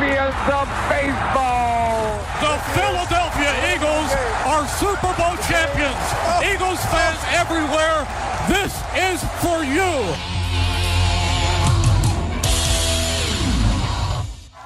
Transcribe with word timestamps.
champions 0.00 0.34
of 0.48 0.68
baseball. 0.88 2.16
The 2.40 2.56
Philadelphia 2.72 3.52
Eagles 3.74 4.10
are 4.46 4.66
Super 4.80 5.12
Bowl 5.18 5.36
champions. 5.44 6.00
Oh. 6.24 6.40
Eagles 6.42 6.80
fans 6.86 7.20
everywhere, 7.36 8.08
this 8.48 8.72
is 8.96 9.20
for 9.42 9.62
you. 9.62 9.92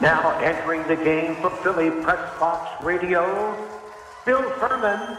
Now 0.01 0.39
entering 0.39 0.87
the 0.87 1.03
game 1.03 1.35
for 1.37 1.51
Philly 1.51 1.91
Press 1.91 2.39
Box 2.39 2.85
Radio, 2.85 3.57
Bill 4.25 4.49
Furman 4.61 5.19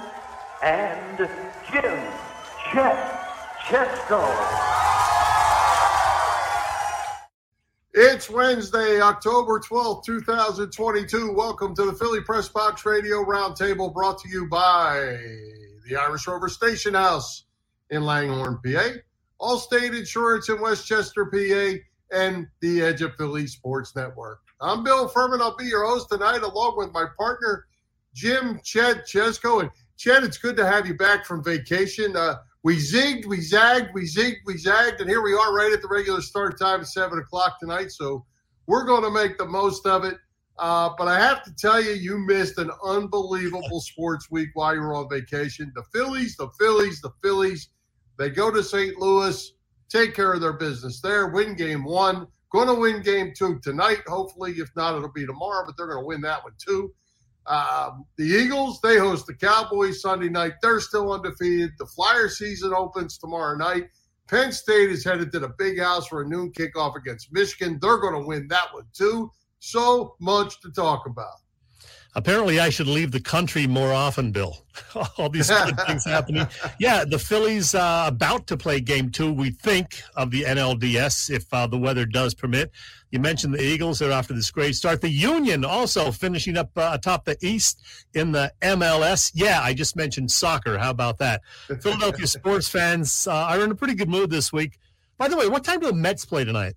and 0.63 1.29
Jim 1.69 1.99
Chet 2.71 2.97
Chesko. 3.67 4.94
It's 7.97 8.29
Wednesday, 8.29 8.99
October 8.99 9.57
12th, 9.57 10.03
2022. 10.03 11.31
Welcome 11.31 11.73
to 11.75 11.85
the 11.85 11.93
Philly 11.93 12.19
Press 12.19 12.49
Box 12.49 12.85
Radio 12.85 13.23
Roundtable 13.23 13.93
brought 13.93 14.17
to 14.19 14.27
you 14.27 14.49
by 14.49 15.17
the 15.87 15.95
Irish 15.95 16.27
Rover 16.27 16.49
Station 16.49 16.93
House 16.93 17.45
in 17.91 18.03
Langhorne, 18.03 18.59
PA, 18.65 18.89
Allstate 19.39 19.97
Insurance 19.97 20.49
in 20.49 20.59
West 20.59 20.85
Chester, 20.85 21.25
PA, 21.27 21.79
and 22.11 22.47
the 22.59 22.81
Edge 22.81 23.01
of 23.01 23.15
Philly 23.15 23.47
Sports 23.47 23.95
Network. 23.95 24.41
I'm 24.59 24.83
Bill 24.83 25.07
Furman. 25.07 25.39
I'll 25.39 25.55
be 25.55 25.63
your 25.63 25.87
host 25.87 26.09
tonight, 26.09 26.43
along 26.43 26.75
with 26.75 26.91
my 26.91 27.05
partner, 27.17 27.65
Jim 28.13 28.59
Chet 28.61 29.07
Chesko. 29.07 29.61
And 29.61 29.71
Chet, 29.95 30.21
it's 30.21 30.37
good 30.37 30.57
to 30.57 30.67
have 30.67 30.85
you 30.85 30.95
back 30.95 31.25
from 31.25 31.41
vacation. 31.41 32.17
Uh, 32.17 32.35
we 32.65 32.77
zigged, 32.77 33.27
we 33.27 33.41
zagged, 33.41 33.89
we 33.93 34.05
zigged, 34.05 34.39
we 34.43 34.57
zagged, 34.57 34.99
and 34.99 35.07
here 35.07 35.21
we 35.21 35.35
are 35.35 35.53
right 35.53 35.71
at 35.71 35.83
the 35.83 35.87
regular 35.87 36.19
start 36.19 36.59
time 36.59 36.83
7 36.83 37.19
o'clock 37.19 37.59
tonight. 37.59 37.91
So 37.91 38.25
we're 38.65 38.85
going 38.85 39.03
to 39.03 39.11
make 39.11 39.37
the 39.37 39.45
most 39.45 39.85
of 39.85 40.03
it. 40.03 40.15
Uh, 40.57 40.89
but 40.97 41.07
I 41.07 41.19
have 41.19 41.43
to 41.43 41.53
tell 41.53 41.79
you, 41.79 41.91
you 41.91 42.17
missed 42.17 42.57
an 42.57 42.71
unbelievable 42.83 43.81
sports 43.81 44.31
week 44.31 44.49
while 44.55 44.73
you 44.73 44.81
were 44.81 44.95
on 44.95 45.07
vacation. 45.07 45.71
The 45.75 45.83
Phillies, 45.93 46.37
the 46.37 46.49
Phillies, 46.59 47.01
the 47.01 47.11
Phillies, 47.21 47.69
they 48.17 48.31
go 48.31 48.49
to 48.49 48.63
St. 48.63 48.97
Louis, 48.97 49.53
take 49.87 50.15
care 50.15 50.33
of 50.33 50.41
their 50.41 50.53
business 50.53 51.01
there, 51.01 51.27
win 51.27 51.55
game 51.55 51.83
one. 51.83 52.25
Going 52.51 52.67
to 52.67 52.73
win 52.73 53.03
game 53.03 53.33
two 53.37 53.59
tonight, 53.59 54.01
hopefully. 54.07 54.53
If 54.53 54.75
not, 54.75 54.95
it'll 54.95 55.11
be 55.11 55.27
tomorrow, 55.27 55.63
but 55.67 55.77
they're 55.77 55.85
going 55.85 56.01
to 56.01 56.07
win 56.07 56.21
that 56.21 56.43
one 56.43 56.53
too. 56.57 56.91
Um, 57.47 58.05
the 58.17 58.25
Eagles, 58.25 58.79
they 58.81 58.97
host 58.97 59.27
the 59.27 59.35
Cowboys 59.35 60.01
Sunday 60.01 60.29
night. 60.29 60.53
They're 60.61 60.79
still 60.79 61.11
undefeated. 61.11 61.71
The 61.77 61.85
Flyer 61.85 62.29
season 62.29 62.73
opens 62.73 63.17
tomorrow 63.17 63.55
night. 63.55 63.89
Penn 64.27 64.51
State 64.51 64.89
is 64.89 65.03
headed 65.03 65.31
to 65.33 65.39
the 65.39 65.53
big 65.59 65.79
house 65.79 66.07
for 66.07 66.23
a 66.23 66.27
noon 66.27 66.51
kickoff 66.51 66.95
against 66.95 67.31
Michigan. 67.31 67.77
They're 67.79 67.99
going 67.99 68.19
to 68.19 68.27
win 68.27 68.47
that 68.47 68.73
one 68.73 68.87
too. 68.93 69.31
So 69.59 70.15
much 70.19 70.59
to 70.61 70.71
talk 70.71 71.05
about. 71.05 71.44
Apparently, 72.17 72.61
I 72.61 72.69
should 72.69 72.87
leave 72.87 73.11
the 73.11 73.19
country 73.19 73.67
more 73.67 73.91
often, 73.91 74.31
Bill. 74.31 74.65
All 75.17 75.29
these 75.29 75.49
good 75.49 75.77
things 75.87 76.05
happening. 76.05 76.47
Yeah, 76.79 77.03
the 77.03 77.19
Phillies 77.19 77.75
uh, 77.75 78.05
about 78.07 78.47
to 78.47 78.57
play 78.57 78.79
game 78.79 79.11
two, 79.11 79.33
we 79.33 79.51
think, 79.51 80.01
of 80.15 80.31
the 80.31 80.43
NLDS 80.43 81.29
if 81.29 81.53
uh, 81.53 81.67
the 81.67 81.77
weather 81.77 82.05
does 82.05 82.33
permit. 82.33 82.71
You 83.11 83.19
mentioned 83.19 83.53
the 83.53 83.61
Eagles 83.61 83.99
they're 83.99 84.11
after 84.11 84.33
this 84.33 84.49
great 84.49 84.75
start. 84.75 85.01
The 85.01 85.09
Union 85.09 85.65
also 85.65 86.09
finishing 86.11 86.57
up 86.57 86.69
uh, 86.77 86.91
atop 86.93 87.25
the 87.25 87.37
East 87.41 87.81
in 88.13 88.31
the 88.31 88.51
MLS. 88.61 89.31
Yeah, 89.33 89.59
I 89.61 89.73
just 89.73 89.97
mentioned 89.97 90.31
soccer. 90.31 90.77
How 90.77 90.91
about 90.91 91.17
that? 91.17 91.41
Philadelphia 91.81 92.27
sports 92.27 92.69
fans 92.69 93.27
uh, 93.27 93.33
are 93.33 93.61
in 93.61 93.71
a 93.71 93.75
pretty 93.75 93.93
good 93.93 94.09
mood 94.09 94.29
this 94.29 94.53
week. 94.53 94.79
By 95.17 95.27
the 95.27 95.37
way, 95.37 95.47
what 95.47 95.63
time 95.65 95.79
do 95.81 95.87
the 95.87 95.93
Mets 95.93 96.25
play 96.25 96.45
tonight? 96.45 96.75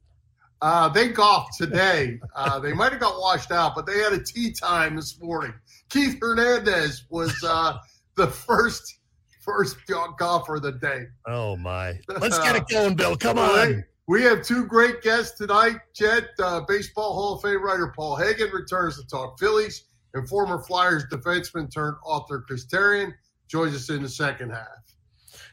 Uh, 0.60 0.88
they 0.88 1.08
golfed 1.08 1.56
today. 1.56 2.18
Uh, 2.34 2.58
they 2.58 2.72
might 2.72 2.92
have 2.92 3.00
got 3.00 3.20
washed 3.20 3.52
out, 3.52 3.74
but 3.74 3.86
they 3.86 3.98
had 3.98 4.12
a 4.12 4.22
tee 4.22 4.52
time 4.52 4.96
this 4.96 5.20
morning. 5.20 5.54
Keith 5.88 6.18
Hernandez 6.20 7.04
was 7.10 7.32
uh, 7.44 7.78
the 8.16 8.26
first 8.26 8.98
first 9.40 9.76
golfer 10.18 10.56
of 10.56 10.62
the 10.62 10.72
day. 10.72 11.04
Oh 11.26 11.56
my! 11.56 11.98
Let's 12.08 12.38
get 12.38 12.56
it 12.56 12.68
going, 12.70 12.94
Bill. 12.94 13.16
Come 13.16 13.38
on. 13.38 13.84
We 14.08 14.22
have 14.22 14.42
two 14.42 14.64
great 14.64 15.02
guests 15.02 15.36
tonight. 15.36 15.76
Chet, 15.94 16.30
uh, 16.38 16.62
Baseball 16.66 17.12
Hall 17.12 17.34
of 17.34 17.42
Fame 17.42 17.62
writer 17.62 17.92
Paul 17.94 18.16
Hagen 18.16 18.50
returns 18.52 18.96
to 18.96 19.06
talk 19.06 19.38
Phillies, 19.38 19.84
and 20.14 20.26
former 20.28 20.62
Flyers 20.62 21.04
defenseman 21.12 21.72
turned 21.72 21.96
author 22.04 22.42
Chris 22.46 22.66
Therien 22.66 23.12
joins 23.48 23.74
us 23.74 23.90
in 23.90 24.02
the 24.02 24.08
second 24.08 24.50
half. 24.50 24.87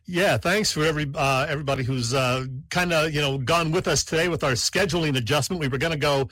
Yeah, 0.07 0.37
thanks 0.37 0.71
for 0.71 0.85
every 0.85 1.09
uh, 1.15 1.47
everybody 1.49 1.83
who's 1.83 2.13
uh, 2.13 2.45
kind 2.69 2.93
of 2.93 3.11
you 3.11 3.21
know 3.21 3.39
gone 3.39 3.71
with 3.71 3.87
us 3.87 4.03
today 4.03 4.27
with 4.27 4.43
our 4.43 4.51
scheduling 4.51 5.17
adjustment. 5.17 5.59
We 5.59 5.67
were 5.67 5.79
going 5.79 5.93
to 5.93 5.97
go 5.97 6.29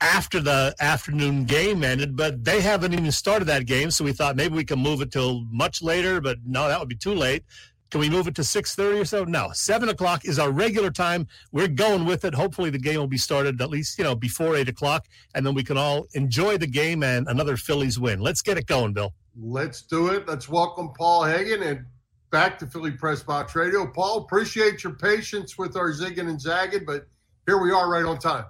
after 0.00 0.40
the 0.40 0.74
afternoon 0.80 1.44
game 1.44 1.84
ended, 1.84 2.16
but 2.16 2.44
they 2.44 2.60
haven't 2.60 2.92
even 2.92 3.12
started 3.12 3.44
that 3.44 3.66
game, 3.66 3.92
so 3.92 4.04
we 4.04 4.12
thought 4.12 4.34
maybe 4.34 4.56
we 4.56 4.64
can 4.64 4.80
move 4.80 5.00
it 5.02 5.12
till 5.12 5.44
much 5.52 5.82
later. 5.82 6.20
But 6.20 6.38
no, 6.44 6.66
that 6.66 6.80
would 6.80 6.88
be 6.88 6.96
too 6.96 7.14
late. 7.14 7.44
Can 7.92 8.00
we 8.00 8.10
move 8.10 8.26
it 8.26 8.34
to 8.36 8.42
six 8.42 8.74
thirty 8.74 8.98
or 8.98 9.04
so? 9.04 9.22
No, 9.22 9.50
seven 9.52 9.88
o'clock 9.88 10.24
is 10.24 10.40
our 10.40 10.50
regular 10.50 10.90
time. 10.90 11.28
We're 11.52 11.68
going 11.68 12.04
with 12.04 12.24
it. 12.24 12.34
Hopefully, 12.34 12.70
the 12.70 12.78
game 12.78 12.98
will 12.98 13.06
be 13.06 13.18
started 13.18 13.60
at 13.60 13.70
least 13.70 13.98
you 13.98 14.04
know 14.04 14.16
before 14.16 14.56
eight 14.56 14.68
o'clock, 14.68 15.06
and 15.36 15.46
then 15.46 15.54
we 15.54 15.62
can 15.62 15.78
all 15.78 16.08
enjoy 16.14 16.58
the 16.58 16.66
game 16.66 17.04
and 17.04 17.28
another 17.28 17.56
Phillies 17.56 18.00
win. 18.00 18.18
Let's 18.18 18.42
get 18.42 18.58
it 18.58 18.66
going, 18.66 18.94
Bill. 18.94 19.12
Let's 19.40 19.82
do 19.82 20.08
it. 20.08 20.26
Let's 20.26 20.48
welcome 20.48 20.92
Paul 20.98 21.24
Hagen 21.24 21.62
and 21.62 21.86
back 22.32 22.58
to 22.58 22.66
Philly 22.66 22.90
Press 22.90 23.22
Box 23.22 23.54
Radio. 23.54 23.86
Paul, 23.86 24.18
appreciate 24.18 24.82
your 24.82 24.94
patience 24.94 25.56
with 25.56 25.76
our 25.76 25.92
zigging 25.92 26.28
and 26.28 26.40
zagging, 26.40 26.84
but 26.84 27.06
here 27.46 27.62
we 27.62 27.70
are 27.70 27.88
right 27.88 28.04
on 28.04 28.18
time. 28.18 28.46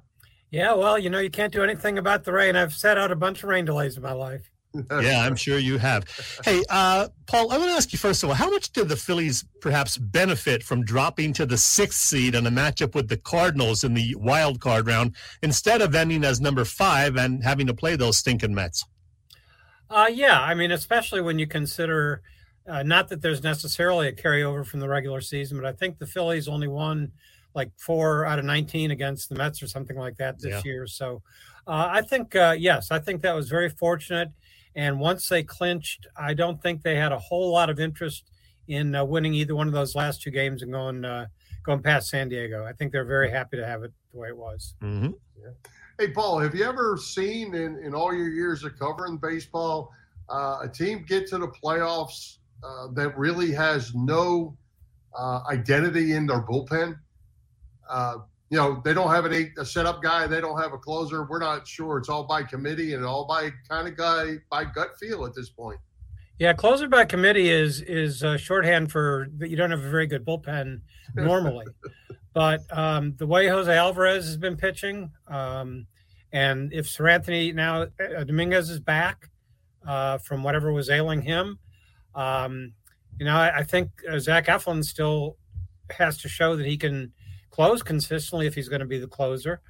Yeah, 0.50 0.74
well, 0.74 0.98
you 0.98 1.10
know, 1.10 1.18
you 1.18 1.30
can't 1.30 1.52
do 1.52 1.62
anything 1.62 1.98
about 1.98 2.24
the 2.24 2.32
rain. 2.32 2.56
I've 2.56 2.72
set 2.72 2.96
out 2.96 3.10
a 3.10 3.16
bunch 3.16 3.42
of 3.42 3.48
rain 3.48 3.64
delays 3.64 3.96
in 3.96 4.02
my 4.02 4.12
life. 4.12 4.50
yeah, 5.02 5.20
I'm 5.20 5.36
sure 5.36 5.58
you 5.58 5.76
have. 5.78 6.04
Hey, 6.44 6.62
uh, 6.70 7.08
Paul, 7.26 7.52
I 7.52 7.58
want 7.58 7.70
to 7.70 7.76
ask 7.76 7.92
you 7.92 7.98
first 7.98 8.22
of 8.22 8.30
all, 8.30 8.34
how 8.34 8.48
much 8.48 8.72
did 8.72 8.88
the 8.88 8.96
Phillies 8.96 9.44
perhaps 9.60 9.98
benefit 9.98 10.62
from 10.62 10.82
dropping 10.84 11.34
to 11.34 11.44
the 11.44 11.58
sixth 11.58 12.00
seed 12.00 12.34
in 12.34 12.46
a 12.46 12.50
matchup 12.50 12.94
with 12.94 13.08
the 13.08 13.18
Cardinals 13.18 13.84
in 13.84 13.92
the 13.92 14.14
wild 14.16 14.60
card 14.60 14.86
round 14.86 15.14
instead 15.42 15.82
of 15.82 15.94
ending 15.94 16.24
as 16.24 16.40
number 16.40 16.64
five 16.64 17.16
and 17.16 17.44
having 17.44 17.66
to 17.66 17.74
play 17.74 17.96
those 17.96 18.16
stinking 18.16 18.54
Mets? 18.54 18.86
Uh, 19.90 20.08
yeah, 20.10 20.40
I 20.40 20.54
mean, 20.54 20.70
especially 20.70 21.20
when 21.20 21.38
you 21.38 21.46
consider 21.46 22.22
uh, 22.66 22.82
not 22.82 23.08
that 23.08 23.20
there's 23.20 23.42
necessarily 23.42 24.08
a 24.08 24.12
carryover 24.12 24.64
from 24.64 24.80
the 24.80 24.88
regular 24.88 25.20
season, 25.20 25.58
but 25.58 25.66
I 25.66 25.72
think 25.72 25.98
the 25.98 26.06
Phillies 26.06 26.48
only 26.48 26.68
won 26.68 27.12
like 27.54 27.70
four 27.76 28.24
out 28.24 28.38
of 28.38 28.44
19 28.44 28.90
against 28.90 29.28
the 29.28 29.34
Mets 29.34 29.62
or 29.62 29.66
something 29.66 29.96
like 29.96 30.16
that 30.16 30.38
this 30.38 30.52
yeah. 30.52 30.62
year. 30.64 30.86
So 30.86 31.22
uh, 31.66 31.88
I 31.90 32.02
think, 32.02 32.34
uh, 32.34 32.54
yes, 32.58 32.90
I 32.90 32.98
think 32.98 33.22
that 33.22 33.34
was 33.34 33.48
very 33.48 33.68
fortunate. 33.68 34.30
And 34.74 34.98
once 34.98 35.28
they 35.28 35.42
clinched, 35.42 36.06
I 36.16 36.34
don't 36.34 36.62
think 36.62 36.82
they 36.82 36.96
had 36.96 37.12
a 37.12 37.18
whole 37.18 37.52
lot 37.52 37.68
of 37.68 37.78
interest 37.78 38.30
in 38.68 38.94
uh, 38.94 39.04
winning 39.04 39.34
either 39.34 39.54
one 39.54 39.66
of 39.66 39.74
those 39.74 39.94
last 39.94 40.22
two 40.22 40.30
games 40.30 40.62
and 40.62 40.72
going 40.72 41.04
uh, 41.04 41.26
going 41.62 41.82
past 41.82 42.08
San 42.08 42.28
Diego. 42.28 42.64
I 42.64 42.72
think 42.72 42.90
they're 42.90 43.04
very 43.04 43.30
happy 43.30 43.56
to 43.56 43.66
have 43.66 43.82
it 43.82 43.92
the 44.12 44.18
way 44.18 44.28
it 44.28 44.36
was. 44.36 44.74
Mm-hmm. 44.82 45.10
Yeah. 45.40 45.50
Hey, 45.98 46.08
Paul, 46.08 46.38
have 46.38 46.54
you 46.54 46.64
ever 46.64 46.96
seen 46.96 47.54
in, 47.54 47.78
in 47.78 47.94
all 47.94 48.14
your 48.14 48.28
years 48.28 48.64
of 48.64 48.78
covering 48.78 49.18
baseball 49.18 49.92
uh, 50.28 50.60
a 50.62 50.68
team 50.68 51.04
get 51.06 51.26
to 51.28 51.38
the 51.38 51.48
playoffs 51.48 52.38
uh, 52.62 52.88
that 52.94 53.16
really 53.16 53.52
has 53.52 53.94
no 53.94 54.56
uh, 55.18 55.40
identity 55.50 56.12
in 56.12 56.26
their 56.26 56.42
bullpen. 56.42 56.98
Uh, 57.88 58.18
you 58.50 58.58
know, 58.58 58.80
they 58.84 58.92
don't 58.92 59.10
have 59.10 59.24
an 59.24 59.32
eight 59.32 59.52
a 59.58 59.64
setup 59.64 60.02
guy. 60.02 60.26
They 60.26 60.40
don't 60.40 60.60
have 60.60 60.72
a 60.72 60.78
closer. 60.78 61.24
We're 61.24 61.38
not 61.38 61.66
sure. 61.66 61.98
It's 61.98 62.08
all 62.08 62.24
by 62.24 62.42
committee 62.42 62.94
and 62.94 63.04
all 63.04 63.26
by 63.26 63.50
kind 63.68 63.88
of 63.88 63.96
guy 63.96 64.36
by 64.50 64.64
gut 64.64 64.90
feel 65.00 65.24
at 65.24 65.34
this 65.34 65.48
point. 65.48 65.80
Yeah, 66.38 66.52
closer 66.52 66.88
by 66.88 67.04
committee 67.04 67.50
is 67.50 67.82
is 67.82 68.24
shorthand 68.40 68.92
for 68.92 69.28
that 69.38 69.48
you 69.48 69.56
don't 69.56 69.70
have 69.70 69.84
a 69.84 69.90
very 69.90 70.06
good 70.06 70.24
bullpen 70.24 70.80
normally. 71.14 71.66
but 72.34 72.60
um, 72.76 73.14
the 73.16 73.26
way 73.26 73.46
Jose 73.46 73.74
Alvarado 73.74 74.16
has 74.16 74.36
been 74.36 74.56
pitching, 74.56 75.10
um, 75.28 75.86
and 76.32 76.72
if 76.72 76.86
Seranthony 76.86 77.54
now 77.54 77.82
uh, 77.82 78.24
Dominguez 78.24 78.70
is 78.70 78.80
back 78.80 79.30
uh, 79.86 80.18
from 80.18 80.42
whatever 80.42 80.72
was 80.72 80.90
ailing 80.90 81.22
him, 81.22 81.58
um, 82.14 82.72
you 83.18 83.26
know, 83.26 83.36
I, 83.36 83.58
I 83.58 83.62
think 83.62 83.90
uh, 84.10 84.18
Zach 84.18 84.46
Eflin 84.46 84.84
still 84.84 85.36
has 85.90 86.18
to 86.18 86.28
show 86.28 86.56
that 86.56 86.66
he 86.66 86.76
can 86.76 87.12
close 87.50 87.82
consistently 87.82 88.46
if 88.46 88.54
he's 88.54 88.68
going 88.68 88.80
to 88.80 88.86
be 88.86 88.98
the 88.98 89.06
closer. 89.06 89.60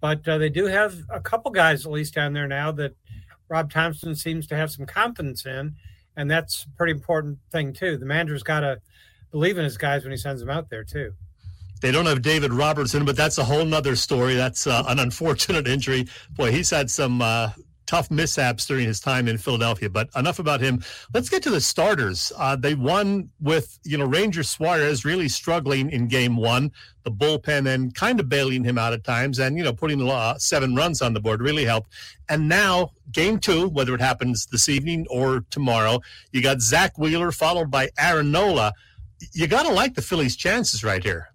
But 0.00 0.26
uh, 0.28 0.38
they 0.38 0.48
do 0.48 0.66
have 0.66 0.96
a 1.10 1.20
couple 1.20 1.50
guys 1.50 1.84
at 1.84 1.92
least 1.92 2.14
down 2.14 2.32
there 2.32 2.46
now 2.46 2.70
that 2.72 2.94
Rob 3.48 3.72
Thompson 3.72 4.14
seems 4.14 4.46
to 4.48 4.56
have 4.56 4.70
some 4.70 4.86
confidence 4.86 5.46
in, 5.46 5.74
and 6.16 6.30
that's 6.30 6.64
a 6.64 6.76
pretty 6.76 6.92
important 6.92 7.38
thing 7.50 7.72
too. 7.72 7.96
The 7.96 8.06
manager's 8.06 8.42
got 8.42 8.60
to 8.60 8.80
believe 9.30 9.58
in 9.58 9.64
his 9.64 9.78
guys 9.78 10.04
when 10.04 10.12
he 10.12 10.16
sends 10.16 10.40
them 10.40 10.50
out 10.50 10.70
there 10.70 10.84
too. 10.84 11.12
They 11.80 11.92
don't 11.92 12.06
have 12.06 12.22
David 12.22 12.52
Robertson, 12.52 13.04
but 13.04 13.16
that's 13.16 13.38
a 13.38 13.44
whole 13.44 13.64
nother 13.64 13.94
story. 13.96 14.34
That's 14.34 14.66
uh, 14.66 14.84
an 14.88 14.98
unfortunate 14.98 15.66
injury. 15.68 16.06
Boy, 16.30 16.50
he's 16.50 16.70
had 16.70 16.90
some 16.90 17.22
uh, 17.22 17.50
tough 17.88 18.10
mishaps 18.10 18.66
during 18.66 18.86
his 18.86 19.00
time 19.00 19.26
in 19.26 19.38
Philadelphia. 19.38 19.90
But 19.90 20.10
enough 20.14 20.38
about 20.38 20.60
him. 20.60 20.84
Let's 21.12 21.28
get 21.28 21.42
to 21.44 21.50
the 21.50 21.60
starters. 21.60 22.30
Uh, 22.36 22.54
they 22.54 22.74
won 22.74 23.30
with 23.40 23.80
you 23.82 23.98
know 23.98 24.04
Ranger 24.04 24.44
Suarez 24.44 25.04
really 25.04 25.28
struggling 25.28 25.90
in 25.90 26.06
Game 26.06 26.36
One, 26.36 26.70
the 27.02 27.10
bullpen 27.10 27.66
and 27.66 27.92
kind 27.94 28.20
of 28.20 28.28
bailing 28.28 28.62
him 28.62 28.78
out 28.78 28.92
at 28.92 29.02
times, 29.02 29.40
and 29.40 29.56
you 29.56 29.64
know 29.64 29.72
putting 29.72 30.08
uh, 30.08 30.38
seven 30.38 30.76
runs 30.76 31.02
on 31.02 31.14
the 31.14 31.20
board 31.20 31.40
really 31.40 31.64
helped. 31.64 31.90
And 32.28 32.48
now 32.48 32.92
Game 33.10 33.38
Two, 33.38 33.68
whether 33.68 33.94
it 33.94 34.00
happens 34.00 34.46
this 34.46 34.68
evening 34.68 35.06
or 35.10 35.44
tomorrow, 35.50 36.00
you 36.30 36.42
got 36.42 36.60
Zack 36.60 36.96
Wheeler 36.98 37.32
followed 37.32 37.70
by 37.70 37.88
Aaron 37.98 38.30
Nola. 38.30 38.72
You 39.32 39.48
got 39.48 39.64
to 39.64 39.72
like 39.72 39.94
the 39.94 40.02
Phillies' 40.02 40.36
chances 40.36 40.84
right 40.84 41.02
here. 41.02 41.30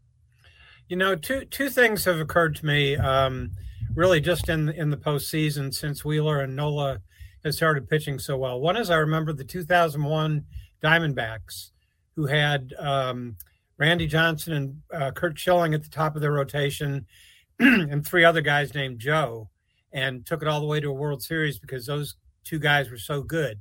You 0.88 0.96
know, 0.98 1.16
two 1.16 1.46
two 1.46 1.70
things 1.70 2.06
have 2.06 2.20
occurred 2.20 2.56
to 2.58 2.66
me. 2.66 2.96
Um, 2.96 3.52
really 3.96 4.20
just 4.20 4.50
in 4.50 4.70
in 4.70 4.90
the 4.90 4.98
postseason 4.98 5.74
since 5.74 6.04
Wheeler 6.04 6.42
and 6.42 6.56
Nola 6.56 7.00
has 7.44 7.58
started 7.58 7.90
pitching 7.90 8.20
so 8.20 8.38
well. 8.38 8.60
One 8.60 8.78
is 8.78 8.90
I 8.90 8.98
remember 8.98 9.34
the 9.34 9.44
2001 9.44 10.46
Diamondbacks, 10.82 11.72
who 12.16 12.26
had 12.26 12.74
um, 12.80 13.36
Randy 13.78 14.08
Johnson 14.08 14.54
and 14.54 14.82
uh, 14.94 15.12
Curt 15.12 15.38
Schilling 15.38 15.74
at 15.74 15.84
the 15.84 15.90
top 15.90 16.16
of 16.16 16.22
their 16.22 16.32
rotation, 16.32 17.06
and 17.60 18.06
three 18.06 18.24
other 18.24 18.42
guys 18.42 18.74
named 18.74 19.00
Joe, 19.00 19.50
and 19.92 20.26
took 20.26 20.42
it 20.42 20.48
all 20.48 20.60
the 20.60 20.68
way 20.68 20.80
to 20.80 20.90
a 20.90 20.94
World 20.94 21.22
Series 21.22 21.60
because 21.60 21.86
those 21.86 22.16
two 22.44 22.60
guys 22.60 22.90
were 22.90 22.98
so 22.98 23.22
good. 23.22 23.60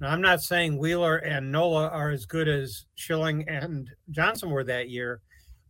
Now, 0.00 0.10
I'm 0.10 0.20
not 0.20 0.42
saying 0.42 0.78
Wheeler 0.78 1.16
and 1.16 1.52
Nola 1.52 1.88
are 1.88 2.10
as 2.10 2.26
good 2.26 2.48
as 2.48 2.86
Schilling 2.94 3.48
and 3.48 3.88
Johnson 4.10 4.50
were 4.50 4.64
that 4.64 4.90
year, 4.90 5.20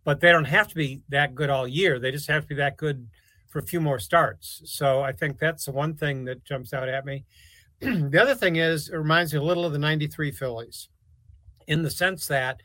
but 0.05 0.21
they 0.21 0.33
don't 0.33 0.45
have 0.45 0.69
to 0.69 0.75
be 0.75 1.03
that 1.11 1.35
good 1.35 1.51
all 1.51 1.69
year. 1.69 1.99
They 1.99 2.11
just 2.11 2.29
have 2.29 2.43
to 2.43 2.49
be 2.49 2.55
that 2.57 2.77
good 2.77 3.07
for 3.55 3.61
a 3.61 3.63
few 3.63 3.81
more 3.81 4.01
starts. 4.01 4.63
So 4.65 5.01
I 5.01 5.13
think 5.13 5.39
that's 5.39 5.67
the 5.67 5.71
one 5.71 5.95
thing 5.95 6.25
that 6.25 6.45
jumps 6.45 6.75
out 6.75 6.89
at 6.89 7.07
me. 7.07 7.25
the 7.81 8.21
other 8.21 8.35
thing 8.35 8.57
is 8.57 8.89
it 8.89 8.97
reminds 8.97 9.33
me 9.33 9.39
a 9.39 9.43
little 9.43 9.65
of 9.65 9.73
the 9.73 9.79
93 9.79 10.33
Phillies 10.33 10.89
in 11.69 11.81
the 11.81 11.91
sense 11.91 12.27
that 12.27 12.61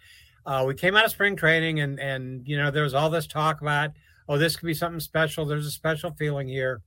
uh, 0.48 0.64
we 0.66 0.74
came 0.74 0.96
out 0.96 1.06
of 1.06 1.12
spring 1.12 1.36
training 1.36 1.82
and, 1.82 2.00
and, 2.00 2.42
you 2.48 2.58
know, 2.58 2.72
there 2.72 2.82
was 2.82 2.96
all 2.96 3.12
this 3.12 3.28
talk 3.28 3.62
about, 3.62 3.92
oh, 4.28 4.40
this 4.40 4.56
could 4.56 4.66
be 4.66 4.74
something 4.74 5.00
special. 5.00 5.46
There's 5.46 5.68
a 5.68 5.72
special 5.72 6.10
feeling 6.18 6.48
here. 6.48 6.82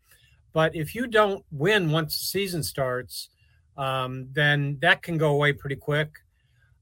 But 0.53 0.75
if 0.75 0.97
you 0.97 1.07
don't 1.07 1.45
win 1.53 1.93
once 1.93 2.19
the 2.19 2.25
season 2.25 2.65
starts, 2.65 3.29
um, 3.77 4.27
then 4.33 4.79
that 4.83 5.03
can 5.03 5.17
go 5.17 5.31
away 5.31 5.53
pretty 5.53 5.77
quick. 5.77 6.11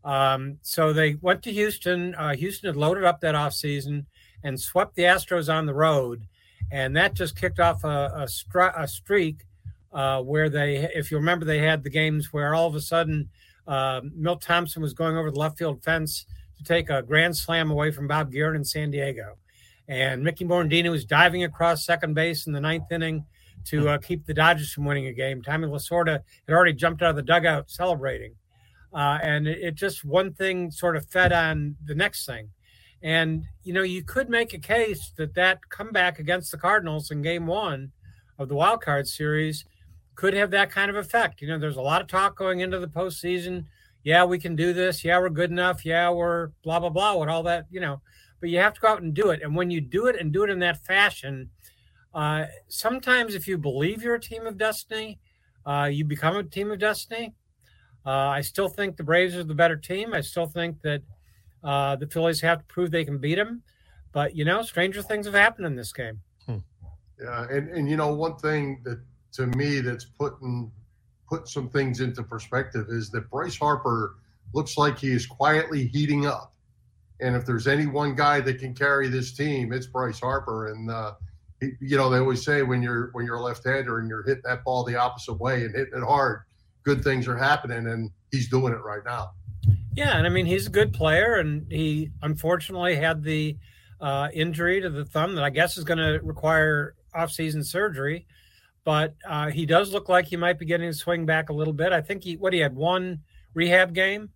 Um, 0.05 0.57
so 0.63 0.95
they 0.95 1.17
went 1.21 1.43
to 1.43 1.53
Houston. 1.53 2.15
Uh, 2.15 2.35
Houston 2.35 2.69
had 2.69 2.77
loaded 2.77 3.05
up 3.05 3.21
that 3.21 3.35
offseason 3.35 4.07
and 4.43 4.59
swept 4.59 4.95
the 4.95 5.03
Astros 5.03 5.53
on 5.53 5.67
the 5.67 5.75
road 5.75 6.27
and 6.71 6.97
that 6.97 7.15
just 7.15 7.37
kicked 7.37 7.61
off 7.61 7.85
a, 7.85 8.13
a, 8.15 8.25
stri- 8.27 8.79
a 8.79 8.87
streak 8.87 9.45
uh, 9.93 10.21
where 10.23 10.49
they, 10.49 10.89
if 10.95 11.11
you 11.11 11.17
remember, 11.17 11.45
they 11.45 11.59
had 11.59 11.83
the 11.83 11.91
games 11.91 12.33
where 12.33 12.55
all 12.55 12.67
of 12.67 12.75
a 12.75 12.81
sudden 12.81 13.29
uh, 13.67 14.01
Milt 14.15 14.43
Thompson 14.43 14.83
was 14.83 14.95
going 14.95 15.17
over 15.17 15.31
the 15.31 15.39
left 15.39 15.59
field 15.59 15.83
fence 15.83 16.27
to 16.59 16.65
take 16.65 16.91
a 16.91 17.03
grand 17.03 17.37
slam 17.37 17.71
away 17.71 17.91
from 17.91 18.07
Bob 18.07 18.33
Geren 18.33 18.57
in 18.57 18.65
San 18.65 18.91
Diego, 18.91 19.37
and 19.89 20.23
Mickey 20.23 20.45
Morandini 20.45 20.91
was 20.91 21.05
diving 21.05 21.45
across 21.45 21.85
second 21.85 22.15
base 22.15 22.47
in 22.47 22.53
the 22.53 22.61
ninth 22.61 22.91
inning 22.93 23.25
to 23.67 23.89
uh, 23.89 23.99
keep 23.99 24.25
the 24.27 24.35
Dodgers 24.35 24.73
from 24.73 24.85
winning 24.85 25.07
a 25.07 25.13
game. 25.13 25.43
Tommy 25.43 25.69
Lasorda 25.69 26.21
had 26.47 26.55
already 26.55 26.73
jumped 26.73 27.03
out 27.03 27.11
of 27.11 27.17
the 27.17 27.23
dugout 27.23 27.71
celebrating, 27.71 28.35
uh, 28.95 29.19
and 29.23 29.47
it, 29.47 29.59
it 29.61 29.75
just 29.75 30.05
one 30.05 30.33
thing 30.33 30.71
sort 30.71 30.97
of 30.97 31.07
fed 31.07 31.33
on 31.33 31.77
the 31.85 31.95
next 31.95 32.27
thing. 32.27 32.51
And, 33.03 33.47
you 33.63 33.73
know, 33.73 33.83
you 33.83 34.03
could 34.03 34.29
make 34.29 34.53
a 34.53 34.59
case 34.59 35.13
that 35.17 35.35
that 35.35 35.69
comeback 35.71 36.19
against 36.19 36.51
the 36.51 36.59
Cardinals 36.59 37.11
in 37.11 37.23
game 37.23 37.47
one 37.47 37.93
of 38.39 38.49
the 38.49 38.55
wild 38.55 38.83
card 38.83 39.09
series 39.09 39.65
could 40.15 40.35
have 40.35 40.51
that 40.51 40.71
kind 40.71 40.91
of 40.91 40.97
effect. 40.97 41.41
You 41.41 41.49
know, 41.49 41.59
there's 41.59 41.77
a 41.77 41.83
lot 41.83 42.03
of 42.03 42.09
talk 42.09 42.37
going 42.37 42.61
into 42.61 42.79
the 42.79 42.87
postseason. 42.87 43.65
Yeah, 44.03 44.25
we 44.25 44.39
can 44.39 44.55
do 44.55 44.73
this. 44.73 45.03
Yeah, 45.03 45.19
we're 45.19 45.31
good 45.31 45.51
enough. 45.51 45.85
Yeah, 45.85 46.11
we're 46.11 46.49
blah, 46.63 46.79
blah, 46.79 46.91
blah, 46.91 47.17
with 47.17 47.29
all 47.29 47.43
that, 47.45 47.67
you 47.71 47.81
know, 47.81 48.03
but 48.41 48.51
you 48.51 48.59
have 48.59 48.75
to 48.75 48.81
go 48.81 48.89
out 48.89 49.03
and 49.03 49.15
do 49.15 49.31
it. 49.31 49.41
And 49.43 49.57
when 49.57 49.71
you 49.71 49.81
do 49.81 50.07
it 50.07 50.17
and 50.17 50.33
do 50.33 50.43
it 50.45 50.51
in 50.51 50.59
that 50.59 50.85
fashion, 50.85 51.51
uh, 52.15 52.47
sometimes 52.69 53.35
if 53.35 53.47
you 53.47 53.57
believe 53.57 54.03
you're 54.03 54.17
a 54.17 54.21
team 54.21 54.47
of 54.47 54.59
destiny, 54.59 55.19
uh, 55.65 55.89
you 55.91 56.05
become 56.05 56.37
a 56.37 56.43
team 56.43 56.71
of 56.71 56.79
destiny. 56.79 57.35
Uh, 58.05 58.11
I 58.11 58.41
still 58.41 58.69
think 58.69 58.97
the 58.97 59.05
Braves 59.05 59.37
are 59.37 59.45
the 59.45 59.55
better 59.55 59.77
team. 59.77 60.15
I 60.15 60.23
still 60.23 60.47
think 60.47 60.81
that 60.83 61.03
uh, 61.63 61.97
the 61.97 62.07
Phillies 62.07 62.41
have 62.41 62.59
to 62.59 62.65
prove 62.65 62.91
they 62.91 63.05
can 63.05 63.19
beat 63.19 63.37
them. 63.37 63.63
But, 64.13 64.35
you 64.35 64.45
know, 64.45 64.63
stranger 64.63 65.03
things 65.03 65.27
have 65.27 65.35
happened 65.35 65.67
in 65.67 65.77
this 65.77 65.93
game. 65.93 66.21
Hmm. 66.47 66.59
Yeah. 67.21 67.47
And, 67.51 67.69
and, 67.71 67.89
you 67.89 67.97
know, 67.97 68.13
one 68.13 68.37
thing 68.37 68.81
that 68.85 69.01
to 69.33 69.47
me 69.47 69.81
that's 69.81 70.05
putting 70.05 70.73
put 71.29 71.49
some 71.49 71.69
things 71.69 72.01
into 72.01 72.23
perspective 72.25 72.87
is 72.89 73.11
that 73.11 73.31
Bryce 73.31 73.57
Harper 73.57 74.17
looks 74.53 74.77
like 74.77 74.99
he 74.99 75.13
is 75.13 75.27
quietly 75.27 75.87
heating 75.87 76.27
up. 76.27 76.55
And 77.21 77.37
if 77.37 77.47
there's 77.47 77.69
any 77.69 77.87
one 77.87 78.17
guy 78.17 78.41
that 78.41 78.59
can 78.59 78.75
carry 78.75 79.09
this 79.09 79.33
team, 79.33 79.73
it's 79.73 79.87
Bryce 79.87 80.19
Harper. 80.19 80.69
And 80.73 80.91
uh, 80.91 81.13
he, 81.61 81.73
you 81.81 81.97
know, 81.97 82.11
they 82.11 82.19
always 82.19 82.45
say 82.45 82.63
when 82.63 82.83
you're 82.83 83.11
when 83.13 83.27
you're 83.27 83.37
a 83.37 83.43
left-hander 83.43 83.99
and 83.99 84.09
you're 84.09 84.25
hitting 84.25 84.43
that 84.45 84.65
ball 84.65 84.83
the 84.83 84.97
opposite 84.97 85.35
way 85.35 85.65
and 85.65 85.75
hitting 85.75 85.95
it 85.95 86.03
hard, 86.03 86.43
good 86.83 87.05
things 87.05 87.29
are 87.29 87.37
happening, 87.37 87.87
and 87.87 88.11
he's 88.33 88.49
doing 88.49 88.73
it 88.73 88.83
right 88.83 89.05
now. 89.05 89.33
Yeah, 89.95 90.17
and 90.17 90.27
I 90.27 90.31
mean 90.31 90.47
he's 90.47 90.67
a 90.67 90.71
good 90.71 90.93
player, 90.93 91.35
and 91.35 91.71
he 91.71 92.11
unfortunately 92.23 92.97
had 92.97 93.23
the 93.23 93.57
uh, 94.01 94.29
injury 94.33 94.81
to 94.81 94.89
the 94.89 95.05
thumb 95.05 95.35
that 95.35 95.45
I 95.45 95.51
guess 95.51 95.77
is 95.77 95.85
going 95.85 95.99
to 95.99 96.21
require 96.23 96.95
off-season 97.15 97.65
surgery. 97.65 98.27
But 98.85 99.15
uh, 99.29 99.51
he 99.51 99.67
does 99.67 99.93
look 99.93 100.09
like 100.09 100.27
he 100.27 100.37
might 100.37 100.59
be 100.59 100.65
getting 100.65 100.87
his 100.87 100.99
swing 100.99 101.27
back 101.27 101.51
a 101.51 101.53
little 101.53 101.75
bit. 101.75 101.93
I 101.93 102.01
think 102.01 102.25
he 102.25 102.37
what 102.37 102.53
he 102.53 102.61
had 102.61 102.75
one 102.75 103.21
rehab 103.53 103.93
game, 103.93 104.31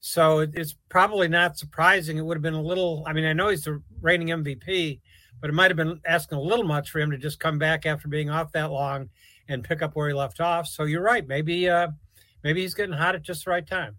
so 0.00 0.40
it, 0.40 0.50
it's 0.54 0.76
probably 0.88 1.28
not 1.28 1.56
surprising. 1.56 2.18
It 2.18 2.24
would 2.24 2.36
have 2.36 2.42
been 2.42 2.54
a 2.54 2.62
little. 2.62 3.04
I 3.06 3.12
mean, 3.14 3.24
I 3.24 3.32
know 3.32 3.48
he's 3.48 3.64
the 3.64 3.82
reigning 4.02 4.28
MVP, 4.28 5.00
but 5.40 5.48
it 5.48 5.54
might 5.54 5.70
have 5.70 5.78
been 5.78 6.00
asking 6.04 6.38
a 6.38 6.42
little 6.42 6.66
much 6.66 6.90
for 6.90 7.00
him 7.00 7.10
to 7.10 7.16
just 7.16 7.40
come 7.40 7.58
back 7.58 7.86
after 7.86 8.06
being 8.06 8.28
off 8.28 8.52
that 8.52 8.70
long 8.70 9.08
and 9.48 9.64
pick 9.64 9.80
up 9.80 9.96
where 9.96 10.08
he 10.08 10.14
left 10.14 10.40
off. 10.40 10.66
So 10.66 10.84
you're 10.84 11.02
right. 11.02 11.26
Maybe 11.26 11.68
uh, 11.68 11.88
maybe 12.44 12.60
he's 12.60 12.74
getting 12.74 12.94
hot 12.94 13.14
at 13.14 13.22
just 13.22 13.46
the 13.46 13.50
right 13.50 13.66
time. 13.66 13.96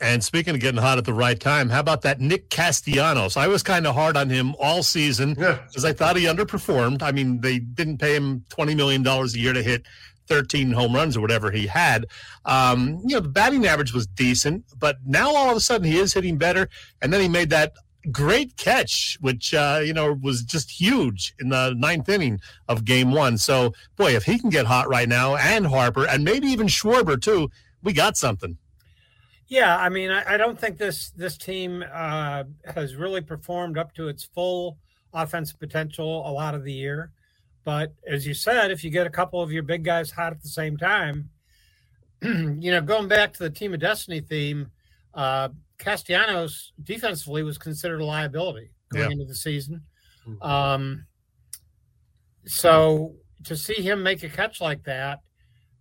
And 0.00 0.22
speaking 0.22 0.54
of 0.54 0.60
getting 0.60 0.80
hot 0.80 0.98
at 0.98 1.06
the 1.06 1.14
right 1.14 1.38
time, 1.38 1.70
how 1.70 1.80
about 1.80 2.02
that 2.02 2.20
Nick 2.20 2.50
Castellanos? 2.50 3.36
I 3.36 3.46
was 3.46 3.62
kind 3.62 3.86
of 3.86 3.94
hard 3.94 4.16
on 4.16 4.28
him 4.28 4.54
all 4.60 4.82
season 4.82 5.34
because 5.34 5.84
yeah. 5.84 5.90
I 5.90 5.92
thought 5.94 6.16
he 6.16 6.24
underperformed. 6.24 7.02
I 7.02 7.12
mean, 7.12 7.40
they 7.40 7.58
didn't 7.58 7.98
pay 7.98 8.14
him 8.14 8.44
$20 8.50 8.76
million 8.76 9.06
a 9.06 9.26
year 9.28 9.54
to 9.54 9.62
hit 9.62 9.86
13 10.28 10.72
home 10.72 10.94
runs 10.94 11.16
or 11.16 11.20
whatever 11.20 11.50
he 11.50 11.66
had. 11.66 12.06
Um, 12.44 13.00
you 13.06 13.14
know, 13.14 13.20
the 13.20 13.28
batting 13.28 13.66
average 13.66 13.94
was 13.94 14.06
decent, 14.06 14.64
but 14.78 14.98
now 15.06 15.34
all 15.34 15.50
of 15.50 15.56
a 15.56 15.60
sudden 15.60 15.86
he 15.86 15.98
is 15.98 16.12
hitting 16.12 16.36
better. 16.36 16.68
And 17.00 17.12
then 17.12 17.22
he 17.22 17.28
made 17.28 17.50
that 17.50 17.72
great 18.10 18.56
catch, 18.56 19.16
which, 19.20 19.54
uh, 19.54 19.80
you 19.82 19.94
know, 19.94 20.12
was 20.20 20.42
just 20.42 20.70
huge 20.70 21.34
in 21.40 21.48
the 21.48 21.74
ninth 21.76 22.08
inning 22.08 22.40
of 22.68 22.84
game 22.84 23.12
one. 23.12 23.38
So, 23.38 23.72
boy, 23.96 24.14
if 24.14 24.24
he 24.24 24.38
can 24.38 24.50
get 24.50 24.66
hot 24.66 24.88
right 24.88 25.08
now 25.08 25.36
and 25.36 25.66
Harper 25.66 26.06
and 26.06 26.22
maybe 26.22 26.48
even 26.48 26.66
Schwarber 26.66 27.20
too, 27.20 27.50
we 27.82 27.92
got 27.92 28.16
something. 28.16 28.58
Yeah, 29.48 29.76
I 29.76 29.88
mean, 29.88 30.10
I, 30.10 30.34
I 30.34 30.36
don't 30.36 30.58
think 30.58 30.76
this 30.76 31.10
this 31.10 31.36
team 31.36 31.84
uh, 31.92 32.44
has 32.74 32.96
really 32.96 33.20
performed 33.20 33.78
up 33.78 33.94
to 33.94 34.08
its 34.08 34.24
full 34.24 34.78
offensive 35.12 35.58
potential 35.58 36.28
a 36.28 36.32
lot 36.32 36.54
of 36.54 36.64
the 36.64 36.72
year. 36.72 37.12
But 37.64 37.94
as 38.06 38.26
you 38.26 38.34
said, 38.34 38.70
if 38.70 38.84
you 38.84 38.90
get 38.90 39.06
a 39.06 39.10
couple 39.10 39.42
of 39.42 39.52
your 39.52 39.62
big 39.62 39.84
guys 39.84 40.10
hot 40.10 40.32
at 40.32 40.42
the 40.42 40.48
same 40.48 40.76
time, 40.76 41.30
you 42.22 42.70
know, 42.70 42.80
going 42.80 43.08
back 43.08 43.32
to 43.34 43.42
the 43.42 43.50
team 43.50 43.74
of 43.74 43.80
destiny 43.80 44.20
theme, 44.20 44.70
uh, 45.14 45.48
Castellanos 45.78 46.72
defensively 46.82 47.42
was 47.42 47.58
considered 47.58 48.00
a 48.00 48.04
liability 48.04 48.70
going 48.92 49.06
yeah. 49.06 49.12
into 49.12 49.24
the 49.24 49.34
season. 49.34 49.82
Mm-hmm. 50.26 50.42
Um, 50.42 51.06
so 52.46 53.14
to 53.44 53.56
see 53.56 53.82
him 53.82 54.02
make 54.02 54.22
a 54.22 54.28
catch 54.28 54.60
like 54.60 54.84
that, 54.84 55.20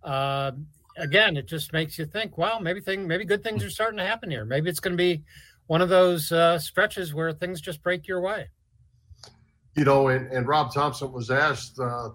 uh, 0.03 0.51
again, 0.97 1.37
it 1.37 1.47
just 1.47 1.73
makes 1.73 1.97
you 1.97 2.05
think, 2.05 2.37
well, 2.37 2.59
maybe 2.59 2.81
thing, 2.81 3.07
maybe 3.07 3.25
good 3.25 3.43
things 3.43 3.63
are 3.63 3.69
starting 3.69 3.97
to 3.97 4.05
happen 4.05 4.29
here. 4.29 4.45
Maybe 4.45 4.69
it's 4.69 4.79
going 4.79 4.93
to 4.93 5.01
be 5.01 5.23
one 5.67 5.81
of 5.81 5.89
those 5.89 6.31
uh, 6.31 6.59
stretches 6.59 7.13
where 7.13 7.31
things 7.33 7.61
just 7.61 7.81
break 7.81 8.07
your 8.07 8.21
way. 8.21 8.49
You 9.75 9.83
know, 9.83 10.07
and, 10.07 10.31
and 10.31 10.47
Rob 10.47 10.73
Thompson 10.73 11.11
was 11.11 11.29
asked 11.29 11.79
uh, 11.79 12.09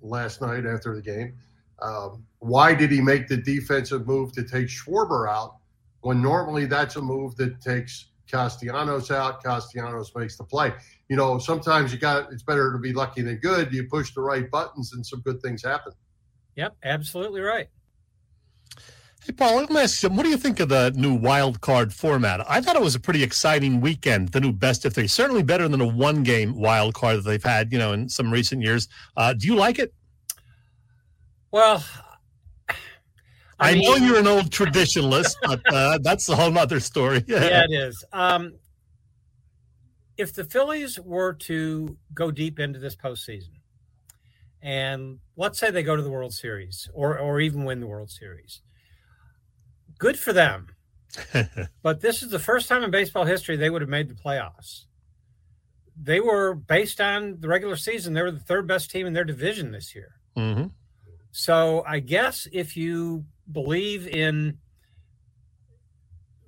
last 0.00 0.40
night 0.40 0.64
after 0.66 0.94
the 0.94 1.02
game, 1.02 1.34
um, 1.82 2.24
why 2.38 2.74
did 2.74 2.90
he 2.90 3.00
make 3.00 3.28
the 3.28 3.36
defensive 3.36 4.06
move 4.06 4.32
to 4.32 4.42
take 4.42 4.68
Schwarber 4.68 5.28
out 5.28 5.56
when 6.00 6.22
normally 6.22 6.66
that's 6.66 6.96
a 6.96 7.02
move 7.02 7.36
that 7.36 7.60
takes 7.60 8.06
Castellanos 8.30 9.10
out. 9.10 9.42
Castellanos 9.42 10.12
makes 10.14 10.36
the 10.36 10.44
play. 10.44 10.72
You 11.08 11.16
know, 11.16 11.38
sometimes 11.38 11.92
you 11.92 11.98
got 11.98 12.32
it's 12.32 12.42
better 12.42 12.72
to 12.72 12.78
be 12.78 12.92
lucky 12.92 13.22
than 13.22 13.36
good. 13.36 13.72
You 13.72 13.84
push 13.84 14.14
the 14.14 14.20
right 14.20 14.50
buttons 14.50 14.92
and 14.94 15.04
some 15.04 15.20
good 15.20 15.40
things 15.42 15.62
happen. 15.62 15.92
Yep, 16.56 16.76
absolutely 16.84 17.40
right. 17.40 17.68
Hey, 19.24 19.32
Paul, 19.32 19.56
let 19.56 19.70
me 19.70 19.80
ask 19.80 20.02
you, 20.02 20.10
what 20.10 20.24
do 20.24 20.28
you 20.28 20.36
think 20.36 20.60
of 20.60 20.68
the 20.68 20.92
new 20.94 21.14
wild 21.14 21.62
card 21.62 21.94
format? 21.94 22.44
I 22.46 22.60
thought 22.60 22.76
it 22.76 22.82
was 22.82 22.94
a 22.94 23.00
pretty 23.00 23.22
exciting 23.22 23.80
weekend, 23.80 24.28
the 24.28 24.40
new 24.40 24.52
best 24.52 24.84
of 24.84 24.92
three. 24.92 25.06
Certainly 25.06 25.44
better 25.44 25.66
than 25.66 25.80
a 25.80 25.86
one 25.86 26.22
game 26.22 26.54
wild 26.54 26.92
card 26.92 27.16
that 27.16 27.22
they've 27.22 27.42
had, 27.42 27.72
you 27.72 27.78
know, 27.78 27.94
in 27.94 28.06
some 28.06 28.30
recent 28.30 28.60
years. 28.60 28.86
Uh, 29.16 29.32
do 29.32 29.46
you 29.46 29.54
like 29.54 29.78
it? 29.78 29.94
Well, 31.50 31.82
I, 33.58 33.70
I 33.70 33.74
mean, 33.74 33.84
know 33.84 33.96
you're 33.96 34.18
an 34.18 34.26
old 34.26 34.50
traditionalist, 34.50 35.36
but 35.42 35.62
uh, 35.72 35.98
that's 36.02 36.28
a 36.28 36.36
whole 36.36 36.58
other 36.58 36.78
story. 36.78 37.24
yeah, 37.26 37.64
it 37.64 37.72
is. 37.72 38.04
Um, 38.12 38.56
if 40.18 40.34
the 40.34 40.44
Phillies 40.44 41.00
were 41.00 41.32
to 41.32 41.96
go 42.12 42.30
deep 42.30 42.58
into 42.58 42.78
this 42.78 42.94
postseason, 42.94 43.54
and 44.60 45.20
let's 45.38 45.58
say 45.58 45.70
they 45.70 45.82
go 45.82 45.96
to 45.96 46.02
the 46.02 46.10
World 46.10 46.34
Series 46.34 46.90
or 46.92 47.18
or 47.18 47.40
even 47.40 47.64
win 47.64 47.80
the 47.80 47.86
World 47.86 48.10
Series, 48.10 48.60
good 50.04 50.18
for 50.18 50.34
them. 50.34 50.66
but 51.82 52.02
this 52.02 52.22
is 52.22 52.28
the 52.28 52.38
first 52.38 52.68
time 52.68 52.84
in 52.84 52.90
baseball 52.90 53.24
history 53.24 53.56
they 53.56 53.70
would 53.70 53.80
have 53.80 53.88
made 53.88 54.10
the 54.10 54.14
playoffs. 54.14 54.84
They 55.96 56.20
were 56.20 56.54
based 56.54 57.00
on 57.00 57.40
the 57.40 57.48
regular 57.48 57.76
season. 57.76 58.12
They 58.12 58.20
were 58.20 58.30
the 58.30 58.38
third 58.38 58.66
best 58.66 58.90
team 58.90 59.06
in 59.06 59.14
their 59.14 59.24
division 59.24 59.72
this 59.72 59.94
year. 59.94 60.16
Mm-hmm. 60.36 60.66
So 61.30 61.84
I 61.86 62.00
guess 62.00 62.46
if 62.52 62.76
you 62.76 63.24
believe 63.50 64.06
in 64.06 64.58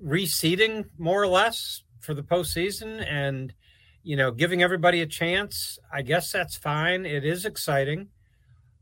reseeding 0.04 0.84
more 0.98 1.22
or 1.22 1.28
less 1.28 1.82
for 2.00 2.12
the 2.12 2.22
postseason 2.22 3.02
and 3.10 3.54
you 4.02 4.16
know 4.16 4.32
giving 4.32 4.62
everybody 4.62 5.00
a 5.00 5.06
chance, 5.06 5.78
I 5.90 6.02
guess 6.02 6.30
that's 6.30 6.58
fine. 6.58 7.06
It 7.06 7.24
is 7.24 7.46
exciting. 7.46 8.08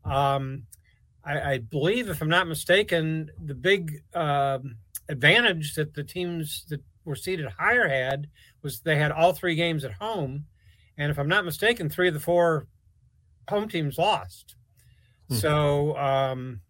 Um, 0.04 0.64
I, 1.24 1.52
I 1.52 1.58
believe, 1.58 2.08
if 2.08 2.20
I'm 2.20 2.28
not 2.28 2.46
mistaken, 2.46 3.30
the 3.44 3.54
big 3.54 4.02
um, 4.14 4.76
advantage 5.08 5.74
that 5.74 5.94
the 5.94 6.04
teams 6.04 6.64
that 6.68 6.82
were 7.04 7.16
seated 7.16 7.46
higher 7.46 7.88
had 7.88 8.28
was 8.62 8.80
they 8.80 8.96
had 8.96 9.12
all 9.12 9.32
three 9.32 9.54
games 9.54 9.84
at 9.84 9.92
home, 9.92 10.44
and 10.98 11.10
if 11.10 11.18
I'm 11.18 11.28
not 11.28 11.44
mistaken, 11.44 11.88
three 11.88 12.08
of 12.08 12.14
the 12.14 12.20
four 12.20 12.66
home 13.48 13.68
teams 13.68 13.98
lost. 13.98 14.56
Hmm. 15.28 15.34
So 15.34 15.96
um, 15.96 16.60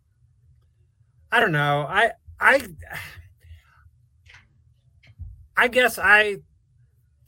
I 1.31 1.41
don't 1.41 1.53
know. 1.53 1.87
I 1.89 2.13
I 2.41 2.63
I 5.57 5.69
guess 5.69 5.99
I 5.99 6.39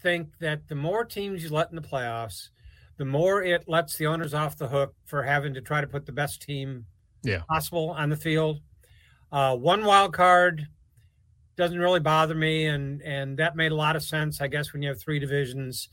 think 0.02 0.38
that 0.38 0.68
the 0.68 0.74
more 0.74 1.04
teams 1.04 1.42
you 1.42 1.50
let 1.50 1.70
in 1.70 1.76
the 1.76 1.82
playoffs, 1.82 2.48
the 2.96 3.04
more 3.04 3.42
it 3.42 3.68
lets 3.68 3.96
the 3.96 4.06
owners 4.06 4.34
off 4.34 4.56
the 4.56 4.68
hook 4.68 4.94
for 5.04 5.22
having 5.22 5.54
to 5.54 5.60
try 5.60 5.80
to 5.80 5.86
put 5.86 6.06
the 6.06 6.12
best 6.12 6.42
team 6.42 6.86
yeah. 7.26 7.42
possible 7.48 7.90
on 7.90 8.10
the 8.10 8.16
field. 8.16 8.60
Uh, 9.32 9.56
one 9.56 9.84
wild 9.84 10.12
card 10.12 10.66
doesn't 11.56 11.78
really 11.78 12.00
bother 12.00 12.34
me, 12.34 12.66
and 12.66 13.02
and 13.02 13.38
that 13.38 13.56
made 13.56 13.72
a 13.72 13.74
lot 13.74 13.96
of 13.96 14.02
sense, 14.02 14.40
I 14.40 14.46
guess, 14.46 14.72
when 14.72 14.82
you 14.82 14.88
have 14.88 15.00
three 15.00 15.18
divisions, 15.18 15.88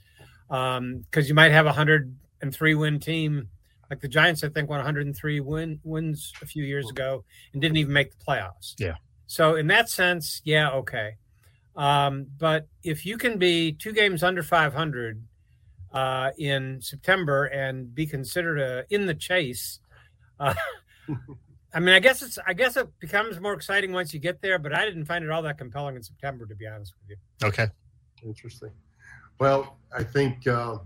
because 0.47 0.77
um, 0.77 1.05
you 1.15 1.33
might 1.33 1.51
have 1.51 1.65
a 1.65 1.71
hundred 1.71 2.15
and 2.41 2.53
three 2.53 2.75
win 2.75 2.99
team, 2.99 3.49
like 3.89 4.01
the 4.01 4.07
Giants. 4.07 4.43
I 4.43 4.49
think 4.49 4.69
won 4.69 4.79
103 4.79 5.39
win 5.39 5.79
wins 5.83 6.33
a 6.41 6.45
few 6.45 6.63
years 6.63 6.89
ago 6.89 7.23
and 7.53 7.61
didn't 7.61 7.77
even 7.77 7.93
make 7.93 8.11
the 8.11 8.23
playoffs. 8.23 8.75
Yeah. 8.77 8.95
So 9.27 9.55
in 9.55 9.67
that 9.67 9.89
sense, 9.89 10.41
yeah, 10.43 10.69
okay. 10.71 11.15
Um, 11.75 12.27
but 12.37 12.67
if 12.83 13.05
you 13.05 13.17
can 13.17 13.39
be 13.39 13.71
two 13.71 13.93
games 13.93 14.21
under 14.21 14.43
500 14.43 15.23
uh, 15.93 16.31
in 16.37 16.81
September 16.81 17.45
and 17.45 17.93
be 17.93 18.05
considered 18.05 18.59
a, 18.59 18.85
in 18.89 19.05
the 19.05 19.13
chase. 19.13 19.79
Uh, 20.39 20.53
I 21.73 21.79
mean, 21.79 21.95
I 21.95 21.99
guess 21.99 22.21
it's 22.21 22.37
I 22.45 22.53
guess 22.53 22.77
it 22.77 22.87
becomes 22.99 23.39
more 23.39 23.53
exciting 23.53 23.93
once 23.93 24.13
you 24.13 24.19
get 24.19 24.41
there, 24.41 24.59
but 24.59 24.73
I 24.73 24.85
didn't 24.85 25.05
find 25.05 25.23
it 25.23 25.31
all 25.31 25.41
that 25.41 25.57
compelling 25.57 25.95
in 25.95 26.03
September, 26.03 26.45
to 26.45 26.55
be 26.55 26.67
honest 26.67 26.93
with 27.01 27.17
you. 27.17 27.47
Okay, 27.47 27.67
interesting. 28.23 28.69
Well, 29.39 29.77
I 29.95 30.03
think 30.03 30.47
uh, 30.47 30.77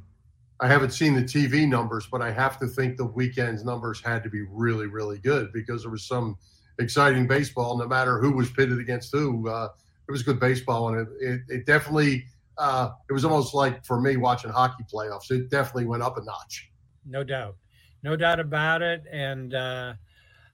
I 0.59 0.67
haven't 0.67 0.91
seen 0.91 1.13
the 1.13 1.23
TV 1.23 1.67
numbers, 1.67 2.07
but 2.09 2.21
I 2.21 2.31
have 2.31 2.57
to 2.59 2.67
think 2.67 2.97
the 2.97 3.05
weekend's 3.05 3.65
numbers 3.65 4.01
had 4.01 4.23
to 4.23 4.29
be 4.29 4.43
really, 4.49 4.87
really 4.87 5.17
good 5.19 5.51
because 5.51 5.83
there 5.83 5.91
was 5.91 6.07
some 6.07 6.37
exciting 6.79 7.27
baseball. 7.27 7.77
No 7.77 7.87
matter 7.87 8.19
who 8.19 8.31
was 8.31 8.49
pitted 8.49 8.79
against 8.79 9.11
who, 9.11 9.49
uh, 9.49 9.69
it 10.07 10.11
was 10.11 10.23
good 10.23 10.39
baseball, 10.39 10.87
and 10.87 11.01
it, 11.01 11.07
it, 11.19 11.41
it 11.49 11.65
definitely 11.65 12.25
uh, 12.57 12.91
it 13.09 13.13
was 13.13 13.25
almost 13.25 13.53
like 13.53 13.85
for 13.85 13.99
me 14.01 14.17
watching 14.17 14.49
hockey 14.51 14.83
playoffs. 14.91 15.29
It 15.31 15.49
definitely 15.49 15.85
went 15.85 16.01
up 16.01 16.17
a 16.17 16.23
notch. 16.23 16.71
No 17.05 17.23
doubt, 17.23 17.55
no 18.03 18.15
doubt 18.15 18.39
about 18.39 18.81
it. 18.81 19.03
And 19.11 19.53
uh, 19.53 19.93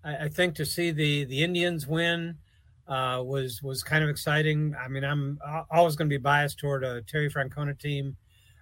I, 0.03 0.25
I, 0.25 0.29
think 0.29 0.55
to 0.55 0.65
see 0.65 0.91
the 0.91 1.25
the 1.25 1.43
Indians 1.43 1.87
win 1.87 2.37
uh, 2.87 3.21
was 3.25 3.61
was 3.63 3.83
kind 3.83 4.03
of 4.03 4.09
exciting. 4.09 4.75
I 4.79 4.87
mean, 4.87 5.03
I'm 5.03 5.39
always 5.71 5.95
going 5.95 6.09
to 6.09 6.13
be 6.13 6.21
biased 6.21 6.59
toward 6.59 6.83
a 6.83 7.01
Terry 7.03 7.29
Francona 7.29 7.77
team, 7.77 8.15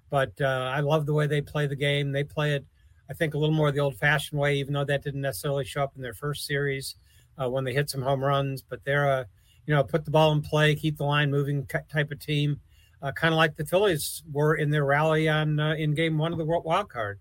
but 0.10 0.31
uh, 0.41 0.71
I 0.74 0.79
love 0.81 1.05
the 1.05 1.13
way 1.13 1.27
they 1.27 1.41
play 1.41 1.67
the 1.67 1.75
game. 1.75 2.12
They 2.12 2.24
play 2.24 2.53
it, 2.53 2.65
I 3.10 3.13
think, 3.13 3.33
a 3.33 3.38
little 3.38 3.55
more 3.55 3.71
the 3.71 3.79
old-fashioned 3.79 4.39
way, 4.39 4.57
even 4.57 4.74
though 4.74 4.86
that 4.86 5.03
didn't 5.03 5.21
necessarily 5.21 5.65
show 5.65 5.83
up 5.83 5.93
in 5.95 6.01
their 6.01 6.13
first 6.13 6.45
series 6.45 6.95
uh, 7.41 7.50
when 7.50 7.63
they 7.63 7.74
hit 7.74 7.89
some 7.89 8.01
home 8.01 8.24
runs. 8.24 8.62
But 8.62 8.83
they're 8.83 9.07
a 9.07 9.27
you 9.65 9.75
know 9.75 9.83
put 9.83 10.05
the 10.05 10.12
ball 10.12 10.31
in 10.31 10.41
play, 10.41 10.75
keep 10.75 10.98
the 10.98 11.05
line 11.05 11.31
moving 11.31 11.65
type 11.65 12.12
of 12.12 12.19
team 12.19 12.60
uh, 13.01 13.12
kind 13.12 13.33
of 13.33 13.38
like 13.38 13.55
the 13.55 13.65
Phillies 13.65 14.24
were 14.31 14.55
in 14.55 14.69
their 14.69 14.86
rally 14.86 15.27
on 15.27 15.60
uh, 15.60 15.74
in 15.74 15.93
Game 15.95 16.17
One 16.17 16.31
of 16.31 16.38
the 16.38 16.45
Wild 16.45 16.89
Card, 16.89 17.19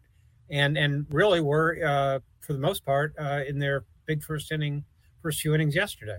and 0.50 0.76
and 0.76 1.06
really 1.10 1.40
were 1.40 1.78
uh, 1.84 2.18
for 2.40 2.52
the 2.52 2.58
most 2.58 2.84
part 2.84 3.14
in 3.46 3.58
their 3.58 3.84
big 4.10 4.24
first 4.24 4.50
inning, 4.50 4.84
first 5.22 5.40
few 5.40 5.54
innings 5.54 5.76
yesterday. 5.76 6.18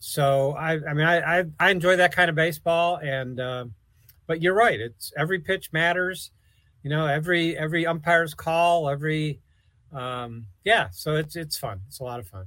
So 0.00 0.52
I, 0.52 0.72
I 0.72 0.94
mean, 0.94 1.06
I, 1.06 1.40
I, 1.40 1.44
I 1.60 1.70
enjoy 1.70 1.94
that 1.96 2.12
kind 2.12 2.28
of 2.28 2.34
baseball, 2.34 2.96
and 2.96 3.38
uh, 3.38 3.66
but 4.26 4.42
you're 4.42 4.54
right. 4.54 4.80
It's 4.80 5.12
every 5.16 5.38
pitch 5.38 5.72
matters. 5.72 6.32
You 6.82 6.90
know, 6.90 7.06
every 7.06 7.56
every 7.56 7.86
umpire's 7.86 8.34
call, 8.34 8.88
every 8.88 9.40
um, 9.92 10.46
yeah. 10.64 10.88
So 10.90 11.14
it's 11.14 11.36
it's 11.36 11.56
fun. 11.56 11.80
It's 11.86 12.00
a 12.00 12.04
lot 12.04 12.18
of 12.18 12.26
fun. 12.26 12.46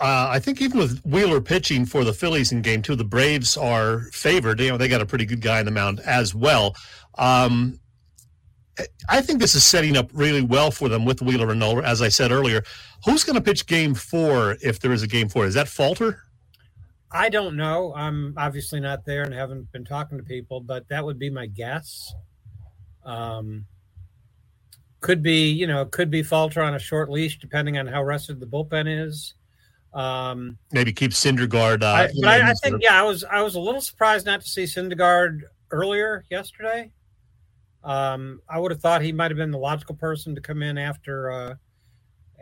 Uh, 0.00 0.28
I 0.30 0.38
think 0.38 0.62
even 0.62 0.78
with 0.78 1.00
Wheeler 1.04 1.40
pitching 1.40 1.84
for 1.84 2.04
the 2.04 2.12
Phillies 2.14 2.52
in 2.52 2.62
Game 2.62 2.80
Two, 2.80 2.96
the 2.96 3.04
Braves 3.04 3.56
are 3.56 4.08
favored. 4.12 4.60
You 4.60 4.70
know, 4.70 4.78
they 4.78 4.88
got 4.88 5.02
a 5.02 5.06
pretty 5.06 5.26
good 5.26 5.42
guy 5.42 5.60
in 5.60 5.66
the 5.66 5.72
mound 5.72 6.00
as 6.00 6.34
well. 6.34 6.74
Um, 7.18 7.78
I 9.08 9.20
think 9.20 9.40
this 9.40 9.54
is 9.54 9.64
setting 9.64 9.96
up 9.96 10.10
really 10.12 10.42
well 10.42 10.70
for 10.70 10.88
them 10.88 11.04
with 11.04 11.22
Wheeler 11.22 11.50
and 11.50 11.60
Nola. 11.60 11.82
As 11.82 12.02
I 12.02 12.08
said 12.08 12.30
earlier, 12.30 12.62
who's 13.04 13.24
going 13.24 13.36
to 13.36 13.42
pitch 13.42 13.66
Game 13.66 13.94
Four 13.94 14.56
if 14.62 14.80
there 14.80 14.92
is 14.92 15.02
a 15.02 15.06
Game 15.06 15.28
Four? 15.28 15.46
Is 15.46 15.54
that 15.54 15.68
Falter? 15.68 16.22
I 17.10 17.28
don't 17.28 17.56
know. 17.56 17.94
I'm 17.96 18.34
obviously 18.36 18.80
not 18.80 19.04
there 19.04 19.22
and 19.22 19.32
haven't 19.32 19.72
been 19.72 19.84
talking 19.84 20.18
to 20.18 20.24
people, 20.24 20.60
but 20.60 20.88
that 20.88 21.04
would 21.04 21.18
be 21.18 21.30
my 21.30 21.46
guess. 21.46 22.12
Um, 23.04 23.64
could 25.00 25.22
be, 25.22 25.50
you 25.50 25.66
know, 25.66 25.86
could 25.86 26.10
be 26.10 26.22
Falter 26.22 26.62
on 26.62 26.74
a 26.74 26.78
short 26.78 27.08
leash, 27.10 27.38
depending 27.38 27.78
on 27.78 27.86
how 27.86 28.02
rested 28.02 28.40
the 28.40 28.46
bullpen 28.46 29.04
is. 29.06 29.34
Um, 29.94 30.58
Maybe 30.72 30.92
keep 30.92 31.12
Syndergaard. 31.12 31.82
Uh, 31.82 31.86
I, 31.86 32.08
but 32.20 32.28
I, 32.28 32.50
I 32.50 32.52
think, 32.54 32.82
yeah, 32.82 33.00
I 33.00 33.02
was 33.02 33.24
I 33.24 33.40
was 33.40 33.54
a 33.54 33.60
little 33.60 33.80
surprised 33.80 34.26
not 34.26 34.42
to 34.42 34.48
see 34.48 34.64
Syndergaard 34.64 35.42
earlier 35.70 36.24
yesterday. 36.30 36.90
Um, 37.84 38.40
I 38.48 38.58
would 38.58 38.70
have 38.70 38.80
thought 38.80 39.02
he 39.02 39.12
might 39.12 39.30
have 39.30 39.38
been 39.38 39.50
the 39.50 39.58
logical 39.58 39.94
person 39.94 40.34
to 40.34 40.40
come 40.40 40.62
in 40.62 40.78
after 40.78 41.30
uh, 41.30 41.54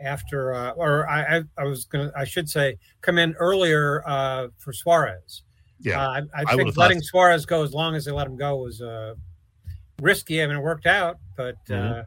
after 0.01 0.53
uh, 0.53 0.71
or 0.71 1.07
I, 1.09 1.37
I, 1.37 1.43
I 1.57 1.63
was 1.65 1.85
gonna 1.85 2.11
I 2.15 2.25
should 2.25 2.49
say 2.49 2.77
come 3.01 3.17
in 3.17 3.33
earlier 3.35 4.03
uh, 4.07 4.47
for 4.57 4.73
Suarez. 4.73 5.43
Yeah, 5.79 6.01
uh, 6.01 6.21
I, 6.35 6.43
I, 6.43 6.55
think 6.55 6.75
letting 6.75 7.01
Suarez 7.01 7.45
go 7.45 7.63
as 7.63 7.71
long 7.71 7.95
as 7.95 8.05
they 8.05 8.11
let 8.11 8.25
him 8.25 8.35
go 8.35 8.55
was 8.57 8.81
uh, 8.81 9.13
risky. 10.01 10.41
I 10.41 10.47
mean, 10.47 10.57
it 10.57 10.63
worked 10.63 10.87
out, 10.87 11.17
but 11.35 11.55
mm-hmm. 11.65 11.99
Uh, 11.99 12.03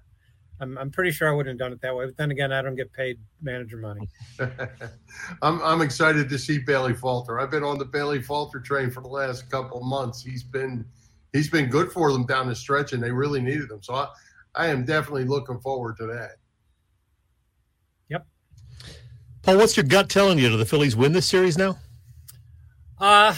I'm, 0.60 0.76
I'm 0.76 0.90
pretty 0.90 1.10
sure 1.10 1.28
I 1.28 1.32
wouldn't 1.32 1.54
have 1.54 1.58
done 1.58 1.72
it 1.72 1.80
that 1.80 1.94
way. 1.94 2.06
But 2.06 2.16
then 2.16 2.30
again, 2.30 2.52
I 2.52 2.60
don't 2.62 2.75
get 2.75 2.92
paid 2.92 3.18
manager 3.40 3.78
money. 3.78 4.08
I'm, 5.42 5.60
I'm 5.62 5.80
excited 5.80 6.28
to 6.28 6.38
see 6.38 6.58
Bailey 6.58 6.92
Falter. 6.92 7.40
I've 7.40 7.50
been 7.50 7.64
on 7.64 7.78
the 7.78 7.84
Bailey 7.84 8.20
Falter 8.20 8.60
train 8.60 8.90
for 8.90 9.00
the 9.00 9.08
last 9.08 9.50
couple 9.50 9.82
months. 9.82 10.22
He's 10.22 10.42
been 10.42 10.84
he's 11.32 11.49
been 11.49 11.68
good 11.68 11.92
for 11.92 12.12
them 12.12 12.26
down 12.26 12.49
the 12.49 12.54
stretch, 12.54 12.92
and 12.92 13.02
they 13.02 13.10
really 13.10 13.40
needed 13.40 13.70
him. 13.70 13.82
So 13.82 13.94
I, 13.94 14.08
I 14.54 14.66
am 14.66 14.84
definitely 14.84 15.25
looking 15.25 15.60
forward 15.60 15.96
to 15.99 16.06
that. 16.06 16.37
Yep. 18.08 18.26
Paul, 19.42 19.56
what's 19.58 19.76
your 19.76 19.84
gut 19.84 20.08
telling 20.08 20.38
you? 20.38 20.49
Do 20.49 20.56
the 20.56 20.66
Phillies 20.66 20.96
win 20.96 21.12
this 21.12 21.26
series 21.26 21.56
now? 21.56 21.78
Uh 22.99 23.34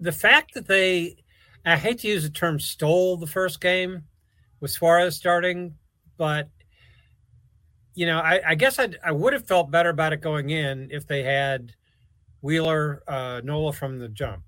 the 0.00 0.12
fact 0.12 0.54
that 0.54 0.66
they 0.66 1.16
I 1.64 1.76
hate 1.76 2.00
to 2.00 2.08
use 2.08 2.24
the 2.24 2.30
term 2.30 2.58
stole 2.58 3.16
the 3.16 3.26
first 3.26 3.60
game 3.60 4.02
with 4.60 4.72
Suarez 4.72 5.16
starting, 5.16 5.76
but 6.16 6.48
you 7.94 8.06
know, 8.06 8.18
I, 8.18 8.40
I 8.46 8.54
guess 8.54 8.78
I'd, 8.78 8.98
I 9.04 9.12
would 9.12 9.32
have 9.32 9.46
felt 9.46 9.70
better 9.70 9.90
about 9.90 10.12
it 10.12 10.20
going 10.20 10.50
in 10.50 10.88
if 10.90 11.06
they 11.06 11.22
had 11.22 11.74
Wheeler, 12.40 13.02
uh, 13.06 13.42
Nola 13.44 13.72
from 13.72 13.98
the 13.98 14.08
jump, 14.08 14.42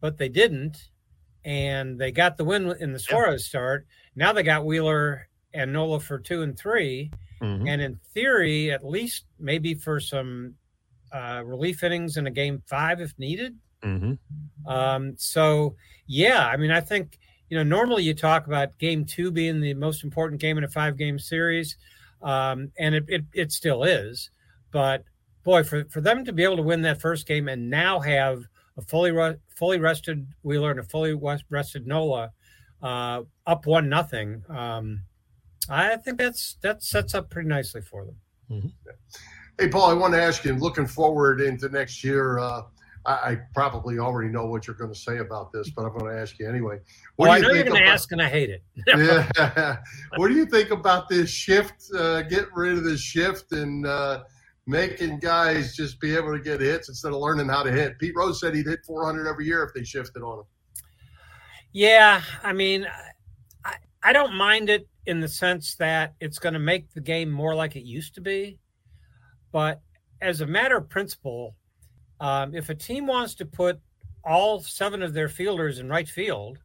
but 0.00 0.18
they 0.18 0.28
didn't, 0.28 0.90
and 1.44 1.98
they 1.98 2.10
got 2.10 2.36
the 2.36 2.44
win 2.44 2.74
in 2.80 2.92
the 2.92 2.98
Suarez 2.98 3.42
yeah. 3.42 3.48
start. 3.48 3.86
Now 4.16 4.32
they 4.32 4.42
got 4.42 4.64
Wheeler 4.64 5.28
and 5.52 5.72
Nola 5.72 6.00
for 6.00 6.18
two 6.18 6.42
and 6.42 6.58
3 6.58 7.10
mm-hmm. 7.40 7.68
and 7.68 7.82
in 7.82 7.98
theory, 8.12 8.70
at 8.72 8.84
least 8.84 9.24
maybe 9.38 9.74
for 9.74 10.00
some 10.00 10.54
uh, 11.12 11.42
relief 11.44 11.82
innings 11.82 12.16
in 12.16 12.26
a 12.26 12.30
game 12.30 12.62
five 12.66 13.00
if 13.00 13.16
needed. 13.18 13.56
Mm-hmm. 13.82 14.14
Um, 14.66 15.14
so 15.16 15.76
yeah, 16.06 16.46
I 16.46 16.56
mean, 16.56 16.70
I 16.70 16.80
think 16.80 17.18
you 17.48 17.56
know, 17.56 17.62
normally 17.62 18.02
you 18.02 18.14
talk 18.14 18.46
about 18.46 18.76
game 18.78 19.04
two 19.04 19.30
being 19.30 19.60
the 19.60 19.74
most 19.74 20.02
important 20.02 20.40
game 20.40 20.58
in 20.58 20.64
a 20.64 20.68
five 20.68 20.96
game 20.96 21.18
series, 21.18 21.76
um, 22.22 22.72
and 22.78 22.94
it, 22.94 23.04
it, 23.08 23.24
it, 23.32 23.52
still 23.52 23.84
is. 23.84 24.30
But 24.70 25.04
boy, 25.44 25.62
for, 25.62 25.84
for 25.84 26.00
them 26.00 26.24
to 26.24 26.32
be 26.32 26.42
able 26.42 26.56
to 26.56 26.62
win 26.62 26.82
that 26.82 27.00
first 27.00 27.26
game 27.26 27.48
and 27.48 27.68
now 27.70 28.00
have 28.00 28.44
a 28.76 28.82
fully 28.82 29.36
fully 29.56 29.78
rested 29.78 30.26
Wheeler 30.42 30.70
and 30.70 30.80
a 30.80 30.84
fully 30.84 31.18
rested 31.50 31.86
Nola 31.86 32.32
uh, 32.82 33.22
up 33.46 33.66
one 33.66 33.88
nothing. 33.88 34.42
Um, 34.48 35.02
I 35.68 35.96
think 35.96 36.18
that's 36.18 36.58
that 36.62 36.82
sets 36.82 37.14
up 37.14 37.30
pretty 37.30 37.48
nicely 37.48 37.80
for 37.80 38.04
them. 38.04 38.16
Mm-hmm. 38.50 38.68
Hey, 39.58 39.68
Paul, 39.68 39.90
I 39.90 39.94
want 39.94 40.12
to 40.14 40.22
ask 40.22 40.44
you, 40.44 40.54
looking 40.54 40.86
forward 40.86 41.40
into 41.40 41.68
next 41.68 42.04
year. 42.04 42.38
Uh, 42.38 42.62
I, 43.06 43.12
I, 43.12 43.38
probably 43.54 43.98
already 43.98 44.30
know 44.30 44.46
what 44.46 44.66
you're 44.66 44.76
going 44.76 44.92
to 44.92 44.98
say 44.98 45.18
about 45.18 45.52
this, 45.52 45.70
but 45.70 45.84
I'm 45.84 45.96
going 45.96 46.12
to 46.12 46.20
ask 46.20 46.38
you 46.38 46.48
anyway. 46.48 46.80
What 47.16 47.28
well, 47.28 47.34
do 47.34 47.42
you 47.42 47.48
I 47.48 47.48
know 47.48 47.54
you're 47.56 47.64
going 47.64 47.82
to 47.82 47.88
ask, 47.88 48.10
and 48.12 48.20
I 48.20 48.28
hate 48.28 48.50
it. 48.50 48.62
yeah. 48.86 49.76
What 50.16 50.28
do 50.28 50.34
you 50.34 50.46
think 50.46 50.70
about 50.70 51.08
this 51.08 51.30
shift? 51.30 51.84
Uh, 51.94 52.22
getting 52.22 52.48
rid 52.54 52.78
of 52.78 52.84
this 52.84 53.00
shift 53.00 53.52
and 53.52 53.86
uh, 53.86 54.24
making 54.66 55.18
guys 55.18 55.76
just 55.76 56.00
be 56.00 56.16
able 56.16 56.32
to 56.32 56.42
get 56.42 56.60
hits 56.60 56.88
instead 56.88 57.12
of 57.12 57.18
learning 57.18 57.48
how 57.48 57.62
to 57.62 57.70
hit. 57.70 57.98
Pete 57.98 58.14
Rose 58.16 58.40
said 58.40 58.54
he'd 58.54 58.66
hit 58.66 58.80
400 58.86 59.28
every 59.28 59.46
year 59.46 59.62
if 59.62 59.74
they 59.74 59.84
shifted 59.84 60.22
on 60.22 60.40
him. 60.40 60.44
Yeah, 61.72 62.22
I 62.42 62.52
mean, 62.52 62.86
I, 63.64 63.74
I 64.02 64.12
don't 64.12 64.34
mind 64.34 64.70
it 64.70 64.88
in 65.06 65.20
the 65.20 65.28
sense 65.28 65.74
that 65.76 66.14
it's 66.20 66.38
going 66.38 66.54
to 66.54 66.58
make 66.58 66.92
the 66.92 67.00
game 67.00 67.30
more 67.30 67.54
like 67.54 67.76
it 67.76 67.84
used 67.84 68.14
to 68.14 68.20
be. 68.20 68.58
But 69.52 69.80
as 70.20 70.40
a 70.40 70.46
matter 70.46 70.76
of 70.76 70.88
principle, 70.88 71.54
um, 72.20 72.54
if 72.54 72.70
a 72.70 72.74
team 72.74 73.06
wants 73.06 73.34
to 73.36 73.46
put 73.46 73.80
all 74.24 74.60
seven 74.60 75.02
of 75.02 75.12
their 75.12 75.28
fielders 75.28 75.78
in 75.78 75.88
right 75.88 76.08
field, 76.08 76.58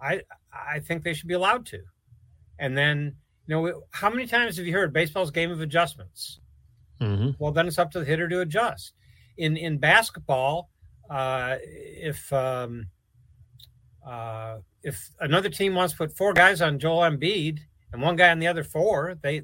I 0.00 0.22
I 0.52 0.80
think 0.80 1.02
they 1.02 1.14
should 1.14 1.28
be 1.28 1.34
allowed 1.34 1.64
to. 1.66 1.80
And 2.58 2.76
then, 2.76 3.16
you 3.46 3.54
know, 3.54 3.82
how 3.90 4.10
many 4.10 4.26
times 4.26 4.56
have 4.56 4.66
you 4.66 4.72
heard 4.72 4.92
baseball's 4.92 5.30
game 5.30 5.50
of 5.50 5.60
adjustments? 5.60 6.40
Mm-hmm. 7.00 7.30
Well, 7.38 7.52
then 7.52 7.66
it's 7.66 7.78
up 7.78 7.90
to 7.92 8.00
the 8.00 8.04
hitter 8.04 8.28
to 8.28 8.40
adjust. 8.40 8.92
In 9.36 9.56
in 9.56 9.78
basketball, 9.78 10.70
uh, 11.10 11.56
if 11.60 12.32
um, 12.32 12.86
uh, 14.06 14.58
if 14.82 15.10
another 15.20 15.48
team 15.48 15.74
wants 15.74 15.92
to 15.92 15.98
put 15.98 16.16
four 16.16 16.32
guys 16.32 16.62
on 16.62 16.78
Joel 16.78 17.10
Embiid 17.10 17.60
and 17.92 18.00
one 18.00 18.16
guy 18.16 18.30
on 18.30 18.38
the 18.38 18.46
other 18.46 18.64
four, 18.64 19.16
they 19.20 19.42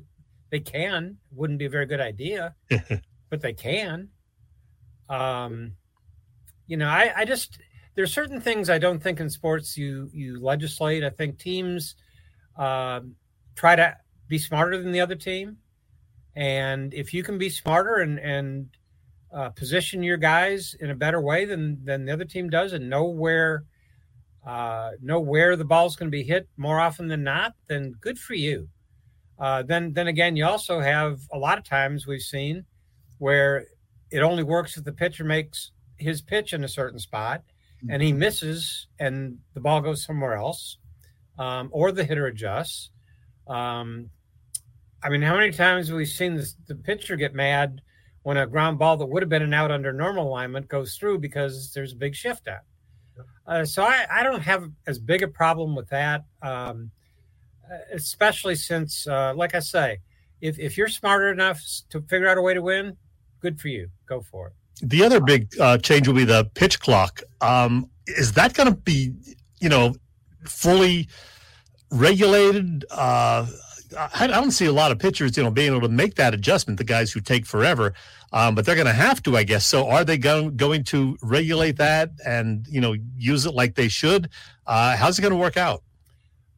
they 0.51 0.61
can. 0.61 1.19
Wouldn't 1.33 1.59
be 1.59 1.67
a 1.67 1.71
very 1.71 1.87
good 1.87 2.01
idea, 2.01 2.55
but 3.31 3.41
they 3.41 3.53
can. 3.53 4.09
Um, 5.09 5.73
you 6.67 6.77
know, 6.77 6.89
I, 6.89 7.13
I 7.17 7.25
just 7.25 7.59
there's 7.95 8.13
certain 8.13 8.41
things 8.41 8.71
I 8.71 8.79
don't 8.79 9.03
think 9.03 9.21
in 9.21 9.29
sports 9.29 9.77
you 9.77 10.09
you 10.13 10.41
legislate. 10.41 11.05
I 11.05 11.11
think 11.11 11.39
teams 11.39 11.97
uh, 12.57 13.01
try 13.55 13.77
to 13.77 13.97
be 14.29 14.39
smarter 14.39 14.81
than 14.81 14.93
the 14.93 15.01
other 15.01 15.15
team, 15.15 15.59
and 16.35 16.93
if 16.95 17.13
you 17.13 17.23
can 17.23 17.39
be 17.39 17.49
smarter 17.49 17.97
and 17.97 18.19
and 18.19 18.69
uh, 19.33 19.49
position 19.51 20.03
your 20.03 20.19
guys 20.19 20.75
in 20.81 20.91
a 20.91 20.95
better 20.95 21.21
way 21.21 21.45
than 21.45 21.85
than 21.85 22.05
the 22.05 22.13
other 22.13 22.25
team 22.25 22.51
does, 22.51 22.73
and 22.73 22.89
know 22.89 23.05
where 23.05 23.65
uh, 24.47 24.91
know 25.01 25.21
where 25.21 25.57
the 25.57 25.65
ball's 25.65 25.97
going 25.97 26.11
to 26.11 26.17
be 26.17 26.25
hit 26.25 26.49
more 26.57 26.81
often 26.81 27.09
than 27.09 27.23
not, 27.23 27.55
then 27.69 27.93
good 28.01 28.19
for 28.19 28.35
you. 28.35 28.69
Uh, 29.39 29.63
then 29.63 29.93
then 29.93 30.09
again, 30.09 30.37
you 30.37 30.45
also 30.45 30.81
have 30.81 31.21
a 31.33 31.39
lot 31.39 31.59
of 31.59 31.65
times 31.65 32.07
we've 32.07 32.23
seen 32.23 32.65
where 33.19 33.67
it 34.11 34.21
only 34.21 34.43
works 34.43 34.77
if 34.77 34.85
the 34.85 34.93
pitcher 34.93 35.25
makes 35.25 35.71
his 35.97 36.21
pitch 36.21 36.53
in 36.53 36.65
a 36.65 36.69
certain 36.69 36.99
spot 36.99 37.43
and 37.89 38.03
he 38.03 38.11
mm-hmm. 38.11 38.21
misses 38.21 38.87
and 38.99 39.39
the 39.55 39.61
ball 39.61 39.81
goes 39.81 40.05
somewhere 40.05 40.35
else, 40.35 40.79
um, 41.39 41.69
or 41.73 41.93
the 41.93 42.05
hitter 42.05 42.27
adjusts. 42.27 42.91
Um, 43.47 44.11
I 45.03 45.09
mean, 45.09 45.23
how 45.23 45.37
many 45.37 45.51
times 45.51 45.89
have 45.89 45.97
we 45.97 46.05
seen 46.05 46.37
this, 46.37 46.55
the 46.67 46.75
pitcher 46.75 47.17
get 47.17 47.35
mad 47.35 47.81
when 48.23 48.37
a 48.37 48.47
ground 48.47 48.79
ball 48.79 48.97
that 48.97 49.07
would 49.07 49.23
have 49.23 49.29
been 49.29 49.43
an 49.43 49.53
out 49.53 49.71
under 49.71 49.93
normal 49.93 50.29
alignment 50.29 50.69
goes 50.69 50.97
through 50.97 51.19
because 51.19 51.73
there's 51.73 51.93
a 51.93 51.97
big 51.97 52.15
shift 52.15 52.47
out? 52.47 52.61
Uh, 53.47 53.65
so 53.65 53.83
I, 53.83 54.07
I, 54.11 54.23
don't 54.23 54.41
have 54.41 54.71
as 54.87 55.01
big 55.01 55.23
a 55.23 55.29
problem 55.29 55.75
with 55.75 55.89
that, 55.89 56.25
um, 56.43 56.93
especially 57.93 58.55
since, 58.55 59.07
uh, 59.09 59.35
like 59.35 59.57
I 59.57 59.59
say, 59.59 59.99
if, 60.41 60.59
if 60.61 60.77
you're 60.77 60.89
smarter 60.89 61.31
enough 61.31 61.61
to 61.91 62.01
figure 62.03 62.29
out 62.29 62.39
a 62.39 62.43
way 62.43 62.55
to 62.55 62.63
win, 62.63 62.97
good 63.41 63.61
for 63.61 63.69
you. 63.69 63.89
Go 64.07 64.23
for 64.23 64.49
it. 64.49 64.53
The 64.89 65.03
other 65.03 65.21
big 65.21 65.49
uh, 65.61 65.79
change 65.79 66.07
will 66.07 66.15
be 66.15 66.25
the 66.25 66.49
pitch 66.55 66.81
clock. 66.81 67.23
Um, 67.41 67.91
is 68.07 68.33
that 68.33 68.55
going 68.55 68.69
to 68.69 68.75
be, 68.75 69.13
you 69.61 69.69
know, 69.69 69.95
fully 70.45 71.09
regulated? 71.91 72.85
Uh, 72.91 73.47
I 73.97 74.27
don't 74.27 74.51
see 74.51 74.67
a 74.67 74.73
lot 74.73 74.93
of 74.93 74.99
pitchers, 74.99 75.37
you 75.37 75.43
know, 75.43 75.51
being 75.51 75.73
able 75.73 75.81
to 75.83 75.89
make 75.89 76.15
that 76.17 76.35
adjustment. 76.35 76.79
The 76.79 76.85
guys 76.85 77.13
who 77.13 77.21
take 77.21 77.47
forever, 77.47 77.95
um, 78.33 78.55
but 78.55 78.65
they're 78.65 78.75
going 78.75 78.87
to 78.87 78.93
have 78.93 79.23
to, 79.25 79.37
I 79.37 79.45
guess. 79.45 79.67
So, 79.67 79.89
are 79.89 80.05
they 80.05 80.19
going 80.19 80.57
going 80.57 80.85
to 80.85 81.17
regulate 81.23 81.77
that 81.79 82.11
and 82.25 82.67
you 82.69 82.81
know 82.81 82.95
use 83.17 83.47
it 83.47 83.55
like 83.55 83.75
they 83.75 83.89
should? 83.89 84.29
Uh, 84.67 84.97
how's 84.97 85.19
it 85.19 85.23
going 85.23 85.33
to 85.33 85.39
work 85.39 85.57
out? 85.57 85.83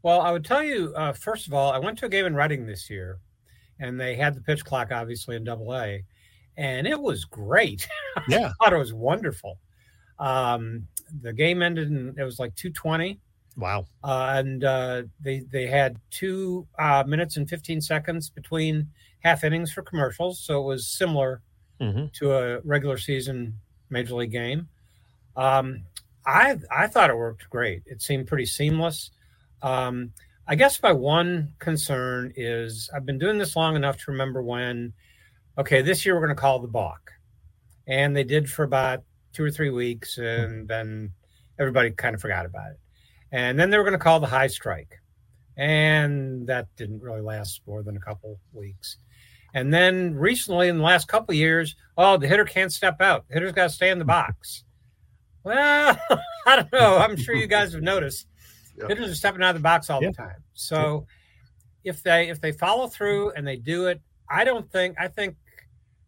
Well, 0.02 0.20
I 0.20 0.30
would 0.30 0.44
tell 0.44 0.62
you 0.62 0.92
uh, 0.96 1.12
first 1.12 1.46
of 1.46 1.54
all, 1.54 1.72
I 1.72 1.78
went 1.78 1.98
to 1.98 2.06
a 2.06 2.08
game 2.08 2.26
in 2.26 2.34
Reading 2.34 2.66
this 2.66 2.90
year, 2.90 3.18
and 3.80 3.98
they 3.98 4.14
had 4.14 4.34
the 4.34 4.40
pitch 4.40 4.64
clock 4.64 4.92
obviously 4.92 5.36
in 5.36 5.44
Double 5.44 5.74
A, 5.74 6.04
and 6.56 6.86
it 6.86 7.00
was 7.00 7.24
great. 7.24 7.88
Yeah, 8.28 8.52
I 8.60 8.64
thought 8.64 8.72
it 8.72 8.78
was 8.78 8.92
wonderful. 8.92 9.58
Um, 10.20 10.86
the 11.20 11.32
game 11.32 11.62
ended, 11.62 11.90
and 11.90 12.16
it 12.16 12.22
was 12.22 12.38
like 12.38 12.54
two 12.54 12.70
twenty 12.70 13.18
Wow. 13.56 13.86
Uh, 14.02 14.34
and 14.36 14.64
uh, 14.64 15.02
they 15.20 15.40
they 15.40 15.66
had 15.66 15.98
two 16.10 16.66
uh, 16.78 17.04
minutes 17.06 17.36
and 17.36 17.48
15 17.48 17.80
seconds 17.80 18.30
between 18.30 18.88
half 19.20 19.44
innings 19.44 19.72
for 19.72 19.82
commercials, 19.82 20.40
so 20.40 20.60
it 20.60 20.66
was 20.66 20.86
similar 20.86 21.40
mm-hmm. 21.80 22.06
to 22.14 22.32
a 22.32 22.60
regular 22.60 22.98
season 22.98 23.58
major 23.90 24.14
league 24.14 24.32
game. 24.32 24.68
Um, 25.36 25.84
I 26.26 26.58
I 26.70 26.86
thought 26.88 27.10
it 27.10 27.16
worked 27.16 27.48
great. 27.48 27.82
It 27.86 28.02
seemed 28.02 28.26
pretty 28.26 28.46
seamless. 28.46 29.10
Um, 29.62 30.12
I 30.46 30.56
guess 30.56 30.82
my 30.82 30.92
one 30.92 31.54
concern 31.58 32.32
is 32.36 32.90
I've 32.94 33.06
been 33.06 33.18
doing 33.18 33.38
this 33.38 33.56
long 33.56 33.76
enough 33.76 33.96
to 33.98 34.10
remember 34.10 34.42
when, 34.42 34.92
okay, 35.56 35.80
this 35.80 36.04
year 36.04 36.14
we're 36.14 36.26
going 36.26 36.36
to 36.36 36.40
call 36.40 36.58
the 36.58 36.68
balk, 36.68 37.12
and 37.86 38.14
they 38.16 38.24
did 38.24 38.50
for 38.50 38.64
about 38.64 39.04
two 39.32 39.44
or 39.44 39.50
three 39.50 39.70
weeks, 39.70 40.18
and 40.18 40.68
then 40.68 41.12
everybody 41.58 41.92
kind 41.92 42.14
of 42.14 42.20
forgot 42.20 42.46
about 42.46 42.72
it. 42.72 42.78
And 43.34 43.58
then 43.58 43.68
they 43.68 43.78
were 43.78 43.82
going 43.82 43.98
to 43.98 43.98
call 43.98 44.20
the 44.20 44.28
high 44.28 44.46
strike. 44.46 45.00
And 45.56 46.46
that 46.46 46.68
didn't 46.76 47.02
really 47.02 47.20
last 47.20 47.62
more 47.66 47.82
than 47.82 47.96
a 47.96 48.00
couple 48.00 48.38
weeks. 48.52 48.98
And 49.54 49.74
then 49.74 50.14
recently, 50.14 50.68
in 50.68 50.78
the 50.78 50.84
last 50.84 51.08
couple 51.08 51.34
years, 51.34 51.74
oh, 51.98 52.16
the 52.16 52.28
hitter 52.28 52.44
can't 52.44 52.72
step 52.72 53.00
out. 53.00 53.26
The 53.26 53.34
hitter's 53.34 53.50
got 53.50 53.64
to 53.64 53.70
stay 53.70 53.90
in 53.90 53.98
the 53.98 54.04
box. 54.04 54.64
Well, 55.46 55.98
I 56.46 56.56
don't 56.56 56.72
know. 56.72 56.96
I'm 56.96 57.18
sure 57.18 57.34
you 57.34 57.46
guys 57.46 57.74
have 57.74 57.82
noticed 57.82 58.28
yep. 58.78 58.88
hitters 58.88 59.10
are 59.10 59.14
stepping 59.14 59.42
out 59.42 59.50
of 59.50 59.56
the 59.56 59.60
box 59.60 59.90
all 59.90 60.02
yep. 60.02 60.12
the 60.12 60.16
time. 60.16 60.42
So 60.54 61.06
yep. 61.82 61.96
if 61.96 62.02
they 62.02 62.30
if 62.30 62.40
they 62.40 62.50
follow 62.50 62.86
through 62.86 63.32
and 63.32 63.46
they 63.46 63.56
do 63.56 63.84
it, 63.88 64.00
I 64.30 64.44
don't 64.44 64.72
think 64.72 64.96
I 64.98 65.06
think 65.06 65.36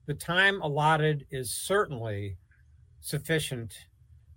the 0.06 0.14
time 0.14 0.62
allotted 0.62 1.26
is 1.30 1.50
certainly 1.50 2.38
sufficient 3.02 3.74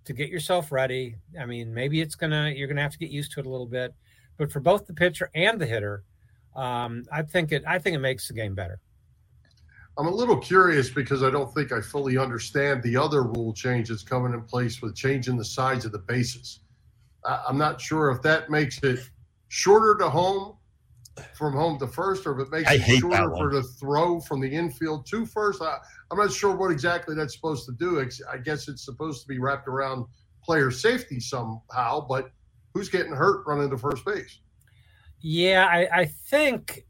to 0.04 0.12
get 0.12 0.28
yourself 0.28 0.72
ready. 0.72 1.16
I 1.38 1.46
mean, 1.46 1.72
maybe 1.72 2.00
it's 2.00 2.14
gonna 2.14 2.50
you're 2.50 2.68
gonna 2.68 2.82
have 2.82 2.92
to 2.92 2.98
get 2.98 3.10
used 3.10 3.32
to 3.32 3.40
it 3.40 3.46
a 3.46 3.48
little 3.48 3.66
bit, 3.66 3.94
but 4.36 4.50
for 4.50 4.60
both 4.60 4.86
the 4.86 4.94
pitcher 4.94 5.30
and 5.34 5.60
the 5.60 5.66
hitter, 5.66 6.04
um, 6.56 7.04
I 7.12 7.22
think 7.22 7.52
it 7.52 7.62
I 7.66 7.78
think 7.78 7.96
it 7.96 8.00
makes 8.00 8.28
the 8.28 8.34
game 8.34 8.54
better. 8.54 8.80
I'm 9.98 10.06
a 10.06 10.10
little 10.10 10.38
curious 10.38 10.88
because 10.88 11.22
I 11.22 11.30
don't 11.30 11.52
think 11.52 11.72
I 11.72 11.80
fully 11.80 12.16
understand 12.16 12.82
the 12.82 12.96
other 12.96 13.22
rule 13.22 13.52
changes 13.52 14.02
coming 14.02 14.32
in 14.32 14.42
place 14.42 14.80
with 14.80 14.94
changing 14.94 15.36
the 15.36 15.44
size 15.44 15.84
of 15.84 15.92
the 15.92 15.98
bases. 15.98 16.60
I'm 17.24 17.58
not 17.58 17.80
sure 17.80 18.10
if 18.10 18.22
that 18.22 18.48
makes 18.48 18.78
it 18.82 19.00
shorter 19.48 19.98
to 19.98 20.08
home 20.08 20.56
from 21.34 21.54
home 21.54 21.78
to 21.78 21.86
first, 21.86 22.26
or 22.26 22.38
if 22.38 22.46
it 22.46 22.50
makes 22.50 22.70
I 22.70 22.74
it 22.74 23.00
shorter 23.00 23.30
for 23.36 23.52
the 23.52 23.62
throw 23.62 24.20
from 24.20 24.40
the 24.40 24.48
infield 24.48 25.06
to 25.06 25.26
first. 25.26 25.62
I, 25.62 25.78
am 26.10 26.18
not 26.18 26.32
sure 26.32 26.56
what 26.56 26.70
exactly 26.70 27.14
that's 27.14 27.34
supposed 27.34 27.66
to 27.66 27.72
do. 27.72 28.00
I 28.30 28.38
guess 28.38 28.68
it's 28.68 28.84
supposed 28.84 29.22
to 29.22 29.28
be 29.28 29.38
wrapped 29.38 29.68
around 29.68 30.06
player 30.42 30.70
safety 30.70 31.20
somehow, 31.20 32.06
but 32.06 32.30
who's 32.74 32.88
getting 32.88 33.12
hurt 33.12 33.46
running 33.46 33.70
to 33.70 33.78
first 33.78 34.04
base? 34.04 34.40
Yeah, 35.20 35.66
I, 35.66 36.00
I 36.00 36.04
think 36.06 36.86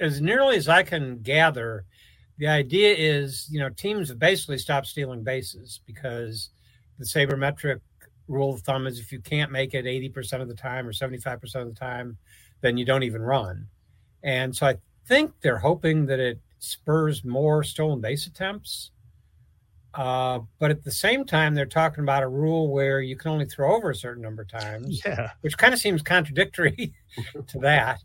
as 0.00 0.20
nearly 0.20 0.56
as 0.56 0.68
I 0.68 0.82
can 0.82 1.18
gather, 1.18 1.84
the 2.38 2.46
idea 2.46 2.94
is, 2.94 3.48
you 3.50 3.60
know, 3.60 3.70
teams 3.70 4.08
have 4.08 4.18
basically 4.18 4.58
stopped 4.58 4.86
stealing 4.86 5.22
bases 5.22 5.80
because 5.86 6.50
the 6.98 7.04
sabermetric 7.04 7.80
rule 8.28 8.52
of 8.52 8.60
thumb 8.62 8.86
is 8.86 8.98
if 8.98 9.12
you 9.12 9.20
can't 9.20 9.52
make 9.52 9.74
it 9.74 9.84
80% 9.84 10.40
of 10.40 10.48
the 10.48 10.54
time 10.54 10.86
or 10.86 10.92
75% 10.92 11.42
of 11.54 11.68
the 11.68 11.74
time, 11.74 12.18
then 12.60 12.76
you 12.76 12.84
don't 12.84 13.02
even 13.02 13.22
run. 13.22 13.68
And 14.22 14.54
so 14.54 14.66
I 14.66 14.76
think 15.06 15.32
they're 15.40 15.58
hoping 15.58 16.06
that 16.06 16.18
it 16.18 16.40
spurs 16.58 17.24
more 17.24 17.62
stolen 17.62 18.00
base 18.00 18.26
attempts. 18.26 18.90
Uh, 19.94 20.40
but 20.58 20.70
at 20.70 20.84
the 20.84 20.90
same 20.90 21.24
time, 21.24 21.54
they're 21.54 21.64
talking 21.64 22.04
about 22.04 22.22
a 22.22 22.28
rule 22.28 22.70
where 22.70 23.00
you 23.00 23.16
can 23.16 23.30
only 23.30 23.46
throw 23.46 23.74
over 23.74 23.90
a 23.90 23.94
certain 23.94 24.22
number 24.22 24.42
of 24.42 24.48
times, 24.48 25.00
yeah. 25.06 25.30
which 25.40 25.56
kind 25.56 25.72
of 25.72 25.80
seems 25.80 26.02
contradictory 26.02 26.94
to 27.46 27.58
that. 27.60 28.00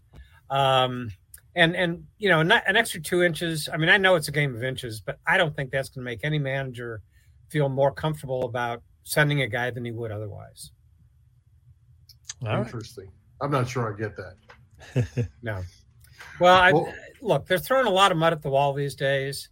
Um, 0.50 1.12
and 1.54 1.76
and 1.76 2.06
you 2.18 2.30
know 2.30 2.40
an, 2.40 2.50
an 2.52 2.78
extra 2.78 3.02
two 3.02 3.24
inches. 3.24 3.68
I 3.72 3.76
mean, 3.76 3.90
I 3.90 3.98
know 3.98 4.16
it's 4.16 4.30
a 4.30 4.32
game 4.32 4.56
of 4.56 4.64
inches, 4.64 5.02
but 5.02 5.20
I 5.28 5.38
don't 5.38 5.54
think 5.54 5.72
that's 5.72 5.90
going 5.90 6.06
to 6.06 6.06
make 6.06 6.22
any 6.24 6.40
manager 6.40 7.02
feel 7.50 7.68
more 7.68 7.92
comfortable 7.92 8.46
about 8.46 8.82
sending 9.04 9.42
a 9.42 9.48
guy 9.48 9.70
than 9.72 9.84
he 9.84 9.92
would 9.92 10.12
otherwise. 10.12 10.72
All 12.46 12.62
Interesting. 12.62 13.06
Right. 13.06 13.14
I'm 13.42 13.52
not 13.52 13.68
sure 13.68 13.94
I 13.94 13.98
get 13.98 14.16
that. 14.16 15.30
no. 15.42 15.62
Well, 16.40 16.56
I, 16.56 16.72
well, 16.72 16.94
look, 17.22 17.48
they're 17.48 17.58
throwing 17.58 17.88
a 17.88 17.92
lot 17.92 18.12
of 18.12 18.18
mud 18.18 18.34
at 18.34 18.42
the 18.42 18.50
wall 18.50 18.74
these 18.74 18.96
days. 18.96 19.50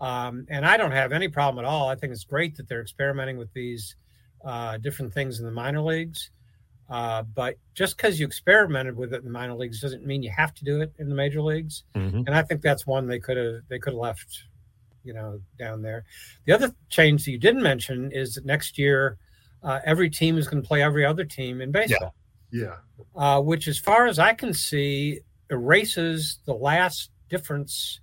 Um, 0.00 0.46
and 0.48 0.64
I 0.64 0.76
don't 0.76 0.92
have 0.92 1.12
any 1.12 1.28
problem 1.28 1.64
at 1.64 1.68
all. 1.68 1.88
I 1.88 1.94
think 1.94 2.12
it's 2.12 2.24
great 2.24 2.56
that 2.56 2.68
they're 2.68 2.80
experimenting 2.80 3.36
with 3.36 3.52
these 3.52 3.96
uh, 4.44 4.78
different 4.78 5.12
things 5.12 5.38
in 5.38 5.44
the 5.44 5.52
minor 5.52 5.82
leagues. 5.82 6.30
Uh, 6.88 7.22
but 7.22 7.56
just 7.74 7.96
because 7.96 8.18
you 8.18 8.26
experimented 8.26 8.96
with 8.96 9.14
it 9.14 9.18
in 9.18 9.24
the 9.24 9.30
minor 9.30 9.54
leagues 9.54 9.80
doesn't 9.80 10.04
mean 10.04 10.22
you 10.22 10.30
have 10.30 10.52
to 10.54 10.64
do 10.64 10.80
it 10.80 10.92
in 10.98 11.08
the 11.08 11.14
major 11.14 11.40
leagues. 11.40 11.84
Mm-hmm. 11.94 12.22
And 12.26 12.30
I 12.30 12.42
think 12.42 12.62
that's 12.62 12.86
one 12.86 13.06
they 13.06 13.20
could 13.20 13.36
have 13.36 13.62
they 13.68 13.78
could 13.78 13.92
have 13.92 14.00
left, 14.00 14.44
you 15.04 15.14
know, 15.14 15.40
down 15.56 15.82
there. 15.82 16.04
The 16.46 16.52
other 16.52 16.74
change 16.88 17.24
that 17.24 17.30
you 17.30 17.38
didn't 17.38 17.62
mention 17.62 18.10
is 18.10 18.34
that 18.34 18.44
next 18.44 18.76
year 18.76 19.18
uh, 19.62 19.78
every 19.84 20.10
team 20.10 20.36
is 20.36 20.48
going 20.48 20.62
to 20.62 20.66
play 20.66 20.82
every 20.82 21.04
other 21.04 21.24
team 21.24 21.60
in 21.60 21.70
baseball. 21.70 22.14
Yeah. 22.52 22.76
yeah. 22.98 23.04
Uh, 23.14 23.40
which, 23.40 23.68
as 23.68 23.78
far 23.78 24.06
as 24.06 24.18
I 24.18 24.34
can 24.34 24.54
see, 24.54 25.20
erases 25.50 26.38
the 26.46 26.54
last 26.54 27.10
difference 27.28 28.00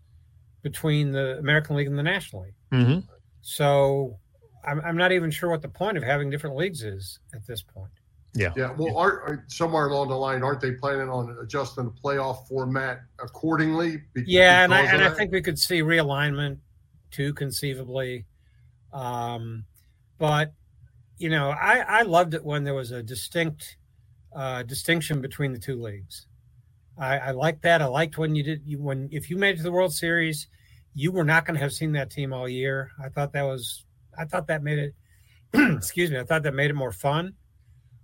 between 0.62 1.12
the 1.12 1.38
American 1.38 1.76
League 1.76 1.88
and 1.88 1.98
the 1.98 2.04
National 2.04 2.44
League. 2.44 2.54
Mm-hmm. 2.72 3.00
So 3.42 4.18
I'm, 4.66 4.82
I'm 4.82 4.98
not 4.98 5.12
even 5.12 5.32
sure 5.32 5.50
what 5.50 5.62
the 5.62 5.70
point 5.70 5.98
of 5.98 6.04
having 6.04 6.30
different 6.30 6.56
leagues 6.56 6.84
is 6.84 7.20
at 7.34 7.46
this 7.48 7.62
point. 7.62 7.92
Yeah. 8.34 8.52
Yeah. 8.56 8.74
Well, 8.78 8.98
are, 8.98 9.22
are, 9.22 9.46
somewhere 9.48 9.88
along 9.88 10.10
the 10.10 10.16
line, 10.16 10.44
aren't 10.44 10.62
they 10.62 10.72
planning 10.72 11.10
on 11.10 11.36
adjusting 11.42 11.86
the 11.86 11.92
playoff 11.92 12.48
format 12.48 13.02
accordingly? 13.20 14.04
Because, 14.14 14.30
yeah, 14.30 14.64
and 14.64 14.74
I 14.74 14.82
and 14.82 15.04
I 15.04 15.10
think 15.10 15.32
we 15.32 15.42
could 15.42 15.58
see 15.58 15.82
realignment 15.82 16.58
too, 17.10 17.34
conceivably. 17.34 18.26
Um, 18.94 19.64
but 20.20 20.54
you 21.18 21.30
know, 21.30 21.50
I 21.50 21.80
I 21.80 22.02
loved 22.04 22.36
it 22.36 22.44
when 22.44 22.64
there 22.64 22.76
was 22.76 22.92
a 22.92 23.02
distinct 23.02 23.78
uh, 24.36 24.64
distinction 24.64 25.22
between 25.22 25.52
the 25.52 25.60
two 25.60 25.82
leagues. 25.82 26.28
I, 26.98 27.18
I 27.18 27.32
liked 27.32 27.62
that. 27.64 27.82
I 27.82 27.86
liked 27.86 28.18
when 28.18 28.36
you 28.36 28.44
did 28.44 28.62
you, 28.66 28.82
when 28.82 29.10
if 29.12 29.30
you 29.30 29.38
made 29.38 29.56
it 29.56 29.58
to 29.58 29.64
the 29.64 29.72
World 29.72 29.94
Series, 29.94 30.48
you 30.94 31.12
were 31.12 31.24
not 31.24 31.46
going 31.46 31.56
to 31.56 31.62
have 31.62 31.74
seen 31.74 31.92
that 31.94 32.10
team 32.10 32.34
all 32.34 32.50
year. 32.50 32.92
I 33.04 33.10
thought 33.10 33.34
that 33.34 33.44
was 33.44 33.86
I 34.18 34.26
thought 34.26 34.48
that 34.48 34.64
made 34.64 34.80
it. 34.80 34.96
excuse 35.78 36.12
me. 36.12 36.18
I 36.18 36.24
thought 36.24 36.44
that 36.44 36.54
made 36.54 36.72
it 36.72 36.76
more 36.76 36.92
fun. 36.92 37.34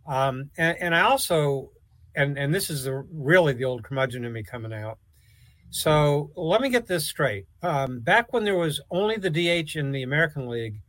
Um, 0.05 0.51
and, 0.57 0.77
and 0.79 0.95
I 0.95 1.01
also, 1.01 1.71
and 2.15 2.38
and 2.38 2.53
this 2.53 2.69
is 2.69 2.83
the 2.83 3.05
really 3.12 3.53
the 3.53 3.65
old 3.65 3.83
curmudgeon 3.83 4.25
in 4.25 4.31
me 4.31 4.43
coming 4.43 4.73
out. 4.73 4.99
So 5.71 6.29
let 6.36 6.62
me 6.62 6.69
get 6.69 6.86
this 6.86 7.07
straight. 7.07 7.47
Um, 7.63 7.99
back 7.99 8.31
when 8.31 8.43
there 8.43 8.57
was 8.57 8.79
only 8.91 9.17
the 9.17 9.31
DH 9.31 9.75
in 9.75 9.91
the 9.91 10.03
American 10.03 10.47
League, 10.47 10.81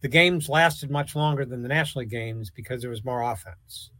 the 0.00 0.08
games 0.08 0.48
lasted 0.48 0.90
much 0.90 1.14
longer 1.14 1.44
than 1.44 1.62
the 1.62 1.68
National 1.68 2.00
League 2.00 2.10
games 2.10 2.50
because 2.50 2.80
there 2.80 2.90
was 2.90 3.04
more 3.04 3.22
offense. 3.22 3.90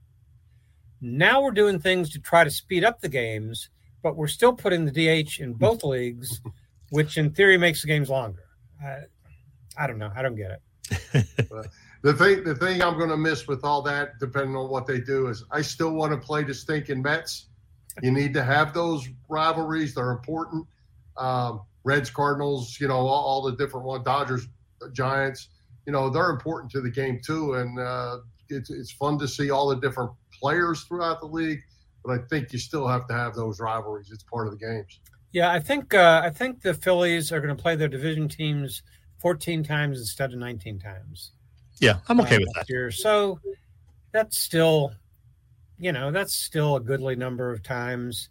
Now 1.04 1.42
we're 1.42 1.50
doing 1.50 1.80
things 1.80 2.10
to 2.10 2.20
try 2.20 2.44
to 2.44 2.50
speed 2.50 2.84
up 2.84 3.00
the 3.00 3.08
games, 3.08 3.68
but 4.04 4.16
we're 4.16 4.28
still 4.28 4.52
putting 4.52 4.84
the 4.84 4.92
DH 4.92 5.40
in 5.40 5.52
both 5.52 5.82
leagues, 5.84 6.40
which 6.90 7.18
in 7.18 7.32
theory 7.32 7.58
makes 7.58 7.82
the 7.82 7.88
games 7.88 8.08
longer. 8.08 8.44
I, 8.80 9.00
I 9.76 9.88
don't 9.88 9.98
know. 9.98 10.12
I 10.14 10.22
don't 10.22 10.36
get 10.36 10.52
it. 10.52 10.60
the 12.02 12.12
thing 12.14 12.44
the 12.44 12.54
thing 12.54 12.82
I'm 12.82 12.98
going 12.98 13.10
to 13.10 13.16
miss 13.16 13.48
with 13.48 13.64
all 13.64 13.82
that, 13.82 14.20
depending 14.20 14.54
on 14.54 14.70
what 14.70 14.86
they 14.86 15.00
do, 15.00 15.26
is 15.26 15.44
I 15.50 15.60
still 15.62 15.92
want 15.92 16.12
to 16.12 16.18
play 16.18 16.44
the 16.44 16.54
stinking 16.54 17.02
Mets. 17.02 17.46
You 18.00 18.12
need 18.12 18.32
to 18.34 18.44
have 18.44 18.72
those 18.72 19.08
rivalries; 19.28 19.94
they're 19.94 20.10
important. 20.12 20.66
Um, 21.16 21.62
Reds, 21.84 22.10
Cardinals, 22.10 22.78
you 22.80 22.86
know, 22.88 22.94
all, 22.94 23.08
all, 23.08 23.42
the 23.42 23.56
different 23.56 23.86
ones, 23.86 24.04
Dodgers, 24.04 24.46
Giants, 24.92 25.48
you 25.84 25.92
know, 25.92 26.08
they're 26.08 26.30
important 26.30 26.70
to 26.72 26.80
the 26.80 26.90
game 26.90 27.20
too, 27.24 27.54
and 27.54 27.78
uh, 27.78 28.18
it's 28.48 28.70
it's 28.70 28.92
fun 28.92 29.18
to 29.18 29.26
see 29.26 29.50
all 29.50 29.68
the 29.68 29.76
different 29.76 30.10
players 30.42 30.82
throughout 30.82 31.20
the 31.20 31.26
league. 31.26 31.60
But 32.04 32.18
I 32.18 32.22
think 32.28 32.52
you 32.52 32.58
still 32.58 32.88
have 32.88 33.06
to 33.08 33.14
have 33.14 33.34
those 33.34 33.60
rivalries; 33.60 34.10
it's 34.10 34.24
part 34.24 34.48
of 34.48 34.58
the 34.58 34.58
games. 34.58 35.00
Yeah, 35.30 35.50
I 35.50 35.60
think 35.60 35.94
uh, 35.94 36.20
I 36.24 36.30
think 36.30 36.60
the 36.60 36.74
Phillies 36.74 37.32
are 37.32 37.40
going 37.40 37.56
to 37.56 37.62
play 37.62 37.76
their 37.76 37.88
division 37.88 38.28
teams 38.28 38.82
14 39.18 39.62
times 39.62 40.00
instead 40.00 40.32
of 40.32 40.38
19 40.38 40.80
times. 40.80 41.32
Yeah, 41.80 41.98
I'm 42.08 42.20
okay 42.20 42.36
uh, 42.36 42.40
with 42.40 42.52
that. 42.54 42.68
Year. 42.68 42.90
So 42.90 43.38
that's 44.10 44.36
still, 44.36 44.92
you 45.78 45.92
know, 45.92 46.10
that's 46.10 46.34
still 46.34 46.76
a 46.76 46.80
goodly 46.80 47.16
number 47.16 47.50
of 47.52 47.62
times. 47.62 48.28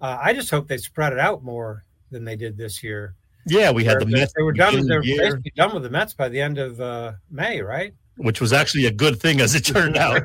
Uh, 0.00 0.18
I 0.20 0.34
just 0.34 0.50
hope 0.50 0.68
they 0.68 0.76
spread 0.76 1.12
it 1.12 1.18
out 1.18 1.42
more 1.42 1.84
than 2.10 2.24
they 2.24 2.36
did 2.36 2.56
this 2.56 2.82
year. 2.82 3.14
Yeah, 3.46 3.70
we 3.70 3.84
had 3.84 4.00
the 4.00 4.06
Mets. 4.06 4.32
They 4.36 4.42
were 4.42 4.52
done. 4.52 4.86
They 4.86 4.96
were 4.96 5.02
basically 5.02 5.52
done 5.56 5.72
with 5.72 5.84
the 5.84 5.90
Mets 5.90 6.14
by 6.14 6.28
the 6.28 6.40
end 6.40 6.58
of 6.58 6.80
uh, 6.80 7.12
May, 7.30 7.62
right? 7.62 7.94
Which 8.18 8.40
was 8.40 8.52
actually 8.52 8.86
a 8.86 8.90
good 8.90 9.20
thing, 9.20 9.40
as 9.40 9.54
it 9.54 9.60
turned 9.60 9.96
out. 9.98 10.22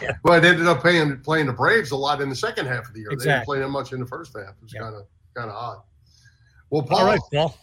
yeah. 0.00 0.12
Well, 0.24 0.38
it 0.38 0.44
ended 0.44 0.66
up 0.66 0.80
playing 0.80 1.20
playing 1.20 1.46
the 1.46 1.52
Braves 1.52 1.90
a 1.90 1.96
lot 1.96 2.20
in 2.20 2.28
the 2.28 2.36
second 2.36 2.66
half 2.66 2.88
of 2.88 2.94
the 2.94 3.00
year. 3.00 3.10
Exactly. 3.10 3.26
They 3.26 3.34
didn't 3.34 3.44
play 3.44 3.58
them 3.58 3.70
much 3.70 3.92
in 3.92 4.00
the 4.00 4.06
first 4.06 4.34
half. 4.36 4.50
It 4.50 4.62
was 4.62 4.72
kind 4.72 4.94
of 4.94 5.02
kind 5.34 5.50
of 5.50 5.56
odd. 5.56 5.82
Well, 6.70 6.82
Paul, 6.82 6.98
All 7.00 7.06
right, 7.06 7.20
Paul 7.32 7.54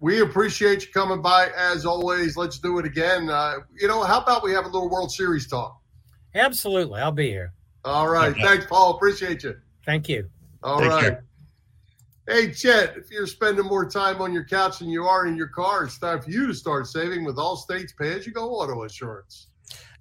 we 0.00 0.22
appreciate 0.22 0.86
you 0.86 0.92
coming 0.92 1.22
by 1.22 1.50
as 1.56 1.84
always. 1.84 2.36
Let's 2.36 2.58
do 2.58 2.78
it 2.78 2.86
again. 2.86 3.28
Uh, 3.28 3.56
you 3.78 3.86
know, 3.86 4.02
how 4.02 4.20
about 4.20 4.42
we 4.42 4.52
have 4.52 4.64
a 4.64 4.68
little 4.68 4.88
World 4.88 5.12
Series 5.12 5.46
talk? 5.46 5.78
Absolutely. 6.34 7.00
I'll 7.00 7.12
be 7.12 7.28
here. 7.28 7.52
All 7.84 8.08
right. 8.08 8.32
Okay. 8.32 8.42
Thanks, 8.42 8.66
Paul. 8.66 8.96
Appreciate 8.96 9.42
you. 9.42 9.56
Thank 9.84 10.08
you. 10.08 10.28
All 10.62 10.80
Take 10.80 10.88
right. 10.90 11.02
Care. 11.02 11.24
Hey, 12.28 12.52
Chet, 12.52 12.96
if 12.96 13.10
you're 13.10 13.26
spending 13.26 13.64
more 13.64 13.88
time 13.88 14.20
on 14.20 14.32
your 14.32 14.44
couch 14.44 14.78
than 14.78 14.88
you 14.88 15.04
are 15.04 15.26
in 15.26 15.36
your 15.36 15.48
car, 15.48 15.84
it's 15.84 15.98
time 15.98 16.20
for 16.20 16.30
you 16.30 16.46
to 16.46 16.54
start 16.54 16.86
saving 16.86 17.24
with 17.24 17.36
Allstate's 17.36 17.92
pay 17.92 18.12
as 18.12 18.26
you 18.26 18.32
go 18.32 18.50
auto 18.50 18.82
insurance. 18.82 19.48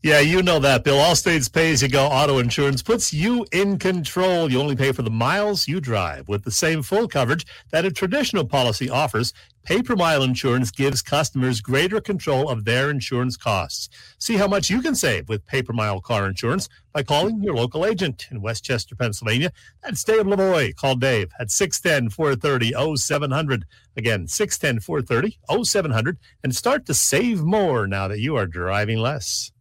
Yeah, 0.03 0.19
you 0.19 0.41
know 0.41 0.59
that, 0.59 0.83
Bill. 0.83 0.97
Allstate's 0.97 1.49
pay 1.49 1.71
as 1.71 1.81
you 1.81 1.89
go 1.89 2.05
auto 2.05 2.37
insurance 2.37 2.81
puts 2.81 3.13
you 3.13 3.45
in 3.51 3.77
control. 3.77 4.49
You 4.49 4.61
only 4.61 4.75
pay 4.75 4.91
for 4.91 5.01
the 5.01 5.09
miles 5.09 5.67
you 5.67 5.81
drive. 5.81 6.27
With 6.29 6.43
the 6.43 6.51
same 6.51 6.83
full 6.83 7.07
coverage 7.07 7.45
that 7.71 7.83
a 7.83 7.91
traditional 7.91 8.45
policy 8.45 8.89
offers, 8.89 9.33
pay 9.69 9.83
per 9.83 9.95
mile 9.95 10.23
insurance 10.23 10.71
gives 10.71 11.03
customers 11.03 11.61
greater 11.61 12.01
control 12.01 12.49
of 12.49 12.65
their 12.65 12.89
insurance 12.89 13.37
costs. 13.37 13.87
See 14.17 14.35
how 14.35 14.47
much 14.47 14.71
you 14.71 14.81
can 14.81 14.95
save 14.95 15.29
with 15.29 15.45
pay 15.45 15.61
per 15.61 15.73
mile 15.73 16.01
car 16.01 16.27
insurance 16.27 16.67
by 16.91 17.03
calling 17.03 17.43
your 17.43 17.55
local 17.55 17.85
agent 17.85 18.25
in 18.31 18.41
West 18.41 18.63
Chester, 18.63 18.95
Pennsylvania. 18.95 19.51
That's 19.83 20.03
Dave 20.03 20.25
Lavoy. 20.25 20.75
Call 20.75 20.95
Dave 20.95 21.29
at 21.39 21.51
610 21.51 22.09
430 22.09 22.97
0700. 22.97 23.65
Again, 23.95 24.27
610 24.27 24.79
430 24.79 25.37
0700 25.63 26.17
and 26.43 26.55
start 26.55 26.87
to 26.87 26.95
save 26.95 27.43
more 27.43 27.85
now 27.85 28.07
that 28.07 28.19
you 28.19 28.35
are 28.35 28.47
driving 28.47 28.97
less. 28.97 29.51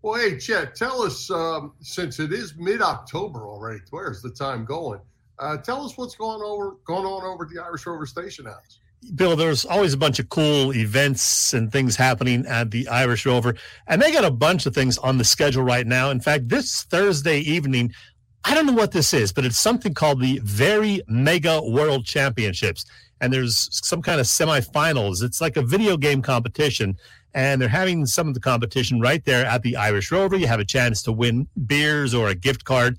Well, 0.00 0.14
hey, 0.14 0.38
Chet, 0.38 0.74
tell 0.74 1.02
us 1.02 1.30
um, 1.30 1.74
since 1.82 2.18
it 2.18 2.32
is 2.32 2.54
mid-October 2.56 3.46
already. 3.46 3.82
Where's 3.90 4.22
the 4.22 4.30
time 4.30 4.64
going? 4.64 5.00
Uh, 5.38 5.58
tell 5.58 5.84
us 5.84 5.98
what's 5.98 6.14
going 6.14 6.40
over 6.42 6.76
going 6.86 7.04
on 7.04 7.24
over 7.24 7.44
at 7.44 7.50
the 7.50 7.62
Irish 7.62 7.84
Rover 7.84 8.06
Station 8.06 8.46
House. 8.46 8.78
Bill, 9.14 9.36
there's 9.36 9.64
always 9.64 9.92
a 9.92 9.98
bunch 9.98 10.18
of 10.18 10.28
cool 10.28 10.72
events 10.72 11.52
and 11.52 11.70
things 11.72 11.96
happening 11.96 12.46
at 12.46 12.70
the 12.70 12.88
Irish 12.88 13.26
Rover, 13.26 13.54
and 13.88 14.00
they 14.00 14.12
got 14.12 14.24
a 14.24 14.30
bunch 14.30 14.64
of 14.64 14.74
things 14.74 14.96
on 14.98 15.18
the 15.18 15.24
schedule 15.24 15.64
right 15.64 15.86
now. 15.86 16.10
In 16.10 16.20
fact, 16.20 16.48
this 16.48 16.84
Thursday 16.84 17.40
evening, 17.40 17.92
I 18.44 18.54
don't 18.54 18.66
know 18.66 18.72
what 18.72 18.92
this 18.92 19.12
is, 19.12 19.32
but 19.32 19.44
it's 19.44 19.58
something 19.58 19.92
called 19.92 20.20
the 20.20 20.40
Very 20.44 21.02
Mega 21.08 21.60
World 21.62 22.04
Championships, 22.04 22.86
and 23.20 23.32
there's 23.32 23.68
some 23.86 24.02
kind 24.02 24.20
of 24.20 24.26
semifinals. 24.26 25.22
It's 25.22 25.40
like 25.40 25.56
a 25.56 25.62
video 25.62 25.96
game 25.96 26.22
competition, 26.22 26.96
and 27.34 27.60
they're 27.60 27.68
having 27.68 28.06
some 28.06 28.28
of 28.28 28.34
the 28.34 28.40
competition 28.40 29.00
right 29.00 29.24
there 29.24 29.44
at 29.44 29.62
the 29.62 29.76
Irish 29.76 30.10
Rover. 30.10 30.36
You 30.36 30.46
have 30.46 30.60
a 30.60 30.64
chance 30.64 31.02
to 31.02 31.12
win 31.12 31.48
beers 31.66 32.14
or 32.14 32.28
a 32.28 32.34
gift 32.34 32.64
card. 32.64 32.98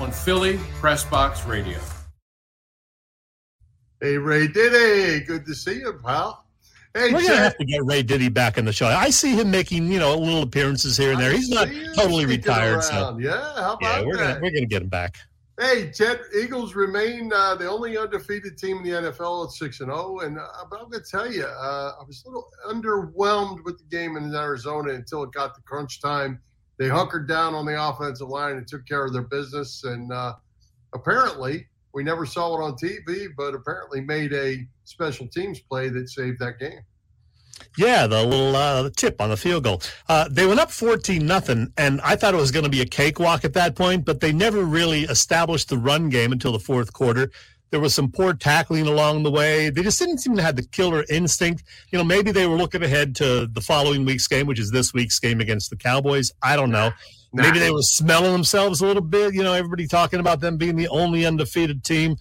on 0.00 0.11
Philly 0.11 0.59
Press 0.81 1.04
Box 1.04 1.44
Radio. 1.44 1.78
Hey, 4.00 4.16
Ray 4.16 4.46
Diddy. 4.46 5.24
Good 5.24 5.44
to 5.46 5.54
see 5.54 5.80
you, 5.80 5.92
pal. 6.04 6.44
Hey, 6.94 7.12
We're 7.12 7.20
going 7.20 7.26
to 7.26 7.37
have 7.37 7.58
to 7.58 7.64
get 7.64 7.84
Ray 7.84 8.02
Diddy 8.02 8.28
back 8.28 8.56
in 8.56 8.64
the 8.64 8.72
show. 8.72 8.87
I 8.87 9.11
see 9.11 9.34
him 9.34 9.50
making, 9.50 9.90
you 9.90 9.98
know, 9.98 10.16
little 10.16 10.42
appearances 10.42 10.96
here 10.96 11.12
and 11.12 11.20
there. 11.20 11.32
He's 11.32 11.50
not 11.50 11.68
totally 11.96 12.24
retired. 12.24 12.82
So. 12.82 13.18
Yeah, 13.20 13.32
how 13.56 13.74
about 13.74 13.82
yeah, 13.82 14.02
we're 14.06 14.16
that? 14.16 14.34
Gonna, 14.34 14.40
we're 14.40 14.50
going 14.50 14.62
to 14.62 14.66
get 14.66 14.82
him 14.82 14.88
back. 14.88 15.16
Hey, 15.61 15.90
Chet 15.90 16.20
Eagles 16.40 16.76
remain 16.76 17.32
uh, 17.34 17.56
the 17.56 17.68
only 17.68 17.98
undefeated 17.98 18.56
team 18.56 18.78
in 18.78 18.82
the 18.84 18.90
NFL 18.90 19.46
at 19.46 19.50
six 19.52 19.80
and 19.80 19.88
zero. 19.88 20.20
And 20.20 20.38
uh, 20.38 20.46
but 20.70 20.80
I'm 20.80 20.88
going 20.88 21.02
to 21.02 21.11
tell 21.11 21.30
you, 21.30 21.44
uh, 21.44 21.92
I 22.00 22.04
was 22.06 22.24
a 22.24 22.28
little 22.28 22.48
underwhelmed 22.68 23.64
with 23.64 23.78
the 23.78 23.84
game 23.90 24.16
in 24.16 24.32
Arizona 24.32 24.92
until 24.92 25.24
it 25.24 25.32
got 25.32 25.56
to 25.56 25.61
crunch 25.62 26.00
time. 26.00 26.40
They 26.78 26.88
hunkered 26.88 27.26
down 27.26 27.54
on 27.54 27.66
the 27.66 27.80
offensive 27.80 28.28
line 28.28 28.56
and 28.56 28.68
took 28.68 28.87
care 28.87 29.04
of 29.04 29.12
their 29.12 29.22
business. 29.22 29.82
And 29.82 30.12
uh, 30.12 30.34
apparently, 30.94 31.66
we 31.94 32.03
never 32.03 32.27
saw 32.27 32.59
it 32.59 32.62
on 32.62 32.74
TV, 32.74 33.29
but 33.37 33.55
apparently 33.55 34.01
made 34.01 34.33
a 34.33 34.66
special 34.85 35.27
teams 35.29 35.61
play 35.61 35.88
that 35.88 36.09
saved 36.09 36.38
that 36.40 36.59
game. 36.59 36.81
Yeah, 37.77 38.07
the 38.07 38.22
little 38.24 38.55
uh, 38.55 38.90
tip 38.96 39.20
on 39.20 39.31
the 39.31 39.37
field 39.37 39.64
goal. 39.64 39.83
Uh, 40.09 40.29
they 40.31 40.46
went 40.46 40.61
up 40.61 40.70
14 40.70 41.24
nothing, 41.27 41.72
and 41.77 42.01
I 42.03 42.16
thought 42.16 42.35
it 42.35 42.38
was 42.38 42.51
going 42.51 42.64
to 42.64 42.70
be 42.70 42.81
a 42.81 42.87
cakewalk 42.87 43.44
at 43.44 43.55
that 43.55 43.74
point, 43.74 44.05
but 44.05 44.20
they 44.20 44.33
never 44.33 44.62
really 44.62 45.03
established 45.03 45.68
the 45.68 45.79
run 45.79 46.09
game 46.09 46.33
until 46.33 46.53
the 46.53 46.59
fourth 46.59 46.92
quarter. 46.92 47.31
There 47.70 47.81
was 47.81 47.94
some 47.94 48.11
poor 48.11 48.33
tackling 48.33 48.87
along 48.87 49.24
the 49.24 49.31
way. 49.31 49.68
They 49.68 49.83
just 49.83 49.98
didn't 49.98 50.18
seem 50.18 50.37
to 50.37 50.42
have 50.42 50.57
the 50.57 50.62
killer 50.62 51.05
instinct. 51.11 51.64
You 51.90 51.98
know, 51.98 52.05
maybe 52.05 52.33
they 52.33 52.46
were 52.46 52.57
looking 52.57 52.83
ahead 52.83 53.14
to 53.16 53.46
the 53.46 53.61
following 53.61 54.07
week's 54.07 54.27
game, 54.27 54.46
which 54.46 54.59
is 54.59 54.70
this 54.70 54.94
week's 54.94 55.18
game 55.18 55.40
against 55.40 55.68
the 55.68 55.77
Cowboys. 55.77 56.33
I 56.42 56.57
don't 56.57 56.70
know. 56.70 56.92
Nah. 57.38 57.44
Maybe 57.44 57.61
they 57.61 57.70
were 57.70 57.83
smelling 57.83 58.33
themselves 58.33 58.81
a 58.81 58.87
little 58.87 59.03
bit. 59.03 59.33
You 59.33 59.44
know, 59.44 59.53
everybody 59.53 59.87
talking 59.87 60.18
about 60.18 60.40
them 60.40 60.57
being 60.57 60.74
the 60.74 60.88
only 60.88 61.24
undefeated 61.24 61.85
team. 61.85 62.16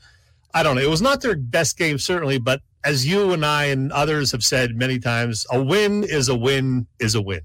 I 0.54 0.62
don't 0.62 0.76
know. 0.76 0.82
It 0.82 0.90
was 0.90 1.02
not 1.02 1.22
their 1.22 1.36
best 1.36 1.76
game, 1.76 1.98
certainly, 1.98 2.38
but 2.38 2.62
as 2.84 3.06
you 3.08 3.34
and 3.34 3.44
I 3.44 3.66
and 3.66 3.92
others 3.92 4.32
have 4.32 4.44
said 4.44 4.76
many 4.76 5.00
times, 5.00 5.46
a 5.52 5.62
win 5.62 6.04
is 6.04 6.30
a 6.30 6.36
win 6.36 6.86
is 7.00 7.16
a 7.16 7.22
win. 7.22 7.42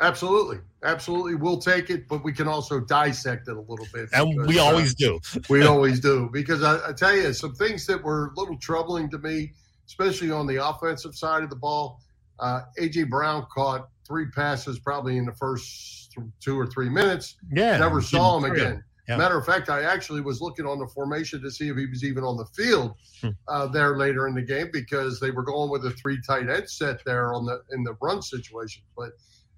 Absolutely. 0.00 0.58
Absolutely. 0.84 1.34
We'll 1.34 1.58
take 1.58 1.88
it, 1.88 2.06
but 2.08 2.22
we 2.22 2.32
can 2.32 2.46
also 2.46 2.78
dissect 2.78 3.48
it 3.48 3.56
a 3.56 3.60
little 3.60 3.86
bit. 3.92 4.10
And 4.12 4.30
because, 4.30 4.46
we 4.46 4.58
always 4.58 4.92
uh, 4.92 4.96
do. 4.98 5.20
we 5.48 5.64
always 5.64 5.98
do. 5.98 6.28
Because 6.30 6.62
I, 6.62 6.90
I, 6.90 6.92
tell 6.92 7.16
you, 7.16 7.32
some 7.32 7.54
things 7.54 7.86
that 7.86 8.04
were 8.04 8.26
a 8.36 8.38
little 8.38 8.58
troubling 8.58 9.10
to 9.10 9.18
me, 9.18 9.54
especially 9.86 10.30
on 10.30 10.46
the 10.46 10.64
offensive 10.64 11.14
side 11.14 11.42
of 11.42 11.48
the 11.48 11.56
ball. 11.56 12.00
Uh, 12.38 12.60
A.J. 12.78 13.04
Brown 13.04 13.46
caught 13.50 13.88
three 14.06 14.26
passes 14.30 14.78
probably 14.78 15.16
in 15.16 15.24
the 15.24 15.32
first 15.32 16.07
two 16.40 16.58
or 16.58 16.66
three 16.66 16.88
minutes. 16.88 17.36
Yeah. 17.50 17.78
Never 17.78 18.00
saw 18.00 18.38
him 18.38 18.50
again. 18.50 18.82
Yeah. 19.08 19.16
Matter 19.16 19.38
of 19.38 19.46
fact, 19.46 19.70
I 19.70 19.84
actually 19.84 20.20
was 20.20 20.42
looking 20.42 20.66
on 20.66 20.78
the 20.78 20.86
formation 20.86 21.40
to 21.42 21.50
see 21.50 21.68
if 21.68 21.76
he 21.78 21.86
was 21.86 22.04
even 22.04 22.24
on 22.24 22.36
the 22.36 22.44
field 22.46 22.94
hmm. 23.22 23.30
uh, 23.48 23.66
there 23.68 23.96
later 23.96 24.28
in 24.28 24.34
the 24.34 24.42
game 24.42 24.68
because 24.70 25.18
they 25.18 25.30
were 25.30 25.42
going 25.42 25.70
with 25.70 25.86
a 25.86 25.92
three 25.92 26.18
tight 26.26 26.50
end 26.50 26.68
set 26.68 27.02
there 27.06 27.32
on 27.32 27.46
the 27.46 27.62
in 27.70 27.82
the 27.84 27.96
run 28.02 28.20
situation. 28.20 28.82
But 28.96 29.12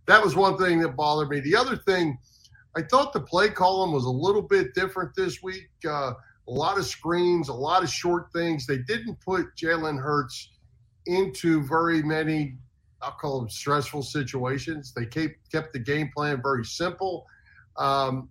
that 0.07 0.23
was 0.23 0.37
one 0.37 0.57
thing 0.57 0.81
that 0.81 0.97
bothered 0.97 1.31
me. 1.31 1.41
The 1.41 1.57
other 1.57 1.77
thing, 1.77 2.17
I 2.77 2.83
thought 2.83 3.13
the 3.13 3.21
play 3.21 3.49
calling 3.49 3.93
was 3.93 4.05
a 4.05 4.11
little 4.11 4.43
bit 4.43 4.75
different 4.75 5.15
this 5.17 5.43
week. 5.43 5.69
Uh, 5.85 6.13
a 6.49 6.53
lot 6.53 6.79
of 6.79 6.87
screens, 6.87 7.49
a 7.49 7.55
lot 7.55 7.83
of 7.83 7.91
short 7.91 8.33
things. 8.33 8.67
They 8.67 8.79
didn't 8.79 9.21
put 9.21 9.55
Jalen 9.57 10.01
Hurts 10.01 10.51
into 11.07 11.63
very 11.63 12.03
many, 12.03 12.57
I'll 13.03 13.13
call 13.13 13.41
them 13.41 13.49
stressful 13.49 14.03
situations. 14.03 14.93
They 14.95 15.07
kept 15.07 15.51
kept 15.51 15.73
the 15.73 15.79
game 15.79 16.11
plan 16.15 16.41
very 16.43 16.65
simple. 16.65 17.27
Um, 17.77 18.29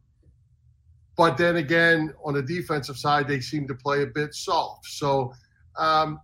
but 1.17 1.37
then 1.37 1.57
again, 1.57 2.13
on 2.23 2.35
the 2.35 2.41
defensive 2.41 2.97
side, 2.97 3.27
they 3.27 3.41
seem 3.41 3.67
to 3.67 3.75
play 3.75 4.03
a 4.03 4.07
bit 4.07 4.33
soft. 4.33 4.85
So 4.85 5.33
um, 5.77 6.19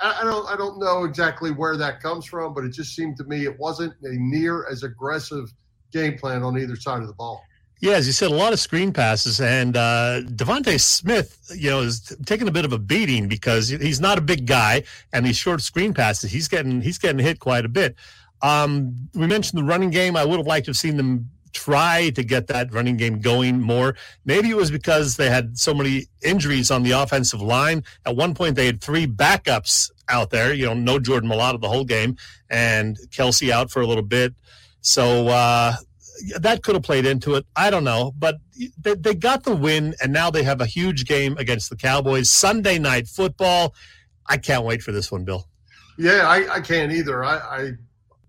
I, 0.00 0.20
I, 0.20 0.24
don't 0.24 0.48
I 0.48 0.56
don't 0.56 0.78
know 0.78 1.04
exactly 1.04 1.50
where 1.50 1.76
that 1.76 2.02
comes 2.02 2.26
from, 2.26 2.54
but 2.54 2.64
it 2.64 2.70
just 2.70 2.96
seemed 2.96 3.16
to 3.18 3.24
me 3.24 3.44
it 3.44 3.58
wasn't 3.58 3.94
a 4.02 4.14
near 4.14 4.66
as 4.68 4.82
aggressive 4.82 5.52
game 5.92 6.18
plan 6.18 6.42
on 6.42 6.58
either 6.58 6.76
side 6.76 7.02
of 7.02 7.06
the 7.06 7.14
ball. 7.14 7.42
Yeah, 7.82 7.94
as 7.94 8.06
you 8.06 8.12
said, 8.12 8.30
a 8.30 8.34
lot 8.34 8.52
of 8.52 8.60
screen 8.60 8.92
passes, 8.92 9.40
and 9.40 9.76
uh, 9.76 10.20
DeVonta 10.22 10.80
Smith, 10.80 11.52
you 11.52 11.68
know, 11.68 11.80
is 11.80 12.16
taking 12.24 12.46
a 12.46 12.52
bit 12.52 12.64
of 12.64 12.72
a 12.72 12.78
beating 12.78 13.26
because 13.26 13.70
he's 13.70 14.00
not 14.00 14.18
a 14.18 14.20
big 14.20 14.46
guy, 14.46 14.84
and 15.12 15.26
these 15.26 15.36
short 15.36 15.60
screen 15.62 15.92
passes, 15.92 16.30
he's 16.30 16.46
getting 16.46 16.80
he's 16.80 16.96
getting 16.96 17.18
hit 17.18 17.40
quite 17.40 17.64
a 17.64 17.68
bit. 17.68 17.96
Um, 18.40 19.08
we 19.14 19.26
mentioned 19.26 19.60
the 19.60 19.64
running 19.64 19.90
game. 19.90 20.14
I 20.14 20.24
would 20.24 20.36
have 20.36 20.46
liked 20.46 20.66
to 20.66 20.70
have 20.70 20.76
seen 20.76 20.96
them 20.96 21.28
try 21.54 22.10
to 22.10 22.22
get 22.22 22.46
that 22.46 22.72
running 22.72 22.96
game 22.96 23.18
going 23.18 23.60
more. 23.60 23.96
Maybe 24.24 24.48
it 24.50 24.56
was 24.56 24.70
because 24.70 25.16
they 25.16 25.28
had 25.28 25.58
so 25.58 25.74
many 25.74 26.06
injuries 26.22 26.70
on 26.70 26.84
the 26.84 26.92
offensive 26.92 27.42
line. 27.42 27.82
At 28.06 28.14
one 28.14 28.32
point, 28.32 28.54
they 28.54 28.66
had 28.66 28.80
three 28.80 29.08
backups 29.08 29.90
out 30.08 30.30
there. 30.30 30.54
You 30.54 30.66
know, 30.66 30.74
no 30.74 31.00
Jordan 31.00 31.28
Mailata 31.28 31.60
the 31.60 31.68
whole 31.68 31.84
game, 31.84 32.16
and 32.48 32.96
Kelce 33.08 33.50
out 33.50 33.72
for 33.72 33.82
a 33.82 33.88
little 33.88 34.04
bit. 34.04 34.34
So 34.82 35.26
uh, 35.26 35.74
that 36.38 36.62
could 36.62 36.74
have 36.74 36.84
played 36.84 37.06
into 37.06 37.34
it. 37.34 37.46
I 37.56 37.70
don't 37.70 37.84
know, 37.84 38.12
but 38.18 38.36
they, 38.78 38.94
they 38.94 39.14
got 39.14 39.44
the 39.44 39.54
win, 39.54 39.94
and 40.02 40.12
now 40.12 40.30
they 40.30 40.42
have 40.42 40.60
a 40.60 40.66
huge 40.66 41.04
game 41.04 41.36
against 41.38 41.70
the 41.70 41.76
Cowboys 41.76 42.30
Sunday 42.30 42.78
night 42.78 43.08
football. 43.08 43.74
I 44.26 44.36
can't 44.36 44.64
wait 44.64 44.82
for 44.82 44.92
this 44.92 45.10
one, 45.10 45.24
Bill. 45.24 45.48
Yeah, 45.98 46.26
I, 46.26 46.54
I 46.54 46.60
can't 46.60 46.92
either. 46.92 47.24
I, 47.24 47.36
I 47.36 47.72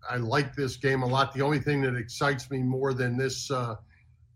I 0.10 0.18
like 0.18 0.56
this 0.56 0.76
game 0.76 1.02
a 1.02 1.06
lot. 1.06 1.34
The 1.34 1.42
only 1.42 1.60
thing 1.60 1.82
that 1.82 1.96
excites 1.96 2.52
me 2.52 2.60
more 2.60 2.94
than 2.94 3.18
this 3.18 3.50
uh, 3.50 3.76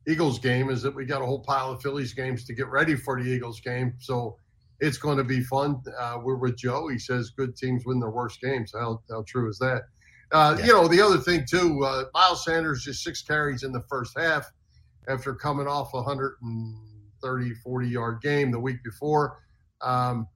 Eagles 0.08 0.40
game 0.40 0.70
is 0.70 0.82
that 0.82 0.96
we 0.96 1.06
got 1.06 1.22
a 1.22 1.26
whole 1.26 1.42
pile 1.42 1.72
of 1.72 1.82
Phillies 1.82 2.14
games 2.14 2.46
to 2.46 2.54
get 2.54 2.68
ready 2.68 2.96
for 2.96 3.22
the 3.22 3.30
Eagles 3.30 3.60
game. 3.60 3.94
So 4.00 4.38
it's 4.80 4.98
going 4.98 5.18
to 5.18 5.24
be 5.24 5.42
fun. 5.42 5.82
Uh, 6.00 6.20
we're 6.24 6.38
with 6.38 6.58
Joe. 6.58 6.88
He 6.88 6.98
says 6.98 7.32
good 7.32 7.58
teams 7.58 7.86
win 7.86 8.00
their 8.00 8.12
worst 8.12 8.40
games. 8.40 8.72
How, 8.74 9.02
how 9.10 9.24
true 9.28 9.50
is 9.50 9.58
that? 9.60 9.84
Uh, 10.32 10.56
yeah. 10.60 10.66
You 10.66 10.74
know, 10.74 10.88
the 10.88 11.02
other 11.02 11.18
thing, 11.18 11.46
too, 11.50 11.84
uh, 11.84 12.06
Miles 12.14 12.44
Sanders 12.44 12.84
just 12.84 13.04
six 13.04 13.22
carries 13.22 13.64
in 13.64 13.72
the 13.72 13.84
first 13.90 14.18
half 14.18 14.52
after 15.08 15.34
coming 15.34 15.68
off 15.68 15.94
a 15.94 15.98
130, 15.98 17.54
40 17.54 17.88
yard 17.88 18.22
game 18.22 18.52
the 18.52 18.60
week 18.60 18.84
before. 18.84 19.40
Um, 19.82 20.28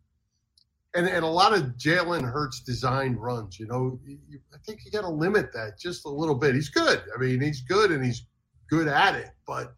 and, 0.94 1.08
and 1.08 1.24
a 1.24 1.28
lot 1.28 1.54
of 1.54 1.64
Jalen 1.78 2.30
Hurts 2.30 2.62
designed 2.62 3.22
runs. 3.22 3.60
You 3.60 3.68
know, 3.68 4.00
you, 4.06 4.40
I 4.54 4.58
think 4.66 4.82
you 4.86 4.92
got 4.92 5.02
to 5.02 5.10
limit 5.10 5.54
that 5.54 5.80
just 5.80 6.06
a 6.06 6.10
little 6.10 6.36
bit. 6.36 6.56
He's 6.56 6.70
good. 6.70 7.02
I 7.16 7.20
mean, 7.20 7.42
he's 7.42 7.62
good 7.62 7.92
and 7.92 8.04
he's 8.04 8.26
good 8.70 8.88
at 8.88 9.16
it. 9.16 9.30
But 9.48 9.74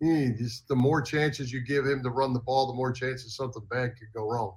you 0.00 0.12
know, 0.12 0.34
just 0.36 0.68
the 0.68 0.76
more 0.76 1.02
chances 1.02 1.52
you 1.52 1.60
give 1.64 1.86
him 1.86 2.02
to 2.02 2.10
run 2.10 2.32
the 2.32 2.40
ball, 2.40 2.66
the 2.66 2.74
more 2.74 2.92
chances 2.92 3.36
something 3.36 3.62
bad 3.70 3.92
could 3.98 4.12
go 4.14 4.28
wrong. 4.28 4.56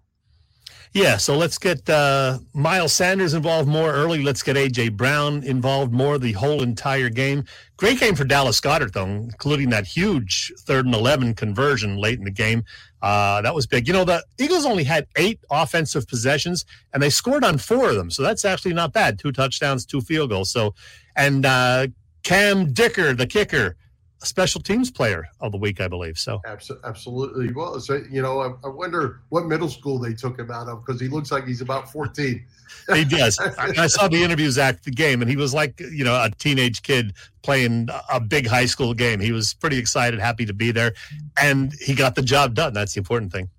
Yeah, 0.93 1.17
so 1.17 1.37
let's 1.37 1.57
get 1.57 1.87
uh, 1.89 2.39
Miles 2.53 2.93
Sanders 2.93 3.33
involved 3.33 3.69
more 3.69 3.91
early. 3.93 4.23
Let's 4.23 4.41
get 4.41 4.57
A.J. 4.57 4.89
Brown 4.89 5.43
involved 5.43 5.93
more 5.93 6.17
the 6.17 6.31
whole 6.31 6.63
entire 6.63 7.09
game. 7.09 7.43
Great 7.75 7.99
game 7.99 8.15
for 8.15 8.23
Dallas 8.23 8.59
Goedert, 8.59 8.93
though, 8.93 9.05
including 9.05 9.69
that 9.69 9.85
huge 9.85 10.51
third 10.61 10.85
and 10.85 10.95
11 10.95 11.35
conversion 11.35 11.97
late 11.97 12.17
in 12.17 12.25
the 12.25 12.31
game. 12.31 12.63
Uh, 13.01 13.41
that 13.41 13.53
was 13.53 13.67
big. 13.67 13.87
You 13.87 13.93
know, 13.93 14.05
the 14.05 14.23
Eagles 14.39 14.65
only 14.65 14.83
had 14.83 15.05
eight 15.17 15.39
offensive 15.51 16.07
possessions, 16.07 16.65
and 16.93 17.03
they 17.03 17.09
scored 17.09 17.43
on 17.43 17.57
four 17.57 17.89
of 17.89 17.95
them. 17.95 18.09
So 18.09 18.23
that's 18.23 18.45
actually 18.45 18.73
not 18.73 18.93
bad. 18.93 19.19
Two 19.19 19.31
touchdowns, 19.31 19.85
two 19.85 20.01
field 20.01 20.31
goals. 20.31 20.51
So, 20.51 20.73
and 21.15 21.45
uh, 21.45 21.87
Cam 22.23 22.73
Dicker, 22.73 23.13
the 23.13 23.27
kicker, 23.27 23.75
special 24.23 24.61
teams 24.61 24.89
player 24.89 25.27
of 25.39 25.51
the 25.51 25.57
week, 25.57 25.79
I 25.79 25.87
believe. 25.87 26.17
So 26.17 26.41
absolutely. 26.45 27.51
Well, 27.53 27.79
so, 27.79 28.01
you 28.09 28.21
know, 28.21 28.39
I, 28.39 28.67
I, 28.67 28.69
wonder 28.69 29.21
what 29.29 29.45
middle 29.45 29.69
school 29.69 29.99
they 29.99 30.13
took 30.13 30.39
him 30.39 30.49
out 30.51 30.67
of 30.67 30.85
because 30.85 30.99
he 30.99 31.07
looks 31.07 31.31
like 31.31 31.45
he's 31.45 31.61
about 31.61 31.91
14. 31.91 32.45
he 32.93 33.05
does. 33.05 33.39
I, 33.39 33.83
I, 33.83 33.87
saw 33.87 34.07
the 34.07 34.23
interviews 34.23 34.57
after 34.57 34.85
the 34.85 34.91
game, 34.91 35.21
and 35.21 35.29
he 35.29 35.37
was 35.37 35.53
like, 35.53 35.79
you 35.79 36.03
know, 36.03 36.15
a 36.15 36.31
teenage 36.31 36.81
kid 36.81 37.13
playing 37.43 37.89
a 38.11 38.19
big 38.19 38.47
high 38.47 38.65
school 38.65 38.93
game. 38.93 39.19
He 39.19 39.31
was 39.31 39.53
pretty 39.53 39.77
excited, 39.77 40.19
happy 40.19 40.45
to 40.45 40.53
be 40.53 40.71
there, 40.71 40.93
and 41.39 41.73
he 41.79 41.93
got 41.93 42.15
the 42.15 42.21
job 42.21 42.55
done. 42.55 42.73
That's 42.73 42.93
the 42.93 42.99
important 42.99 43.31
thing. 43.31 43.49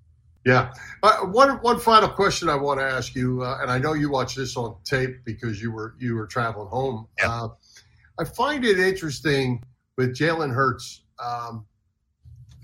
Yeah. 0.45 0.73
Uh, 1.03 1.17
one 1.25 1.57
one 1.57 1.79
final 1.79 2.09
question 2.09 2.49
I 2.49 2.55
want 2.55 2.79
to 2.79 2.85
ask 2.85 3.13
you, 3.13 3.43
uh, 3.43 3.59
and 3.61 3.69
I 3.69 3.77
know 3.77 3.93
you 3.93 4.09
watched 4.09 4.37
this 4.37 4.55
on 4.57 4.75
tape 4.83 5.23
because 5.25 5.61
you 5.61 5.71
were 5.71 5.95
you 5.99 6.15
were 6.15 6.27
traveling 6.27 6.69
home. 6.69 7.07
Yeah. 7.19 7.29
Uh, 7.29 7.47
I 8.19 8.23
find 8.25 8.65
it 8.65 8.79
interesting 8.79 9.63
with 9.99 10.15
Jalen 10.15 10.53
Hurts, 10.53 11.03
um, 11.21 11.65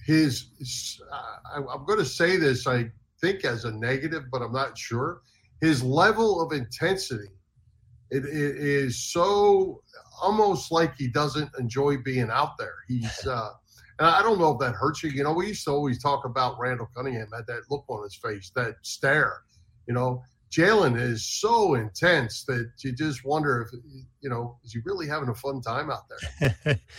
his, 0.06 0.52
his 0.58 1.02
uh, 1.12 1.60
I, 1.60 1.76
am 1.76 1.86
going 1.86 2.00
to 2.00 2.06
say 2.06 2.38
this, 2.38 2.66
I 2.66 2.90
think, 3.20 3.44
as 3.44 3.66
a 3.66 3.74
negative, 3.74 4.24
but 4.32 4.42
I'm 4.42 4.54
not 4.54 4.78
sure. 4.78 5.20
His 5.60 5.84
level 5.84 6.42
of 6.42 6.54
intensity, 6.54 7.28
it, 8.10 8.24
it 8.24 8.56
is 8.56 9.12
so 9.12 9.82
almost 10.22 10.72
like 10.72 10.96
he 10.96 11.10
doesn't 11.10 11.50
enjoy 11.60 11.98
being 11.98 12.30
out 12.32 12.58
there. 12.58 12.76
He's, 12.88 13.28
uh, 13.28 13.50
and 14.00 14.08
I 14.08 14.22
don't 14.22 14.40
know 14.40 14.54
if 14.54 14.60
that 14.60 14.74
hurts 14.74 15.04
you. 15.04 15.10
You 15.10 15.26
know, 15.26 15.34
we 15.34 15.48
used 15.48 15.66
to 15.66 15.72
always 15.72 16.02
talk 16.02 16.24
about 16.24 16.58
Randall 16.58 16.88
Cunningham 16.96 17.28
had 17.36 17.48
that 17.48 17.64
look 17.70 17.84
on 17.90 18.02
his 18.02 18.16
face, 18.16 18.50
that 18.56 18.76
stare. 18.82 19.42
You 19.88 19.94
know, 19.94 20.24
Jalen 20.52 20.98
is 20.98 21.26
so 21.26 21.74
intense 21.74 22.46
that 22.46 22.72
you 22.82 22.94
just 22.94 23.26
wonder 23.26 23.62
if, 23.62 23.78
you 24.22 24.30
know, 24.30 24.58
is 24.64 24.72
he 24.72 24.80
really 24.86 25.06
having 25.06 25.28
a 25.28 25.36
fun 25.36 25.60
time 25.60 25.92
out 25.92 26.04
there? 26.08 26.80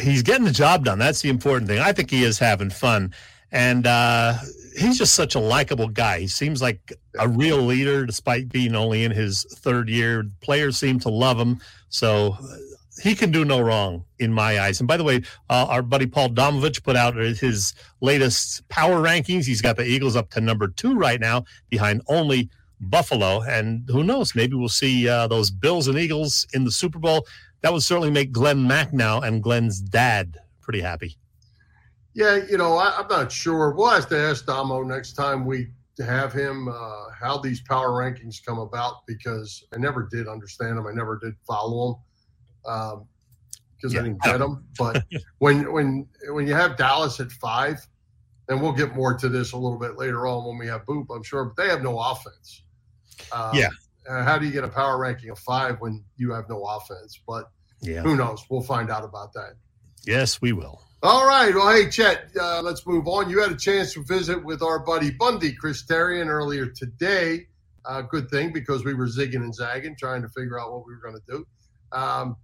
he's 0.00 0.22
getting 0.22 0.44
the 0.44 0.50
job 0.52 0.84
done. 0.84 0.98
That's 0.98 1.22
the 1.22 1.28
important 1.30 1.68
thing. 1.68 1.78
I 1.80 1.92
think 1.92 2.10
he 2.10 2.24
is 2.24 2.38
having 2.38 2.70
fun. 2.70 3.12
and 3.52 3.86
uh, 3.86 4.34
he's 4.78 4.98
just 4.98 5.14
such 5.14 5.34
a 5.34 5.40
likable 5.40 5.88
guy. 5.88 6.20
He 6.20 6.26
seems 6.28 6.62
like 6.62 6.92
a 7.18 7.28
real 7.28 7.58
leader, 7.58 8.06
despite 8.06 8.48
being 8.48 8.74
only 8.74 9.04
in 9.04 9.10
his 9.10 9.44
third 9.44 9.88
year. 9.88 10.24
Players 10.40 10.76
seem 10.78 11.00
to 11.00 11.08
love 11.08 11.38
him, 11.38 11.60
so 11.88 12.36
uh, 12.40 12.56
he 13.02 13.14
can 13.14 13.30
do 13.30 13.44
no 13.44 13.60
wrong 13.60 14.04
in 14.18 14.32
my 14.32 14.60
eyes. 14.60 14.80
And 14.80 14.86
by 14.86 14.96
the 14.96 15.04
way, 15.04 15.22
uh, 15.48 15.66
our 15.68 15.82
buddy 15.82 16.06
Paul 16.06 16.30
Domowitch 16.30 16.82
put 16.84 16.96
out 16.96 17.16
his 17.16 17.74
latest 18.00 18.68
power 18.68 19.02
rankings. 19.02 19.46
He's 19.46 19.62
got 19.62 19.76
the 19.76 19.84
Eagles 19.84 20.16
up 20.16 20.30
to 20.30 20.40
number 20.40 20.68
two 20.68 20.94
right 20.94 21.20
now, 21.20 21.44
behind 21.70 22.02
only 22.08 22.48
Buffalo. 22.80 23.42
And 23.42 23.88
who 23.88 24.04
knows? 24.04 24.34
Maybe 24.34 24.54
we'll 24.54 24.68
see 24.68 25.08
uh, 25.08 25.26
those 25.26 25.50
Bills 25.50 25.88
and 25.88 25.98
Eagles 25.98 26.46
in 26.52 26.64
the 26.64 26.70
Super 26.70 26.98
Bowl. 26.98 27.26
That 27.62 27.72
would 27.72 27.82
certainly 27.82 28.10
make 28.10 28.32
Glenn 28.32 28.66
Macnow 28.66 29.22
and 29.22 29.42
Glenn's 29.42 29.80
dad 29.80 30.38
pretty 30.60 30.80
happy. 30.80 31.16
Yeah, 32.14 32.36
you 32.50 32.58
know, 32.58 32.76
I, 32.76 33.00
am 33.00 33.08
not 33.08 33.30
sure. 33.30 33.72
We'll 33.72 33.90
have 33.90 34.08
to 34.08 34.18
ask 34.18 34.44
Damo 34.46 34.82
next 34.82 35.12
time 35.12 35.44
we 35.44 35.68
have 35.98 36.32
him 36.32 36.68
uh, 36.68 37.10
how 37.18 37.38
these 37.38 37.60
power 37.60 37.90
rankings 37.90 38.44
come 38.44 38.58
about 38.58 39.06
because 39.06 39.64
I 39.74 39.78
never 39.78 40.08
did 40.10 40.26
understand 40.26 40.78
them. 40.78 40.86
I 40.86 40.92
never 40.92 41.18
did 41.18 41.34
follow 41.46 42.02
them 42.64 43.06
because 43.76 43.84
um, 43.84 43.92
yeah. 43.92 44.00
I 44.00 44.02
didn't 44.02 44.22
get 44.22 44.38
them. 44.38 44.64
But 44.78 45.04
when 45.38 45.72
when 45.72 46.08
when 46.30 46.46
you 46.46 46.54
have 46.54 46.76
Dallas 46.76 47.20
at 47.20 47.30
five, 47.32 47.86
and 48.48 48.60
we'll 48.60 48.72
get 48.72 48.94
more 48.94 49.14
to 49.14 49.28
this 49.28 49.52
a 49.52 49.56
little 49.56 49.78
bit 49.78 49.96
later 49.96 50.26
on 50.26 50.46
when 50.46 50.58
we 50.58 50.66
have 50.66 50.84
Boop, 50.86 51.06
I'm 51.14 51.22
sure, 51.22 51.44
but 51.44 51.62
they 51.62 51.68
have 51.68 51.82
no 51.82 51.98
offense. 51.98 52.62
Um, 53.32 53.54
yeah. 53.54 53.68
How 54.08 54.38
do 54.38 54.46
you 54.46 54.52
get 54.52 54.64
a 54.64 54.68
power 54.68 54.98
ranking 54.98 55.30
of 55.30 55.38
five 55.38 55.80
when 55.80 56.04
you 56.16 56.32
have 56.32 56.48
no 56.48 56.62
offense? 56.64 57.20
But 57.26 57.50
yeah. 57.82 58.02
who 58.02 58.16
knows? 58.16 58.44
We'll 58.50 58.62
find 58.62 58.90
out 58.90 59.04
about 59.04 59.32
that. 59.34 59.54
Yes, 60.06 60.40
we 60.40 60.52
will. 60.52 60.82
All 61.02 61.26
right. 61.26 61.54
Well, 61.54 61.74
hey, 61.74 61.88
Chet, 61.88 62.30
uh, 62.38 62.60
let's 62.62 62.86
move 62.86 63.08
on. 63.08 63.30
You 63.30 63.40
had 63.40 63.52
a 63.52 63.56
chance 63.56 63.94
to 63.94 64.04
visit 64.04 64.44
with 64.44 64.62
our 64.62 64.80
buddy 64.80 65.10
Bundy 65.10 65.52
Chris 65.52 65.84
Therien 65.84 66.26
earlier 66.26 66.66
today. 66.66 67.46
Uh, 67.86 68.02
good 68.02 68.28
thing 68.28 68.52
because 68.52 68.84
we 68.84 68.92
were 68.92 69.06
zigging 69.06 69.36
and 69.36 69.54
zagging 69.54 69.96
trying 69.96 70.20
to 70.20 70.28
figure 70.28 70.60
out 70.60 70.70
what 70.70 70.86
we 70.86 70.94
were 70.94 71.00
going 71.00 71.14
to 71.14 71.22
do. 71.26 71.46
Um, 71.92 72.36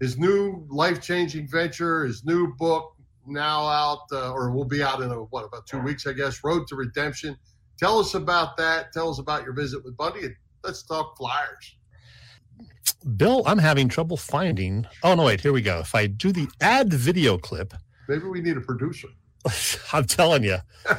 his 0.00 0.18
new 0.18 0.66
life 0.70 1.00
changing 1.00 1.48
venture, 1.48 2.04
his 2.04 2.24
new 2.24 2.52
book, 2.56 2.94
now 3.26 3.66
out, 3.66 4.00
uh, 4.12 4.32
or 4.32 4.50
will 4.50 4.64
be 4.64 4.82
out 4.82 5.00
in 5.00 5.10
a, 5.10 5.14
what, 5.14 5.44
about 5.44 5.66
two 5.66 5.78
weeks, 5.80 6.06
I 6.06 6.12
guess, 6.12 6.42
Road 6.42 6.66
to 6.68 6.76
Redemption. 6.76 7.36
Tell 7.78 7.98
us 7.98 8.14
about 8.14 8.56
that. 8.56 8.92
Tell 8.92 9.10
us 9.10 9.18
about 9.18 9.44
your 9.44 9.52
visit 9.52 9.84
with 9.84 9.96
Bundy. 9.96 10.34
Let's 10.64 10.82
talk 10.82 11.16
Flyers. 11.16 11.76
Bill, 13.16 13.42
I'm 13.46 13.58
having 13.58 13.88
trouble 13.88 14.16
finding. 14.16 14.86
Oh, 15.02 15.14
no, 15.14 15.24
wait, 15.24 15.42
here 15.42 15.52
we 15.52 15.60
go. 15.60 15.80
If 15.80 15.94
I 15.94 16.06
do 16.06 16.32
the 16.32 16.48
add 16.62 16.92
video 16.92 17.36
clip, 17.36 17.74
maybe 18.08 18.24
we 18.24 18.40
need 18.40 18.56
a 18.56 18.62
producer. 18.62 19.08
I'm 19.92 20.04
telling 20.06 20.44
you. 20.44 20.58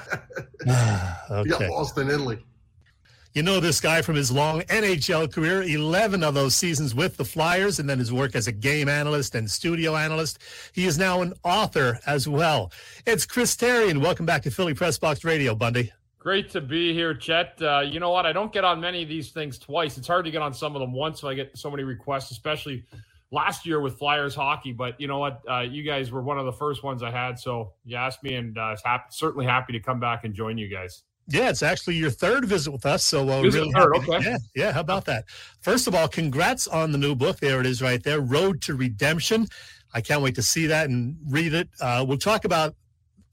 Ah, 0.68 1.26
okay. 1.30 1.50
You 1.50 1.60
got 1.60 1.70
lost 1.70 1.98
in 2.00 2.10
Italy. 2.10 2.44
You 3.34 3.44
know 3.44 3.60
this 3.60 3.80
guy 3.80 4.02
from 4.02 4.16
his 4.16 4.32
long 4.32 4.62
NHL 4.62 5.32
career, 5.32 5.62
11 5.62 6.24
of 6.24 6.34
those 6.34 6.56
seasons 6.56 6.96
with 6.96 7.18
the 7.18 7.26
Flyers, 7.26 7.78
and 7.78 7.88
then 7.88 8.00
his 8.00 8.12
work 8.12 8.34
as 8.34 8.48
a 8.48 8.52
game 8.52 8.90
analyst 8.90 9.36
and 9.36 9.52
studio 9.52 9.96
analyst. 9.96 10.40
He 10.74 10.86
is 10.86 10.98
now 10.98 11.22
an 11.22 11.34
author 11.44 12.00
as 12.08 12.28
well. 12.28 12.72
It's 13.06 13.26
Chris 13.28 13.56
Therien, 13.56 13.92
and 13.92 14.02
Welcome 14.02 14.26
back 14.26 14.42
to 14.44 14.50
Philly 14.50 14.74
Press 14.74 14.98
Box 14.98 15.24
Radio, 15.24 15.54
Bundy. 15.54 15.92
Great 16.26 16.50
to 16.50 16.60
be 16.60 16.92
here, 16.92 17.14
Chet. 17.14 17.62
Uh, 17.62 17.82
you 17.82 18.00
know 18.00 18.10
what? 18.10 18.26
I 18.26 18.34
don't 18.34 18.52
get 18.52 18.64
on 18.64 18.82
many 18.82 19.04
of 19.04 19.08
these 19.08 19.30
things 19.30 19.60
twice. 19.60 19.96
It's 19.96 20.08
hard 20.08 20.26
to 20.26 20.32
get 20.32 20.42
on 20.42 20.56
some 20.56 20.76
of 20.76 20.82
them 20.82 20.92
once, 20.92 21.22
so 21.22 21.28
I 21.28 21.36
get 21.36 21.56
so 21.56 21.70
many 21.70 21.84
requests, 21.84 22.32
especially 22.32 22.84
last 23.30 23.64
year 23.64 23.80
with 23.80 24.00
Flyers 24.00 24.34
hockey. 24.34 24.72
But 24.72 25.00
you 25.00 25.08
know 25.08 25.20
what? 25.20 25.44
Uh, 25.48 25.60
you 25.60 25.84
guys 25.84 26.10
were 26.10 26.24
one 26.24 26.40
of 26.40 26.46
the 26.46 26.52
first 26.52 26.82
ones 26.82 27.04
I 27.04 27.12
had, 27.12 27.38
so 27.38 27.74
you 27.86 27.96
asked 27.96 28.24
me, 28.24 28.34
and 28.34 28.58
uh, 28.58 28.76
happy, 28.84 29.04
certainly 29.12 29.46
happy 29.46 29.72
to 29.74 29.80
come 29.80 30.00
back 30.00 30.24
and 30.24 30.34
join 30.34 30.58
you 30.58 30.68
guys. 30.68 31.04
Yeah, 31.28 31.50
it's 31.50 31.62
actually 31.62 31.98
your 31.98 32.10
third 32.10 32.46
visit 32.46 32.72
with 32.72 32.88
us, 32.88 33.04
so 33.04 33.30
uh, 33.30 33.44
really 33.44 33.72
third, 33.72 33.96
okay. 33.98 34.20
Yeah, 34.24 34.38
yeah. 34.56 34.72
How 34.72 34.80
about 34.80 35.06
that? 35.06 35.26
First 35.62 35.86
of 35.86 35.94
all, 35.94 36.08
congrats 36.08 36.68
on 36.68 36.92
the 36.92 36.98
new 36.98 37.14
book. 37.14 37.40
There 37.40 37.60
it 37.60 37.68
is, 37.68 37.84
right 37.84 38.02
there, 38.02 38.20
Road 38.20 38.64
to 38.64 38.74
Redemption. 38.74 39.48
I 39.94 40.02
can't 40.02 40.24
wait 40.24 40.34
to 40.36 40.42
see 40.42 40.66
that 40.66 40.90
and 40.90 41.18
read 41.28 41.54
it. 41.54 41.70
Uh, 41.80 42.04
we'll 42.08 42.18
talk 42.18 42.46
about 42.46 42.74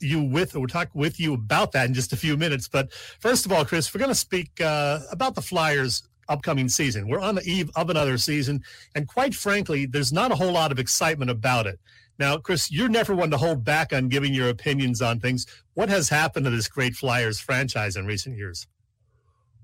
you 0.02 0.22
with, 0.22 0.54
we'll 0.54 0.66
talk 0.66 0.88
with 0.94 1.18
you 1.20 1.34
about 1.34 1.72
that 1.72 1.86
in 1.86 1.94
just 1.94 2.12
a 2.12 2.16
few 2.16 2.36
minutes. 2.36 2.68
But 2.68 2.92
first 2.92 3.46
of 3.46 3.52
all, 3.52 3.64
Chris, 3.64 3.92
we're 3.92 4.00
going 4.00 4.10
to 4.10 4.14
speak 4.14 4.60
uh, 4.60 5.00
about 5.10 5.34
the 5.34 5.42
Flyers 5.42 6.02
upcoming 6.28 6.68
season. 6.68 7.08
We're 7.08 7.20
on 7.20 7.34
the 7.34 7.44
eve 7.44 7.70
of 7.74 7.90
another 7.90 8.18
season, 8.18 8.62
and 8.94 9.08
quite 9.08 9.34
frankly, 9.34 9.86
there's 9.86 10.12
not 10.12 10.32
a 10.32 10.34
whole 10.34 10.52
lot 10.52 10.72
of 10.72 10.78
excitement 10.78 11.30
about 11.30 11.66
it. 11.66 11.78
Now, 12.18 12.36
Chris, 12.38 12.70
you're 12.70 12.88
never 12.88 13.14
one 13.14 13.30
to 13.30 13.36
hold 13.36 13.64
back 13.64 13.92
on 13.92 14.08
giving 14.08 14.34
your 14.34 14.48
opinions 14.48 15.02
on 15.02 15.18
things. 15.18 15.46
What 15.74 15.88
has 15.88 16.08
happened 16.08 16.44
to 16.44 16.50
this 16.50 16.68
great 16.68 16.94
Flyers 16.94 17.40
franchise 17.40 17.96
in 17.96 18.06
recent 18.06 18.36
years? 18.36 18.66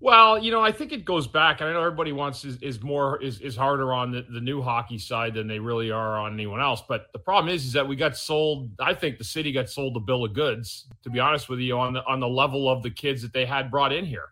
Well, 0.00 0.38
you 0.38 0.52
know, 0.52 0.60
I 0.60 0.70
think 0.70 0.92
it 0.92 1.04
goes 1.04 1.26
back. 1.26 1.60
And 1.60 1.68
I 1.68 1.72
know 1.72 1.80
everybody 1.80 2.12
wants 2.12 2.44
is, 2.44 2.56
is 2.62 2.80
more 2.82 3.20
is, 3.20 3.40
is 3.40 3.56
harder 3.56 3.92
on 3.92 4.12
the, 4.12 4.24
the 4.30 4.40
new 4.40 4.62
hockey 4.62 4.98
side 4.98 5.34
than 5.34 5.48
they 5.48 5.58
really 5.58 5.90
are 5.90 6.16
on 6.18 6.34
anyone 6.34 6.60
else. 6.60 6.82
But 6.88 7.12
the 7.12 7.18
problem 7.18 7.52
is, 7.52 7.64
is 7.66 7.72
that 7.72 7.86
we 7.86 7.96
got 7.96 8.16
sold. 8.16 8.70
I 8.78 8.94
think 8.94 9.18
the 9.18 9.24
city 9.24 9.50
got 9.50 9.68
sold 9.68 9.96
a 9.96 10.00
bill 10.00 10.24
of 10.24 10.34
goods. 10.34 10.86
To 11.02 11.10
be 11.10 11.18
honest 11.18 11.48
with 11.48 11.58
you, 11.58 11.76
on 11.76 11.94
the 11.94 12.04
on 12.04 12.20
the 12.20 12.28
level 12.28 12.70
of 12.70 12.82
the 12.82 12.90
kids 12.90 13.22
that 13.22 13.32
they 13.32 13.44
had 13.44 13.70
brought 13.70 13.92
in 13.92 14.04
here. 14.04 14.28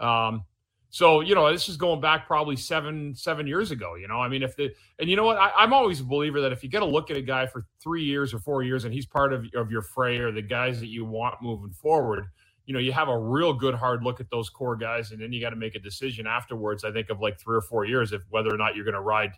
Um, 0.00 0.44
so 0.90 1.20
you 1.20 1.36
know, 1.36 1.50
this 1.50 1.68
is 1.68 1.76
going 1.76 2.00
back 2.00 2.26
probably 2.26 2.56
seven 2.56 3.14
seven 3.14 3.46
years 3.46 3.70
ago. 3.70 3.94
You 3.94 4.08
know, 4.08 4.20
I 4.20 4.28
mean, 4.28 4.42
if 4.42 4.56
the 4.56 4.74
and 4.98 5.08
you 5.08 5.14
know 5.14 5.24
what, 5.24 5.36
I, 5.36 5.62
am 5.62 5.72
always 5.72 6.00
a 6.00 6.04
believer 6.04 6.40
that 6.40 6.50
if 6.50 6.64
you 6.64 6.68
get 6.68 6.82
a 6.82 6.86
look 6.86 7.12
at 7.12 7.16
a 7.16 7.22
guy 7.22 7.46
for 7.46 7.66
three 7.80 8.02
years 8.02 8.34
or 8.34 8.40
four 8.40 8.64
years 8.64 8.84
and 8.84 8.92
he's 8.92 9.06
part 9.06 9.32
of 9.32 9.46
of 9.54 9.70
your 9.70 9.82
fray 9.82 10.18
or 10.18 10.32
the 10.32 10.42
guys 10.42 10.80
that 10.80 10.88
you 10.88 11.04
want 11.04 11.36
moving 11.40 11.72
forward 11.72 12.26
you 12.66 12.72
know, 12.72 12.80
you 12.80 12.92
have 12.92 13.08
a 13.08 13.18
real 13.18 13.52
good 13.52 13.74
hard 13.74 14.02
look 14.02 14.20
at 14.20 14.30
those 14.30 14.48
core 14.48 14.76
guys, 14.76 15.10
and 15.10 15.20
then 15.20 15.32
you 15.32 15.40
got 15.40 15.50
to 15.50 15.56
make 15.56 15.74
a 15.74 15.78
decision 15.78 16.26
afterwards. 16.26 16.84
I 16.84 16.92
think 16.92 17.10
of 17.10 17.20
like 17.20 17.38
three 17.38 17.56
or 17.56 17.60
four 17.60 17.84
years 17.84 18.12
if 18.12 18.22
whether 18.30 18.52
or 18.52 18.56
not 18.56 18.74
you're 18.74 18.84
going 18.84 18.94
to 18.94 19.00
ride, 19.00 19.32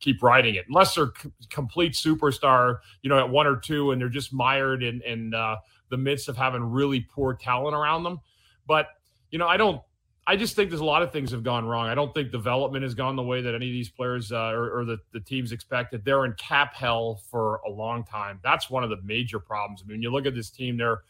keep 0.00 0.22
riding 0.22 0.56
it, 0.56 0.64
unless 0.68 0.94
they're 0.94 1.12
c- 1.20 1.30
complete 1.48 1.92
superstar, 1.92 2.78
you 3.02 3.08
know, 3.08 3.18
at 3.18 3.28
one 3.28 3.46
or 3.46 3.56
two, 3.56 3.92
and 3.92 4.00
they're 4.00 4.08
just 4.08 4.32
mired 4.32 4.82
in 4.82 5.00
in 5.02 5.32
uh, 5.32 5.56
the 5.90 5.96
midst 5.96 6.28
of 6.28 6.36
having 6.36 6.62
really 6.62 7.00
poor 7.00 7.34
talent 7.34 7.76
around 7.76 8.02
them. 8.02 8.20
But 8.66 8.88
you 9.30 9.38
know, 9.38 9.46
I 9.46 9.56
don't. 9.56 9.80
I 10.24 10.36
just 10.36 10.54
think 10.54 10.70
there's 10.70 10.80
a 10.80 10.84
lot 10.84 11.02
of 11.02 11.12
things 11.12 11.32
have 11.32 11.42
gone 11.42 11.66
wrong. 11.66 11.88
I 11.88 11.96
don't 11.96 12.14
think 12.14 12.30
development 12.30 12.84
has 12.84 12.94
gone 12.94 13.16
the 13.16 13.24
way 13.24 13.40
that 13.40 13.56
any 13.56 13.66
of 13.66 13.72
these 13.72 13.88
players 13.88 14.30
uh, 14.30 14.52
or, 14.52 14.78
or 14.78 14.84
the, 14.84 14.98
the 15.12 15.18
teams 15.18 15.50
expected. 15.50 16.04
They're 16.04 16.24
in 16.24 16.34
cap 16.34 16.74
hell 16.74 17.20
for 17.28 17.56
a 17.66 17.70
long 17.70 18.04
time. 18.04 18.38
That's 18.44 18.70
one 18.70 18.84
of 18.84 18.90
the 18.90 18.98
major 19.02 19.40
problems. 19.40 19.82
I 19.84 19.90
mean, 19.90 20.00
you 20.00 20.12
look 20.12 20.24
at 20.24 20.36
this 20.36 20.48
team, 20.48 20.76
they're 20.76 21.02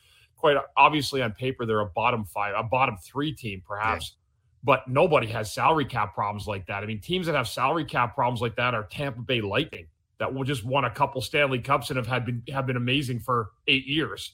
quite 0.43 0.57
obviously 0.77 1.23
on 1.23 1.33
paper 1.33 1.65
they're 1.65 1.81
a 1.81 1.87
bottom 1.87 2.25
five, 2.25 2.53
a 2.57 2.65
bottom 2.65 2.97
three 3.03 3.33
team 3.33 3.63
perhaps. 3.67 4.11
Yeah. 4.13 4.19
But 4.65 4.87
nobody 4.87 5.27
has 5.29 5.53
salary 5.53 5.85
cap 5.85 6.15
problems 6.15 6.47
like 6.47 6.67
that. 6.67 6.83
I 6.83 6.87
mean, 6.87 7.01
teams 7.01 7.27
that 7.27 7.35
have 7.35 7.49
salary 7.49 7.85
cap 7.85 8.15
problems 8.15 8.41
like 8.41 8.55
that 8.57 8.75
are 8.75 8.85
Tampa 8.85 9.21
Bay 9.21 9.41
Lightning 9.41 9.87
that 10.19 10.33
will 10.33 10.45
just 10.45 10.65
won 10.65 10.85
a 10.85 10.91
couple 10.91 11.21
Stanley 11.21 11.59
Cups 11.59 11.91
and 11.91 11.97
have 11.97 12.07
had 12.07 12.27
been 12.27 12.43
have 12.53 12.67
been 12.67 12.77
amazing 12.77 13.21
for 13.21 13.51
eight 13.67 13.87
years. 13.87 14.33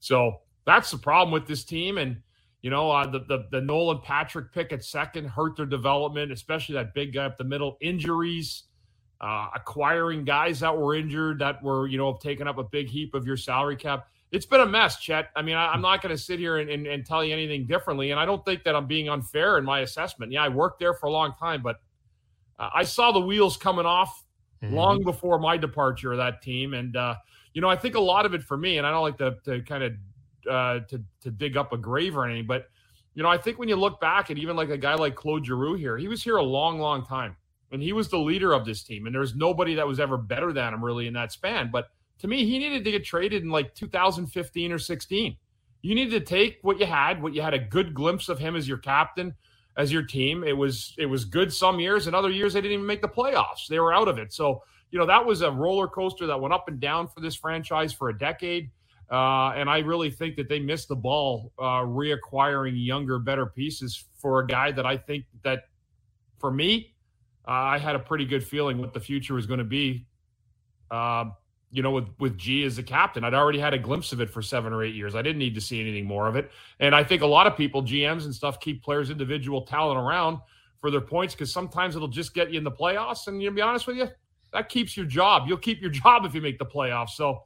So 0.00 0.40
that's 0.64 0.90
the 0.90 0.98
problem 0.98 1.32
with 1.32 1.46
this 1.46 1.64
team. 1.64 1.98
And 1.98 2.22
you 2.62 2.70
know, 2.70 2.90
uh, 2.90 3.06
the, 3.06 3.20
the 3.20 3.46
the 3.52 3.60
Nolan 3.60 4.00
Patrick 4.00 4.52
pick 4.52 4.72
at 4.72 4.84
second 4.84 5.26
hurt 5.26 5.56
their 5.56 5.66
development, 5.66 6.32
especially 6.32 6.74
that 6.74 6.94
big 6.94 7.14
guy 7.14 7.26
up 7.26 7.36
the 7.36 7.44
middle. 7.44 7.76
Injuries, 7.80 8.64
uh, 9.20 9.48
acquiring 9.54 10.24
guys 10.24 10.60
that 10.60 10.76
were 10.76 10.94
injured 10.94 11.38
that 11.38 11.62
were 11.62 11.86
you 11.86 11.98
know 11.98 12.18
taking 12.20 12.48
up 12.48 12.58
a 12.58 12.64
big 12.64 12.88
heap 12.88 13.14
of 13.14 13.26
your 13.26 13.36
salary 13.36 13.76
cap 13.76 14.08
it's 14.30 14.46
been 14.46 14.60
a 14.60 14.66
mess, 14.66 14.98
Chet. 14.98 15.30
I 15.34 15.42
mean, 15.42 15.56
I, 15.56 15.72
am 15.72 15.80
not 15.80 16.02
going 16.02 16.14
to 16.14 16.20
sit 16.22 16.38
here 16.38 16.58
and, 16.58 16.68
and, 16.68 16.86
and, 16.86 17.04
tell 17.04 17.24
you 17.24 17.32
anything 17.32 17.66
differently. 17.66 18.10
And 18.10 18.20
I 18.20 18.26
don't 18.26 18.44
think 18.44 18.62
that 18.64 18.76
I'm 18.76 18.86
being 18.86 19.08
unfair 19.08 19.56
in 19.58 19.64
my 19.64 19.80
assessment. 19.80 20.32
Yeah, 20.32 20.44
I 20.44 20.48
worked 20.48 20.80
there 20.80 20.92
for 20.94 21.06
a 21.06 21.10
long 21.10 21.32
time, 21.38 21.62
but 21.62 21.80
uh, 22.58 22.68
I 22.74 22.82
saw 22.82 23.10
the 23.10 23.20
wheels 23.20 23.56
coming 23.56 23.86
off 23.86 24.24
mm-hmm. 24.62 24.74
long 24.74 25.02
before 25.02 25.38
my 25.38 25.56
departure 25.56 26.12
of 26.12 26.18
that 26.18 26.42
team. 26.42 26.74
And, 26.74 26.94
uh, 26.96 27.14
you 27.54 27.62
know, 27.62 27.68
I 27.68 27.76
think 27.76 27.94
a 27.94 28.00
lot 28.00 28.26
of 28.26 28.34
it 28.34 28.42
for 28.42 28.56
me, 28.56 28.78
and 28.78 28.86
I 28.86 28.90
don't 28.90 29.02
like 29.02 29.18
to, 29.18 29.36
to 29.44 29.62
kind 29.62 29.82
of 29.82 29.92
uh, 30.48 30.80
to, 30.88 31.02
to 31.22 31.30
dig 31.30 31.56
up 31.56 31.72
a 31.72 31.78
grave 31.78 32.16
or 32.16 32.24
anything, 32.24 32.46
but, 32.46 32.66
you 33.14 33.22
know, 33.22 33.28
I 33.28 33.36
think 33.36 33.58
when 33.58 33.68
you 33.68 33.76
look 33.76 34.00
back 34.00 34.30
and 34.30 34.38
even 34.38 34.56
like 34.56 34.70
a 34.70 34.78
guy 34.78 34.94
like 34.94 35.14
Claude 35.14 35.44
Giroux 35.44 35.74
here, 35.74 35.98
he 35.98 36.06
was 36.06 36.22
here 36.22 36.36
a 36.36 36.42
long, 36.42 36.78
long 36.78 37.04
time. 37.04 37.36
And 37.70 37.82
he 37.82 37.92
was 37.92 38.08
the 38.08 38.18
leader 38.18 38.52
of 38.54 38.64
this 38.64 38.82
team. 38.82 39.06
And 39.06 39.14
there's 39.14 39.34
nobody 39.34 39.74
that 39.74 39.86
was 39.86 40.00
ever 40.00 40.16
better 40.16 40.52
than 40.52 40.72
him 40.72 40.82
really 40.82 41.06
in 41.06 41.12
that 41.14 41.32
span. 41.32 41.70
But 41.70 41.88
to 42.18 42.28
me, 42.28 42.44
he 42.44 42.58
needed 42.58 42.84
to 42.84 42.90
get 42.90 43.04
traded 43.04 43.42
in 43.42 43.50
like 43.50 43.74
2015 43.74 44.72
or 44.72 44.78
16. 44.78 45.36
You 45.82 45.94
needed 45.94 46.18
to 46.18 46.20
take 46.20 46.58
what 46.62 46.80
you 46.80 46.86
had, 46.86 47.22
what 47.22 47.34
you 47.34 47.42
had 47.42 47.54
a 47.54 47.58
good 47.58 47.94
glimpse 47.94 48.28
of 48.28 48.38
him 48.38 48.56
as 48.56 48.66
your 48.66 48.78
captain, 48.78 49.34
as 49.76 49.92
your 49.92 50.02
team. 50.02 50.42
It 50.42 50.56
was 50.56 50.94
it 50.98 51.06
was 51.06 51.24
good 51.24 51.52
some 51.52 51.78
years, 51.78 52.06
and 52.06 52.16
other 52.16 52.30
years 52.30 52.52
they 52.52 52.60
didn't 52.60 52.74
even 52.74 52.86
make 52.86 53.00
the 53.00 53.08
playoffs. 53.08 53.68
They 53.68 53.78
were 53.78 53.92
out 53.92 54.08
of 54.08 54.18
it. 54.18 54.32
So 54.32 54.62
you 54.90 54.98
know 54.98 55.06
that 55.06 55.24
was 55.24 55.42
a 55.42 55.50
roller 55.50 55.86
coaster 55.86 56.26
that 56.26 56.40
went 56.40 56.52
up 56.52 56.68
and 56.68 56.80
down 56.80 57.06
for 57.06 57.20
this 57.20 57.36
franchise 57.36 57.92
for 57.92 58.08
a 58.08 58.18
decade. 58.18 58.70
Uh, 59.10 59.52
and 59.56 59.70
I 59.70 59.78
really 59.78 60.10
think 60.10 60.36
that 60.36 60.48
they 60.48 60.58
missed 60.58 60.88
the 60.88 60.96
ball 60.96 61.52
uh, 61.58 61.80
reacquiring 61.80 62.72
younger, 62.74 63.18
better 63.18 63.46
pieces 63.46 64.04
for 64.18 64.40
a 64.40 64.46
guy 64.46 64.70
that 64.72 64.84
I 64.84 64.98
think 64.98 65.24
that, 65.44 65.68
for 66.38 66.50
me, 66.50 66.94
uh, 67.46 67.52
I 67.52 67.78
had 67.78 67.96
a 67.96 67.98
pretty 67.98 68.26
good 68.26 68.44
feeling 68.44 68.76
what 68.76 68.92
the 68.92 69.00
future 69.00 69.32
was 69.32 69.46
going 69.46 69.58
to 69.58 69.64
be. 69.64 70.06
You 71.70 71.82
know, 71.82 71.90
with 71.90 72.08
with 72.18 72.38
G 72.38 72.64
as 72.64 72.76
the 72.76 72.82
captain. 72.82 73.24
I'd 73.24 73.34
already 73.34 73.58
had 73.58 73.74
a 73.74 73.78
glimpse 73.78 74.12
of 74.12 74.20
it 74.20 74.30
for 74.30 74.40
seven 74.40 74.72
or 74.72 74.82
eight 74.82 74.94
years. 74.94 75.14
I 75.14 75.22
didn't 75.22 75.38
need 75.38 75.54
to 75.54 75.60
see 75.60 75.80
anything 75.80 76.06
more 76.06 76.26
of 76.26 76.34
it. 76.36 76.50
And 76.80 76.94
I 76.94 77.04
think 77.04 77.22
a 77.22 77.26
lot 77.26 77.46
of 77.46 77.56
people, 77.56 77.82
GMs 77.82 78.24
and 78.24 78.34
stuff, 78.34 78.58
keep 78.58 78.82
players' 78.82 79.10
individual 79.10 79.62
talent 79.62 79.98
around 79.98 80.38
for 80.78 80.90
their 80.90 81.00
points 81.00 81.34
because 81.34 81.52
sometimes 81.52 81.96
it'll 81.96 82.08
just 82.08 82.34
get 82.34 82.50
you 82.50 82.58
in 82.58 82.64
the 82.64 82.70
playoffs. 82.70 83.26
And 83.26 83.42
you 83.42 83.50
know, 83.50 83.56
be 83.56 83.60
honest 83.60 83.86
with 83.86 83.96
you, 83.96 84.08
that 84.52 84.68
keeps 84.68 84.96
your 84.96 85.06
job. 85.06 85.46
You'll 85.46 85.58
keep 85.58 85.80
your 85.80 85.90
job 86.04 86.24
if 86.24 86.34
you 86.34 86.40
make 86.40 86.58
the 86.58 86.66
playoffs. 86.66 87.10
So 87.10 87.42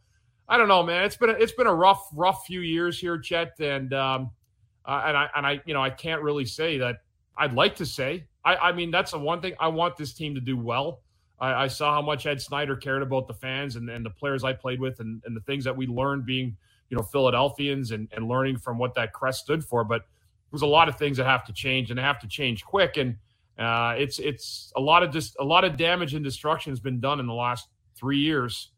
I 0.48 0.56
don't 0.56 0.68
know, 0.68 0.82
man. 0.82 1.04
It's 1.04 1.16
been 1.16 1.30
a, 1.30 1.34
it's 1.34 1.52
been 1.52 1.66
a 1.66 1.74
rough 1.74 2.08
rough 2.14 2.44
few 2.46 2.60
years 2.60 2.98
here, 2.98 3.18
Chet, 3.18 3.58
and 3.60 3.92
um, 3.94 4.30
uh, 4.84 5.04
and 5.06 5.16
I 5.16 5.28
and 5.36 5.46
I 5.46 5.60
you 5.64 5.74
know 5.74 5.82
I 5.82 5.90
can't 5.90 6.22
really 6.22 6.44
say 6.44 6.78
that 6.78 6.96
I'd 7.36 7.54
like 7.54 7.76
to 7.76 7.86
say. 7.86 8.26
I 8.44 8.56
I 8.56 8.72
mean 8.72 8.90
that's 8.90 9.12
the 9.12 9.18
one 9.18 9.40
thing 9.40 9.54
I 9.60 9.68
want 9.68 9.96
this 9.96 10.12
team 10.12 10.34
to 10.34 10.40
do 10.40 10.56
well. 10.56 11.00
I, 11.43 11.64
I 11.64 11.66
saw 11.66 11.93
how 11.93 12.03
much 12.03 12.24
Ed 12.24 12.40
Snider 12.40 12.76
cared 12.76 13.03
about 13.03 13.26
the 13.26 13.34
fans 13.34 13.76
and, 13.76 13.90
and 13.90 14.07
the 14.07 14.11
players 14.11 14.45
I 14.45 14.55
played 14.55 14.80
with 14.80 15.01
and, 15.01 15.20
and 15.26 15.36
the 15.36 15.40
things 15.40 15.64
that 15.64 15.76
we 15.76 15.86
learned 15.86 16.24
being 16.24 16.57
you 16.88 16.97
know 16.97 17.03
Philadelphians 17.03 17.90
and, 17.90 18.09
and 18.12 18.28
learning 18.28 18.59
from 18.59 18.78
what 18.78 18.95
that 18.95 19.12
crest 19.12 19.40
stood 19.40 19.64
for. 19.64 19.82
But 19.82 20.07
there's 20.51 20.62
a 20.62 20.66
lot 20.66 20.88
of 20.88 20.97
things 20.97 21.16
that 21.16 21.24
have 21.24 21.45
to 21.47 21.53
change 21.53 21.90
and 21.90 21.99
they 21.99 22.03
have 22.03 22.20
to 22.20 22.28
change 22.28 22.64
quick. 22.64 22.97
And 22.97 23.16
uh, 23.59 23.95
it's 23.99 24.18
it's 24.18 24.72
a 24.76 24.80
lot 24.80 25.03
of 25.03 25.11
just 25.11 25.36
a 25.40 25.45
lot 25.45 25.64
of 25.64 25.76
damage 25.76 26.14
and 26.14 26.24
destruction 26.24 26.70
has 26.70 26.80
been 26.80 27.01
done 27.01 27.18
in 27.18 27.26
the 27.26 27.34
last 27.34 27.68
three 27.97 28.18
years. 28.18 28.68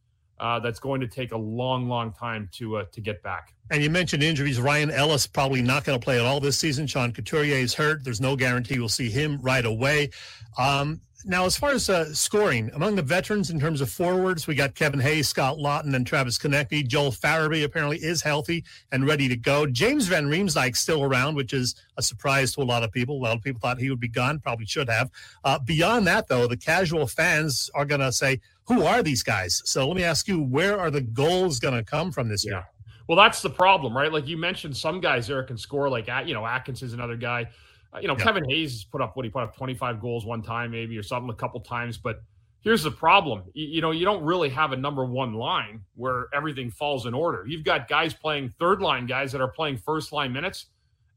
Uh, 0.40 0.58
that's 0.58 0.80
going 0.80 1.00
to 1.00 1.06
take 1.06 1.30
a 1.30 1.36
long, 1.36 1.88
long 1.88 2.12
time 2.12 2.48
to 2.52 2.78
uh, 2.78 2.84
to 2.92 3.00
get 3.00 3.22
back. 3.22 3.54
And 3.70 3.82
you 3.82 3.90
mentioned 3.90 4.22
injuries. 4.22 4.60
Ryan 4.60 4.90
Ellis 4.90 5.26
probably 5.26 5.62
not 5.62 5.84
going 5.84 5.98
to 5.98 6.04
play 6.04 6.18
at 6.18 6.24
all 6.24 6.40
this 6.40 6.58
season. 6.58 6.86
Sean 6.86 7.12
Couturier 7.12 7.56
is 7.56 7.72
hurt. 7.72 8.04
There's 8.04 8.20
no 8.20 8.34
guarantee 8.34 8.78
we'll 8.78 8.88
see 8.88 9.10
him 9.10 9.38
right 9.40 9.64
away. 9.64 10.10
Um, 10.58 11.00
now, 11.26 11.46
as 11.46 11.56
far 11.56 11.70
as 11.70 11.88
uh, 11.88 12.12
scoring 12.12 12.70
among 12.74 12.96
the 12.96 13.02
veterans 13.02 13.50
in 13.50 13.58
terms 13.58 13.80
of 13.80 13.90
forwards, 13.90 14.46
we 14.46 14.54
got 14.54 14.74
Kevin 14.74 15.00
Hayes, 15.00 15.26
Scott 15.26 15.56
Laughton, 15.56 15.94
and 15.94 16.06
Travis 16.06 16.36
Konecny. 16.36 16.86
Joel 16.86 17.12
Farabee 17.12 17.64
apparently 17.64 17.96
is 17.96 18.20
healthy 18.20 18.62
and 18.92 19.06
ready 19.06 19.28
to 19.28 19.36
go. 19.36 19.66
James 19.66 20.06
Van 20.06 20.26
Riemsdyk 20.26 20.76
still 20.76 21.02
around, 21.02 21.34
which 21.34 21.54
is 21.54 21.76
a 21.96 22.02
surprise 22.02 22.54
to 22.54 22.60
a 22.60 22.64
lot 22.64 22.82
of 22.82 22.92
people. 22.92 23.16
A 23.16 23.22
lot 23.22 23.36
of 23.36 23.42
people 23.42 23.58
thought 23.58 23.78
he 23.78 23.88
would 23.88 24.00
be 24.00 24.08
gone, 24.08 24.38
probably 24.38 24.66
should 24.66 24.88
have. 24.90 25.10
Uh, 25.44 25.58
beyond 25.58 26.06
that, 26.06 26.28
though, 26.28 26.46
the 26.46 26.58
casual 26.58 27.06
fans 27.06 27.70
are 27.74 27.86
going 27.86 28.02
to 28.02 28.12
say, 28.12 28.40
"Who 28.64 28.84
are 28.84 29.02
these 29.02 29.22
guys?" 29.22 29.62
So 29.64 29.88
let 29.88 29.96
me 29.96 30.04
ask 30.04 30.28
you, 30.28 30.42
where 30.42 30.78
are 30.78 30.90
the 30.90 31.00
goals 31.00 31.58
going 31.58 31.74
to 31.74 31.82
come 31.82 32.12
from 32.12 32.28
this 32.28 32.44
year? 32.44 32.66
Well, 33.08 33.16
that's 33.16 33.40
the 33.40 33.50
problem, 33.50 33.96
right? 33.96 34.12
Like 34.12 34.26
you 34.26 34.36
mentioned, 34.36 34.76
some 34.76 35.00
guys 35.00 35.26
there 35.26 35.42
can 35.42 35.56
score. 35.56 35.88
Like 35.88 36.08
you 36.26 36.34
know, 36.34 36.44
Atkins 36.44 36.82
is 36.82 36.92
another 36.92 37.16
guy 37.16 37.48
Uh, 37.94 38.00
you 38.00 38.08
know, 38.08 38.16
yeah. 38.18 38.24
Kevin 38.24 38.44
Hayes 38.48 38.72
has 38.72 38.84
put 38.84 39.00
up 39.00 39.16
what 39.16 39.24
he 39.24 39.30
put 39.30 39.42
up 39.42 39.56
25 39.56 40.00
goals 40.00 40.26
one 40.26 40.42
time, 40.42 40.70
maybe, 40.70 40.98
or 40.98 41.02
something 41.02 41.30
a 41.30 41.34
couple 41.34 41.60
times. 41.60 41.96
But 41.96 42.22
here's 42.60 42.82
the 42.82 42.90
problem 42.90 43.44
you, 43.52 43.66
you, 43.66 43.80
know, 43.80 43.92
you 43.92 44.04
don't 44.04 44.24
really 44.24 44.48
have 44.48 44.72
a 44.72 44.76
number 44.76 45.04
one 45.04 45.34
line 45.34 45.80
where 45.94 46.26
everything 46.34 46.70
falls 46.70 47.06
in 47.06 47.14
order. 47.14 47.44
You've 47.46 47.64
got 47.64 47.88
guys 47.88 48.14
playing 48.14 48.52
third 48.58 48.80
line 48.80 49.06
guys 49.06 49.30
that 49.32 49.40
are 49.40 49.48
playing 49.48 49.78
first 49.78 50.12
line 50.12 50.32
minutes. 50.32 50.66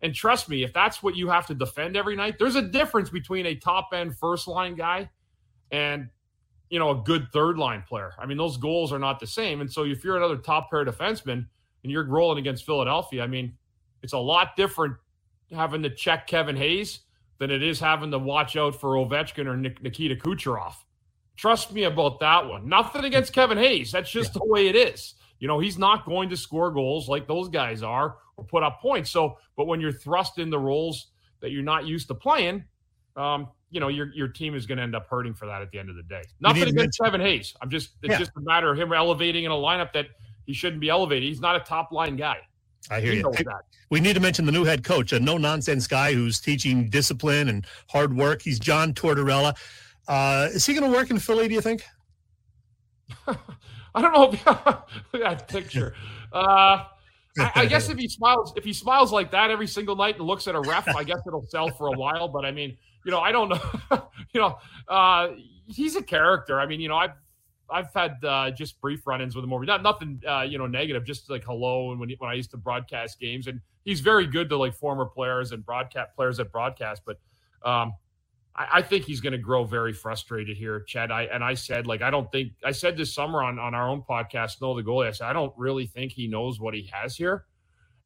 And 0.01 0.13
trust 0.13 0.47
me, 0.47 0.63
if 0.63 0.73
that's 0.73 1.01
what 1.01 1.15
you 1.15 1.28
have 1.30 1.47
to 1.47 1.55
defend 1.55 1.97
every 1.97 2.15
night, 2.15 2.36
there's 2.38 2.55
a 2.55 2.61
difference 2.61 3.09
between 3.09 3.47
a 3.47 3.55
top 3.55 3.89
end 3.93 4.15
first 4.15 4.47
line 4.47 4.75
guy 4.75 5.09
and 5.71 6.07
you 6.69 6.78
know 6.78 6.91
a 6.91 6.95
good 6.95 7.28
third 7.34 7.57
line 7.57 7.84
player. 7.88 8.13
I 8.19 8.28
mean, 8.28 8.38
those 8.38 8.57
goals 8.57 8.93
are 8.93 8.99
not 8.99 9.19
the 9.19 9.25
same. 9.25 9.61
And 9.61 9.71
so 9.71 9.86
if 9.86 10.03
you're 10.03 10.17
another 10.17 10.38
top 10.38 10.69
pair 10.69 10.86
defenseman 10.86 11.47
and 11.84 11.91
you're 11.91 12.05
rolling 12.05 12.38
against 12.38 12.63
Philadelphia, 12.63 13.23
I 13.23 13.28
mean, 13.28 13.57
it's 14.03 14.13
a 14.13 14.19
lot 14.19 14.55
different 14.55 14.97
having 15.52 15.84
to 15.84 15.89
check 15.89 16.28
Kevin 16.28 16.56
Hayes 16.56 17.02
than 17.39 17.52
it 17.52 17.62
is 17.62 17.80
having 17.80 18.12
to 18.12 18.20
watch 18.20 18.56
out 18.56 18.80
for 18.80 18.91
Ovechkin 18.95 19.45
or 19.45 19.58
Nikita 19.58 20.16
Kucherov. 20.16 20.74
Trust 21.36 21.72
me 21.72 21.84
about 21.84 22.20
that 22.20 22.48
one. 22.48 22.68
Nothing 22.68 23.06
against 23.06 23.32
Kevin 23.32 23.58
Hayes. 23.58 23.91
That's 23.91 24.10
just 24.10 24.34
yeah. 24.34 24.39
the 24.39 24.45
way 24.45 24.68
it 24.68 24.76
is. 24.76 25.14
You 25.39 25.48
know, 25.48 25.60
he's 25.60 25.78
not 25.78 26.06
going 26.06 26.30
to 26.30 26.38
score 26.38 26.72
goals 26.72 27.08
like 27.08 27.28
those 27.28 27.48
guys 27.48 27.84
are 27.84 28.16
or 28.38 28.43
put 28.43 28.64
up 28.64 28.82
points. 28.82 29.12
So, 29.12 29.38
but 29.56 29.68
when 29.68 29.80
you're 29.80 29.91
thrust 29.91 30.39
in 30.39 30.50
the 30.50 30.58
roles 30.58 31.08
that 31.41 31.52
you're 31.52 31.64
not 31.64 31.86
used 31.86 32.08
to 32.08 32.16
playing, 32.16 32.64
um, 33.16 33.50
you 33.70 33.80
know, 33.80 33.88
your 33.88 34.12
your 34.14 34.30
team 34.30 34.56
is 34.56 34.66
going 34.66 34.78
to 34.78 34.84
end 34.84 34.95
up 34.95 35.08
hurting 35.08 35.34
for 35.36 35.45
that 35.45 35.62
at 35.62 35.72
the 35.72 35.78
end 35.78 35.89
of 35.89 35.95
the 35.95 36.04
day. 36.04 36.24
Nothing 36.39 36.70
against 36.70 37.00
Kevin 37.00 37.22
Hayes. 37.22 37.54
I'm 37.62 37.70
just 37.70 37.91
it's 38.02 38.12
yeah. 38.12 38.18
just 38.18 38.32
a 38.36 38.41
matter 38.41 38.72
of 38.72 38.80
him 38.80 38.91
elevating 38.93 39.43
in 39.43 39.52
a 39.52 39.56
lineup 39.56 39.93
that 39.93 40.08
he 40.45 40.54
shouldn't 40.54 40.82
be 40.82 40.89
elevating. 40.89 41.28
He's 41.28 41.41
not 41.41 41.56
a 41.56 41.60
top 41.60 41.91
line 41.91 42.16
guy. 42.16 42.39
I 42.89 43.01
hear 43.01 43.13
you. 43.13 43.33
We 43.89 43.99
need 43.99 44.13
to 44.13 44.19
mention 44.19 44.45
the 44.45 44.51
new 44.51 44.63
head 44.63 44.83
coach, 44.83 45.13
a 45.13 45.19
no 45.19 45.38
nonsense 45.38 45.88
guy 45.88 46.13
who's 46.13 46.39
teaching 46.39 46.89
discipline 46.89 47.49
and 47.49 47.65
hard 47.89 48.15
work. 48.15 48.41
He's 48.41 48.59
John 48.59 48.93
Tortorella. 48.93 49.55
Uh, 50.07 50.49
is 50.51 50.65
he 50.65 50.73
going 50.73 50.89
to 50.89 50.95
work 50.95 51.09
in 51.09 51.19
Philly? 51.19 51.47
Do 51.47 51.53
you 51.53 51.61
think? 51.61 51.83
I 53.27 54.01
don't 54.01 54.13
know. 54.13 54.83
That 55.19 55.47
picture. 55.47 55.95
Uh, 56.31 56.83
I, 57.39 57.51
I, 57.55 57.65
guess 57.65 57.89
if 57.89 57.97
he 57.97 58.07
smiles, 58.09 58.53
if 58.55 58.63
he 58.63 58.73
smiles 58.73 59.11
like 59.11 59.31
that 59.31 59.51
every 59.51 59.67
single 59.67 59.95
night 59.95 60.17
and 60.17 60.25
looks 60.25 60.47
at 60.47 60.55
a 60.55 60.61
ref, 60.61 60.88
I 60.88 61.03
guess 61.03 61.19
it'll 61.25 61.45
sell 61.47 61.69
for 61.71 61.88
a 61.88 61.97
while. 61.97 62.27
But 62.27 62.45
I 62.45 62.51
mean, 62.51 62.77
you 63.05 63.11
know, 63.11 63.19
I 63.19 63.31
don't 63.31 63.49
know. 63.49 64.09
you 64.33 64.41
know, 64.41 64.57
uh, 64.88 65.29
he's 65.67 65.95
a 65.95 66.03
character. 66.03 66.59
I 66.59 66.65
mean, 66.65 66.79
you 66.79 66.89
know, 66.89 66.97
I've 66.97 67.11
I've 67.70 67.93
had 67.93 68.24
uh, 68.24 68.51
just 68.51 68.80
brief 68.80 69.05
run-ins 69.05 69.36
with 69.36 69.43
him 69.43 69.53
over 69.53 69.65
not 69.65 69.84
nothing 69.84 70.22
uh, 70.28 70.41
you 70.41 70.57
know 70.57 70.68
negative, 70.68 71.05
just 71.05 71.30
like 71.30 71.43
hello 71.43 71.91
and 71.91 71.99
when 71.99 72.09
when 72.18 72.30
I 72.30 72.34
used 72.34 72.51
to 72.51 72.57
broadcast 72.57 73.20
games, 73.20 73.47
and 73.47 73.59
he's 73.84 73.99
very 73.99 74.26
good 74.26 74.49
to 74.49 74.57
like 74.57 74.74
former 74.74 75.05
players 75.05 75.51
and 75.51 75.65
broadcast 75.65 76.15
players 76.15 76.38
that 76.38 76.51
broadcast, 76.51 77.01
but 77.05 77.20
um, 77.63 77.93
I, 78.55 78.68
I, 78.74 78.82
think 78.82 79.05
he's 79.05 79.20
going 79.20 79.34
to 79.34 79.39
grow 79.39 79.63
very 79.63 79.91
frustrated 79.91 80.55
here, 80.55 80.82
Chad. 80.82 81.11
I 81.11 81.24
and 81.24 81.43
I 81.43 81.53
said 81.55 81.88
like 81.88 82.01
I 82.01 82.09
don't 82.09 82.32
think 82.32 82.53
I 82.63 82.72
said 82.72 82.95
this 82.95 83.13
summer 83.13 83.43
on 83.43 83.59
on 83.59 83.74
our 83.74 83.89
own 83.89 84.03
podcast, 84.07 84.61
no 84.61 84.76
the 84.76 84.84
goalie. 84.84 85.07
I 85.07 85.11
said 85.11 85.28
I 85.28 85.34
don't 85.34 85.53
really 85.57 85.88
think 85.88 86.11
he 86.11 86.28
knows 86.28 86.59
what 86.59 86.74
he 86.74 86.89
has 86.93 87.15
here. 87.15 87.45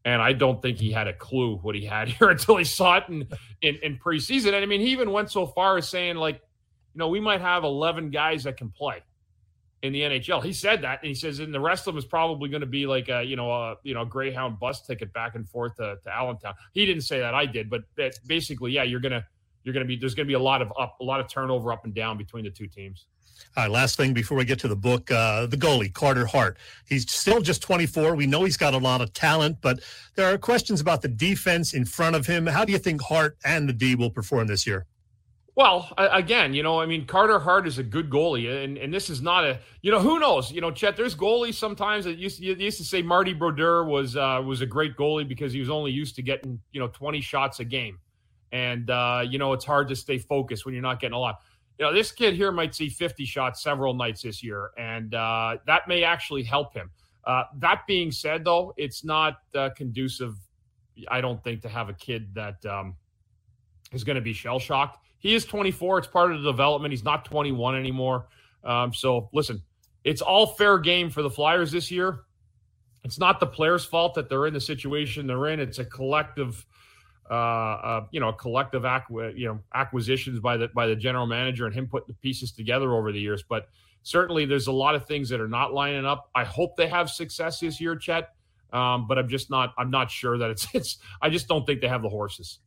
And 0.03 0.19
I 0.19 0.33
don't 0.33 0.59
think 0.63 0.79
he 0.79 0.91
had 0.91 1.07
a 1.07 1.13
clue 1.13 1.57
what 1.57 1.75
he 1.75 1.85
had 1.85 2.07
here 2.09 2.31
until 2.31 2.57
he 2.57 2.63
saw 2.63 2.97
it 2.97 3.03
in, 3.07 3.27
in, 3.61 3.75
in 3.83 3.99
preseason. 3.99 4.47
And 4.47 4.55
I 4.55 4.65
mean, 4.65 4.81
he 4.81 4.87
even 4.87 5.11
went 5.11 5.29
so 5.29 5.45
far 5.45 5.77
as 5.77 5.87
saying, 5.87 6.15
like, 6.15 6.41
you 6.95 6.97
know, 6.97 7.07
we 7.07 7.19
might 7.19 7.39
have 7.39 7.63
11 7.63 8.09
guys 8.09 8.43
that 8.45 8.57
can 8.57 8.71
play 8.71 9.03
in 9.83 9.93
the 9.93 10.01
NHL. 10.01 10.43
He 10.43 10.53
said 10.53 10.81
that, 10.83 10.99
and 11.01 11.07
he 11.07 11.15
says, 11.15 11.39
and 11.39 11.53
the 11.53 11.59
rest 11.59 11.87
of 11.87 11.93
them 11.93 11.97
is 11.97 12.05
probably 12.05 12.49
going 12.49 12.61
to 12.61 12.67
be 12.67 12.85
like 12.85 13.09
a 13.09 13.23
you 13.23 13.35
know 13.35 13.51
a 13.51 13.75
you 13.83 13.93
know 13.93 14.05
Greyhound 14.05 14.59
bus 14.59 14.85
ticket 14.85 15.11
back 15.13 15.35
and 15.35 15.47
forth 15.47 15.75
to, 15.77 15.97
to 16.03 16.15
Allentown. 16.15 16.53
He 16.73 16.85
didn't 16.85 17.03
say 17.03 17.19
that, 17.19 17.33
I 17.33 17.45
did, 17.45 17.69
but 17.69 17.81
that 17.97 18.19
basically, 18.27 18.71
yeah, 18.71 18.83
you're 18.83 18.99
gonna 18.99 19.25
you're 19.63 19.73
gonna 19.73 19.85
be 19.85 19.95
there's 19.95 20.15
gonna 20.15 20.27
be 20.27 20.33
a 20.33 20.39
lot 20.39 20.61
of 20.61 20.71
up 20.79 20.97
a 21.01 21.03
lot 21.03 21.19
of 21.19 21.29
turnover 21.29 21.71
up 21.71 21.85
and 21.85 21.93
down 21.93 22.17
between 22.17 22.43
the 22.43 22.51
two 22.51 22.67
teams. 22.67 23.07
All 23.57 23.63
right, 23.63 23.71
last 23.71 23.97
thing 23.97 24.13
before 24.13 24.37
we 24.37 24.45
get 24.45 24.59
to 24.59 24.67
the 24.67 24.75
book, 24.75 25.09
uh, 25.09 25.47
the 25.47 25.57
goalie 25.57 25.91
Carter 25.91 26.27
Hart. 26.27 26.57
He's 26.87 27.11
still 27.11 27.41
just 27.41 27.61
24. 27.63 28.15
We 28.15 28.27
know 28.27 28.43
he's 28.43 28.55
got 28.55 28.75
a 28.75 28.77
lot 28.77 29.01
of 29.01 29.13
talent, 29.13 29.57
but 29.61 29.79
there 30.15 30.31
are 30.31 30.37
questions 30.37 30.79
about 30.79 31.01
the 31.01 31.07
defense 31.07 31.73
in 31.73 31.85
front 31.85 32.15
of 32.15 32.27
him. 32.27 32.45
How 32.45 32.65
do 32.65 32.71
you 32.71 32.77
think 32.77 33.01
Hart 33.01 33.37
and 33.43 33.67
the 33.67 33.73
D 33.73 33.95
will 33.95 34.11
perform 34.11 34.47
this 34.47 34.67
year? 34.67 34.85
Well, 35.61 35.93
again, 35.95 36.55
you 36.55 36.63
know, 36.63 36.81
I 36.81 36.87
mean, 36.87 37.05
Carter 37.05 37.37
Hart 37.37 37.67
is 37.67 37.77
a 37.77 37.83
good 37.83 38.09
goalie, 38.09 38.63
and, 38.63 38.79
and 38.79 38.91
this 38.91 39.11
is 39.11 39.21
not 39.21 39.43
a, 39.43 39.59
you 39.83 39.91
know, 39.91 39.99
who 39.99 40.17
knows? 40.17 40.51
You 40.51 40.59
know, 40.59 40.71
Chet, 40.71 40.97
there's 40.97 41.15
goalies 41.15 41.53
sometimes 41.53 42.03
that 42.05 42.17
used 42.17 42.39
to, 42.39 42.45
used 42.45 42.79
to 42.79 42.83
say 42.83 43.03
Marty 43.03 43.31
Brodeur 43.31 43.83
was 43.83 44.17
uh, 44.17 44.41
was 44.43 44.61
a 44.61 44.65
great 44.65 44.97
goalie 44.97 45.27
because 45.27 45.53
he 45.53 45.59
was 45.59 45.69
only 45.69 45.91
used 45.91 46.15
to 46.15 46.23
getting, 46.23 46.59
you 46.71 46.79
know, 46.79 46.87
20 46.87 47.21
shots 47.21 47.59
a 47.59 47.63
game, 47.63 47.99
and 48.51 48.89
uh, 48.89 49.23
you 49.23 49.37
know, 49.37 49.53
it's 49.53 49.63
hard 49.63 49.87
to 49.89 49.95
stay 49.95 50.17
focused 50.17 50.65
when 50.65 50.73
you're 50.73 50.81
not 50.81 50.99
getting 50.99 51.13
a 51.13 51.19
lot. 51.19 51.41
You 51.77 51.85
know, 51.85 51.93
this 51.93 52.11
kid 52.11 52.33
here 52.33 52.51
might 52.51 52.73
see 52.73 52.89
50 52.89 53.23
shots 53.25 53.61
several 53.61 53.93
nights 53.93 54.23
this 54.23 54.41
year, 54.41 54.71
and 54.79 55.13
uh, 55.13 55.57
that 55.67 55.87
may 55.87 56.03
actually 56.03 56.41
help 56.41 56.73
him. 56.73 56.89
Uh, 57.23 57.43
that 57.57 57.85
being 57.85 58.11
said, 58.11 58.43
though, 58.43 58.73
it's 58.77 59.05
not 59.05 59.35
uh, 59.53 59.69
conducive, 59.77 60.33
I 61.07 61.21
don't 61.21 61.43
think, 61.43 61.61
to 61.61 61.69
have 61.69 61.87
a 61.87 61.93
kid 61.93 62.33
that 62.33 62.65
um, 62.65 62.95
is 63.93 64.03
going 64.03 64.15
to 64.15 64.21
be 64.21 64.33
shell 64.33 64.57
shocked 64.57 64.97
he 65.21 65.35
is 65.35 65.45
24. 65.45 65.99
It's 65.99 66.07
part 66.07 66.31
of 66.31 66.41
the 66.41 66.51
development. 66.51 66.91
He's 66.91 67.03
not 67.03 67.25
21 67.25 67.75
anymore. 67.75 68.27
Um, 68.63 68.93
so 68.93 69.29
listen, 69.31 69.61
it's 70.03 70.21
all 70.21 70.47
fair 70.47 70.79
game 70.79 71.09
for 71.09 71.21
the 71.21 71.29
Flyers 71.29 71.71
this 71.71 71.89
year. 71.91 72.21
It's 73.03 73.19
not 73.19 73.39
the 73.39 73.47
players' 73.47 73.85
fault 73.85 74.15
that 74.15 74.29
they're 74.29 74.47
in 74.47 74.53
the 74.53 74.61
situation 74.61 75.27
they're 75.27 75.47
in. 75.47 75.59
It's 75.59 75.79
a 75.79 75.85
collective, 75.85 76.65
uh, 77.29 77.33
uh, 77.33 78.05
you 78.11 78.19
know, 78.19 78.29
a 78.29 78.33
collective 78.33 78.83
acqu- 78.83 79.37
you 79.37 79.47
know 79.47 79.59
acquisitions 79.73 80.39
by 80.39 80.57
the 80.57 80.67
by 80.69 80.85
the 80.87 80.95
general 80.95 81.25
manager 81.25 81.65
and 81.65 81.73
him 81.73 81.87
putting 81.87 82.07
the 82.07 82.13
pieces 82.15 82.51
together 82.51 82.93
over 82.93 83.11
the 83.11 83.19
years. 83.19 83.43
But 83.47 83.69
certainly, 84.03 84.45
there's 84.45 84.67
a 84.67 84.71
lot 84.71 84.93
of 84.93 85.07
things 85.07 85.29
that 85.29 85.39
are 85.39 85.47
not 85.47 85.73
lining 85.73 86.05
up. 86.05 86.29
I 86.35 86.43
hope 86.43 86.77
they 86.77 86.87
have 86.87 87.09
success 87.09 87.59
this 87.59 87.81
year, 87.81 87.95
Chet. 87.95 88.29
Um, 88.71 89.07
but 89.07 89.17
I'm 89.17 89.27
just 89.27 89.49
not. 89.49 89.73
I'm 89.77 89.89
not 89.89 90.11
sure 90.11 90.37
that 90.37 90.49
it's. 90.51 90.67
It's. 90.73 90.97
I 91.21 91.29
just 91.29 91.47
don't 91.47 91.65
think 91.65 91.81
they 91.81 91.87
have 91.87 92.03
the 92.03 92.09
horses. 92.09 92.59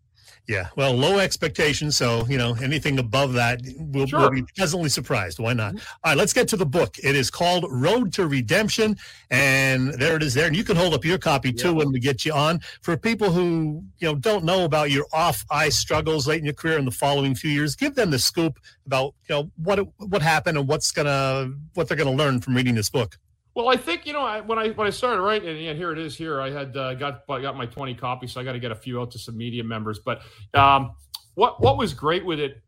Yeah, 0.47 0.69
well, 0.77 0.93
low 0.93 1.21
expectations. 1.21 1.97
So, 1.97 2.27
you 2.27 2.37
know, 2.37 2.55
anything 2.61 2.99
above 2.99 3.33
that, 3.33 3.63
we'll, 3.79 4.07
sure. 4.07 4.21
we'll, 4.21 4.31
be 4.31 4.43
pleasantly 4.57 4.91
surprised. 4.91 5.39
Why 5.39 5.55
not? 5.55 5.75
Mm-hmm. 5.75 5.87
All 6.05 6.11
right, 6.13 6.19
let's 6.19 6.35
get 6.35 6.49
to 6.49 6.57
the 6.57 6.67
book. 6.67 6.97
It 7.03 7.17
is 7.17 7.31
called 7.31 7.65
Road 7.71 8.13
to 8.15 8.27
Redemption. 8.27 8.97
And 9.31 9.95
there 9.95 10.17
it 10.17 10.23
is 10.23 10.35
there. 10.35 10.47
And 10.47 10.55
you 10.55 10.63
can 10.63 10.77
hold 10.77 10.93
up 10.93 11.05
your 11.05 11.17
copy 11.17 11.53
too 11.53 11.69
yeah. 11.69 11.75
when 11.75 11.93
we 11.93 11.99
get 11.99 12.27
you 12.27 12.33
on. 12.33 12.61
For 12.83 12.97
people 12.97 13.31
who, 13.31 13.83
you 13.99 14.09
know, 14.09 14.15
don't 14.15 14.45
know 14.45 14.65
about 14.65 14.91
your 14.91 15.07
off 15.13 15.45
ice 15.51 15.79
struggles 15.79 16.29
late 16.29 16.41
in 16.41 16.45
your 16.45 16.55
career 16.55 16.79
in 16.79 16.85
the 16.85 16.91
following 16.91 17.35
few 17.35 17.51
years, 17.51 17.75
give 17.75 17.95
them 17.95 18.11
the 18.11 18.19
scoop 18.19 18.59
about, 18.85 19.15
you 19.29 19.35
know, 19.35 19.51
what 19.57 19.81
what 19.97 20.21
happened 20.21 20.59
and 20.59 20.69
what's 20.69 20.93
going 20.93 21.07
to, 21.07 21.55
what 21.73 21.89
they're 21.89 21.97
going 21.97 22.15
to 22.15 22.23
learn 22.23 22.41
from 22.41 22.55
reading 22.55 22.75
this 22.75 22.91
book. 22.91 23.19
Well, 23.55 23.69
I 23.69 23.77
think 23.77 24.05
you 24.05 24.13
know 24.13 24.23
I, 24.23 24.41
when 24.41 24.59
I 24.59 24.71
when 24.71 24.87
I 24.87 24.91
started 24.91 25.23
and, 25.23 25.59
and 25.59 25.79
here 25.79 25.93
it 25.93 25.99
is. 25.99 26.17
Here 26.17 26.41
I 26.41 26.51
had 26.51 26.77
uh, 26.77 26.95
got 26.95 27.27
got 27.27 27.57
my 27.57 27.67
twenty 27.67 27.95
copies, 27.95 28.33
so 28.33 28.41
I 28.41 28.45
got 28.45 28.53
to 28.53 28.59
get 28.59 28.73
a 28.73 28.77
few 28.77 29.01
out 29.01 29.13
to 29.13 29.19
some 29.19 29.37
media 29.37 29.63
members. 29.63 30.01
But 30.01 30.23
um, 30.55 30.97
what 31.35 31.61
what 31.63 31.77
was 31.77 31.95
great 31.95 32.25
with 32.25 32.41
it, 32.41 32.61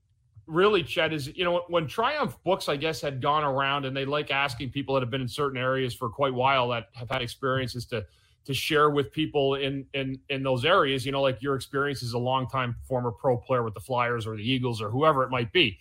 really, 0.47 0.85
Chet, 0.85 1.13
is 1.13 1.37
you 1.37 1.45
know 1.45 1.65
when 1.69 1.89
Triumph 1.89 2.37
Books, 2.45 2.69
I 2.69 2.77
guess, 2.77 3.01
had 3.01 3.21
gone 3.21 3.43
around 3.43 3.85
and 3.85 3.97
they 3.97 4.05
like 4.05 4.31
asking 4.31 4.71
people 4.71 4.95
that 4.95 5.01
have 5.03 5.11
been 5.11 5.21
in 5.21 5.29
certain 5.29 5.59
areas 5.59 5.93
for 5.93 6.09
quite 6.09 6.33
a 6.33 6.37
while 6.37 6.69
that 6.69 6.89
have 6.95 7.11
had 7.11 7.21
experiences 7.21 7.85
to 7.87 8.05
to 8.45 8.55
share 8.55 8.91
with 8.91 9.11
people 9.11 9.57
in 9.57 9.85
in 9.93 10.21
in 10.29 10.45
those 10.45 10.65
areas. 10.65 11.05
You 11.05 11.11
know, 11.11 11.23
like 11.23 11.43
your 11.43 11.57
experience 11.57 12.05
as 12.05 12.13
a 12.13 12.19
longtime 12.19 12.77
former 12.87 13.11
pro 13.11 13.37
player 13.37 13.65
with 13.65 13.75
the 13.75 13.81
Flyers 13.81 14.25
or 14.25 14.37
the 14.37 14.49
Eagles 14.49 14.81
or 14.81 14.89
whoever 14.89 15.25
it 15.25 15.31
might 15.31 15.53
be. 15.53 15.79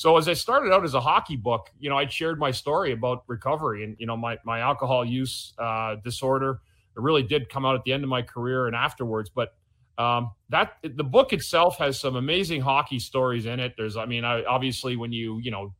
So 0.00 0.16
as 0.16 0.28
I 0.28 0.32
started 0.32 0.72
out 0.72 0.82
as 0.82 0.94
a 0.94 1.00
hockey 1.00 1.36
book, 1.36 1.70
you 1.78 1.90
know, 1.90 1.98
I 1.98 2.06
shared 2.06 2.38
my 2.38 2.52
story 2.52 2.92
about 2.92 3.22
recovery 3.26 3.84
and 3.84 3.96
you 3.98 4.06
know 4.06 4.16
my 4.16 4.38
my 4.46 4.60
alcohol 4.60 5.04
use 5.04 5.52
uh, 5.58 5.96
disorder. 5.96 6.62
It 6.96 7.02
really 7.02 7.22
did 7.22 7.50
come 7.50 7.66
out 7.66 7.74
at 7.74 7.84
the 7.84 7.92
end 7.92 8.02
of 8.02 8.08
my 8.08 8.22
career 8.22 8.66
and 8.66 8.74
afterwards, 8.74 9.28
but 9.28 9.52
um, 9.98 10.30
that 10.48 10.78
the 10.82 11.04
book 11.04 11.34
itself 11.34 11.76
has 11.76 12.00
some 12.00 12.16
amazing 12.16 12.62
hockey 12.62 12.98
stories 12.98 13.44
in 13.44 13.60
it. 13.60 13.74
There's, 13.76 13.98
I 13.98 14.06
mean, 14.06 14.24
I, 14.24 14.42
obviously 14.44 14.96
when 14.96 15.12
you 15.12 15.38
you 15.40 15.50
know 15.50 15.74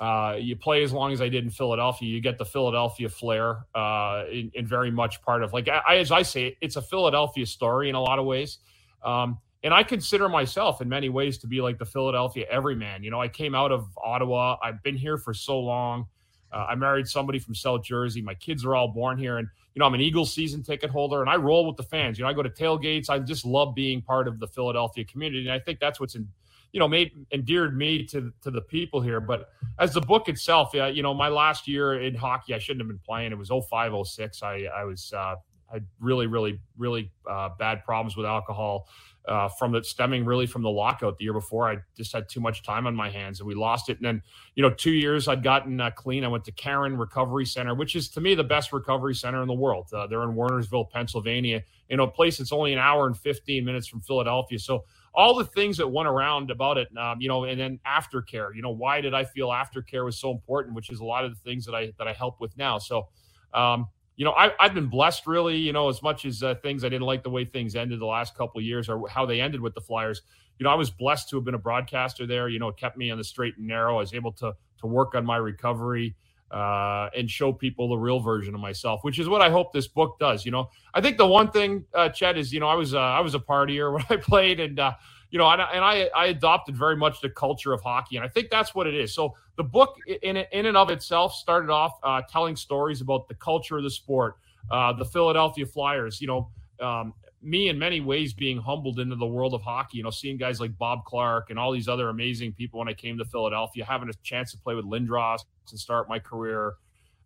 uh, 0.00 0.36
you 0.40 0.56
play 0.56 0.82
as 0.82 0.94
long 0.94 1.12
as 1.12 1.20
I 1.20 1.28
did 1.28 1.44
in 1.44 1.50
Philadelphia, 1.50 2.08
you 2.08 2.22
get 2.22 2.38
the 2.38 2.46
Philadelphia 2.46 3.10
flair, 3.10 3.66
uh, 3.74 4.24
in, 4.32 4.50
in, 4.54 4.66
very 4.66 4.90
much 4.90 5.20
part 5.20 5.42
of 5.42 5.52
like 5.52 5.68
I, 5.68 5.96
as 5.98 6.10
I 6.10 6.22
say, 6.22 6.56
it's 6.62 6.76
a 6.76 6.82
Philadelphia 6.82 7.44
story 7.44 7.90
in 7.90 7.96
a 7.96 8.00
lot 8.00 8.18
of 8.18 8.24
ways. 8.24 8.60
Um, 9.04 9.40
and 9.66 9.74
I 9.74 9.82
consider 9.82 10.28
myself 10.28 10.80
in 10.80 10.88
many 10.88 11.08
ways 11.08 11.38
to 11.38 11.48
be 11.48 11.60
like 11.60 11.76
the 11.76 11.84
Philadelphia 11.84 12.46
everyman. 12.48 13.02
You 13.02 13.10
know, 13.10 13.20
I 13.20 13.26
came 13.26 13.52
out 13.52 13.72
of 13.72 13.88
Ottawa. 13.98 14.56
I've 14.62 14.80
been 14.84 14.96
here 14.96 15.18
for 15.18 15.34
so 15.34 15.58
long. 15.58 16.06
Uh, 16.52 16.66
I 16.68 16.76
married 16.76 17.08
somebody 17.08 17.40
from 17.40 17.56
South 17.56 17.82
Jersey. 17.82 18.22
My 18.22 18.34
kids 18.34 18.64
are 18.64 18.76
all 18.76 18.86
born 18.86 19.18
here, 19.18 19.38
and 19.38 19.48
you 19.74 19.80
know 19.80 19.86
I'm 19.86 19.94
an 19.94 20.00
Eagles 20.00 20.32
season 20.32 20.62
ticket 20.62 20.88
holder, 20.88 21.20
and 21.20 21.28
I 21.28 21.34
roll 21.34 21.66
with 21.66 21.76
the 21.76 21.82
fans. 21.82 22.16
You 22.16 22.22
know, 22.22 22.30
I 22.30 22.32
go 22.32 22.44
to 22.44 22.48
tailgates. 22.48 23.10
I 23.10 23.18
just 23.18 23.44
love 23.44 23.74
being 23.74 24.02
part 24.02 24.28
of 24.28 24.38
the 24.38 24.46
Philadelphia 24.46 25.04
community, 25.04 25.48
and 25.48 25.52
I 25.52 25.58
think 25.58 25.80
that's 25.80 25.98
what's 25.98 26.14
in, 26.14 26.28
you 26.72 26.78
know, 26.78 26.86
made 26.86 27.26
endeared 27.32 27.76
me 27.76 28.06
to 28.06 28.32
to 28.42 28.52
the 28.52 28.60
people 28.60 29.00
here. 29.00 29.18
But 29.18 29.48
as 29.80 29.92
the 29.92 30.00
book 30.00 30.28
itself, 30.28 30.70
yeah, 30.74 30.86
you 30.86 31.02
know, 31.02 31.12
my 31.12 31.28
last 31.28 31.66
year 31.66 32.00
in 32.00 32.14
hockey, 32.14 32.54
I 32.54 32.60
shouldn't 32.60 32.82
have 32.82 32.88
been 32.88 33.00
playing. 33.04 33.32
It 33.32 33.38
was 33.38 33.50
05, 33.50 34.06
06. 34.06 34.44
I 34.44 34.68
I 34.72 34.84
was 34.84 35.12
uh, 35.12 35.34
I 35.70 35.74
had 35.74 35.86
really, 35.98 36.28
really, 36.28 36.60
really 36.78 37.10
uh, 37.28 37.50
bad 37.58 37.84
problems 37.84 38.16
with 38.16 38.26
alcohol 38.26 38.86
uh, 39.28 39.48
from 39.48 39.72
the 39.72 39.82
stemming 39.82 40.24
really 40.24 40.46
from 40.46 40.62
the 40.62 40.70
lockout 40.70 41.18
the 41.18 41.24
year 41.24 41.32
before. 41.32 41.68
I 41.68 41.78
just 41.96 42.12
had 42.12 42.28
too 42.28 42.40
much 42.40 42.62
time 42.62 42.86
on 42.86 42.94
my 42.94 43.10
hands 43.10 43.40
and 43.40 43.46
we 43.46 43.54
lost 43.54 43.88
it. 43.88 43.96
And 43.98 44.06
then, 44.06 44.22
you 44.54 44.62
know, 44.62 44.70
two 44.70 44.92
years 44.92 45.28
I'd 45.28 45.42
gotten 45.42 45.80
uh, 45.80 45.90
clean. 45.90 46.24
I 46.24 46.28
went 46.28 46.44
to 46.44 46.52
Caron 46.52 46.96
Recovery 46.96 47.44
Center, 47.44 47.74
which 47.74 47.96
is 47.96 48.08
to 48.10 48.20
me 48.20 48.34
the 48.34 48.44
best 48.44 48.72
recovery 48.72 49.14
center 49.14 49.42
in 49.42 49.48
the 49.48 49.54
world. 49.54 49.88
Uh, 49.92 50.06
they're 50.06 50.22
in 50.22 50.34
Wernersville, 50.34 50.90
Pennsylvania, 50.90 51.62
in 51.88 52.00
a 52.00 52.06
place 52.06 52.38
that's 52.38 52.52
only 52.52 52.72
an 52.72 52.78
hour 52.78 53.06
and 53.06 53.16
15 53.16 53.64
minutes 53.64 53.86
from 53.86 54.00
Philadelphia. 54.00 54.58
So 54.58 54.84
all 55.14 55.34
the 55.34 55.44
things 55.44 55.76
that 55.78 55.88
went 55.88 56.08
around 56.08 56.50
about 56.50 56.78
it, 56.78 56.88
um, 56.96 57.20
you 57.20 57.28
know, 57.28 57.44
and 57.44 57.58
then 57.58 57.80
aftercare, 57.86 58.54
you 58.54 58.62
know, 58.62 58.70
why 58.70 59.00
did 59.00 59.14
I 59.14 59.24
feel 59.24 59.48
aftercare 59.48 60.04
was 60.04 60.18
so 60.18 60.30
important, 60.30 60.74
which 60.74 60.90
is 60.90 61.00
a 61.00 61.04
lot 61.04 61.24
of 61.24 61.30
the 61.30 61.40
things 61.40 61.64
that 61.66 61.74
I, 61.74 61.92
that 61.98 62.06
I 62.06 62.12
help 62.12 62.40
with 62.40 62.56
now. 62.56 62.78
So, 62.78 63.08
um, 63.54 63.88
you 64.16 64.24
know, 64.24 64.32
I, 64.32 64.50
have 64.58 64.74
been 64.74 64.88
blessed 64.88 65.26
really, 65.26 65.56
you 65.56 65.72
know, 65.72 65.88
as 65.88 66.02
much 66.02 66.24
as 66.24 66.42
uh, 66.42 66.54
things 66.56 66.84
I 66.84 66.88
didn't 66.88 67.06
like 67.06 67.22
the 67.22 67.30
way 67.30 67.44
things 67.44 67.76
ended 67.76 68.00
the 68.00 68.06
last 68.06 68.34
couple 68.34 68.60
years 68.62 68.88
or 68.88 69.06
how 69.08 69.26
they 69.26 69.40
ended 69.40 69.60
with 69.60 69.74
the 69.74 69.80
Flyers. 69.80 70.22
You 70.58 70.64
know, 70.64 70.70
I 70.70 70.74
was 70.74 70.90
blessed 70.90 71.28
to 71.30 71.36
have 71.36 71.44
been 71.44 71.54
a 71.54 71.58
broadcaster 71.58 72.26
there. 72.26 72.48
You 72.48 72.58
know, 72.58 72.68
it 72.68 72.78
kept 72.78 72.96
me 72.96 73.10
on 73.10 73.18
the 73.18 73.24
straight 73.24 73.58
and 73.58 73.66
narrow. 73.66 73.96
I 73.96 74.00
was 74.00 74.14
able 74.14 74.32
to 74.32 74.54
to 74.78 74.86
work 74.86 75.14
on 75.14 75.24
my 75.24 75.36
recovery 75.36 76.14
uh, 76.50 77.08
and 77.16 77.30
show 77.30 77.52
people 77.52 77.88
the 77.88 77.96
real 77.96 78.20
version 78.20 78.54
of 78.54 78.60
myself, 78.60 79.00
which 79.02 79.18
is 79.18 79.28
what 79.28 79.42
I 79.42 79.50
hope 79.50 79.72
this 79.72 79.88
book 79.88 80.18
does. 80.18 80.44
You 80.44 80.52
know, 80.52 80.70
I 80.94 81.00
think 81.00 81.18
the 81.18 81.26
one 81.26 81.50
thing, 81.50 81.84
uh, 81.94 82.08
Chet, 82.08 82.38
is 82.38 82.52
you 82.52 82.60
know, 82.60 82.68
I 82.68 82.74
was 82.74 82.94
uh, 82.94 82.98
I 82.98 83.20
was 83.20 83.34
a 83.34 83.38
partier 83.38 83.92
when 83.94 84.04
I 84.08 84.16
played, 84.16 84.60
and 84.60 84.78
uh, 84.78 84.94
you 85.36 85.38
know, 85.38 85.50
and, 85.50 85.60
and 85.60 85.84
I, 85.84 86.08
I 86.16 86.28
adopted 86.28 86.78
very 86.78 86.96
much 86.96 87.20
the 87.20 87.28
culture 87.28 87.74
of 87.74 87.82
hockey, 87.82 88.16
and 88.16 88.24
I 88.24 88.28
think 88.28 88.48
that's 88.48 88.74
what 88.74 88.86
it 88.86 88.94
is. 88.94 89.12
So 89.12 89.34
the 89.56 89.64
book, 89.64 89.94
in 90.22 90.38
in 90.38 90.64
and 90.64 90.78
of 90.78 90.88
itself, 90.88 91.34
started 91.34 91.68
off 91.68 91.92
uh, 92.02 92.22
telling 92.32 92.56
stories 92.56 93.02
about 93.02 93.28
the 93.28 93.34
culture 93.34 93.76
of 93.76 93.84
the 93.84 93.90
sport, 93.90 94.36
uh, 94.70 94.94
the 94.94 95.04
Philadelphia 95.04 95.66
Flyers. 95.66 96.22
You 96.22 96.28
know, 96.28 96.50
um, 96.80 97.12
me 97.42 97.68
in 97.68 97.78
many 97.78 98.00
ways 98.00 98.32
being 98.32 98.56
humbled 98.56 98.98
into 98.98 99.14
the 99.14 99.26
world 99.26 99.52
of 99.52 99.60
hockey. 99.60 99.98
You 99.98 100.04
know, 100.04 100.10
seeing 100.10 100.38
guys 100.38 100.58
like 100.58 100.78
Bob 100.78 101.04
Clarke 101.04 101.50
and 101.50 101.58
all 101.58 101.70
these 101.70 101.86
other 101.86 102.08
amazing 102.08 102.54
people 102.54 102.78
when 102.78 102.88
I 102.88 102.94
came 102.94 103.18
to 103.18 103.26
Philadelphia, 103.26 103.84
having 103.84 104.08
a 104.08 104.14
chance 104.22 104.52
to 104.52 104.56
play 104.56 104.74
with 104.74 104.86
Lindros 104.86 105.40
and 105.70 105.78
start 105.78 106.08
my 106.08 106.18
career, 106.18 106.76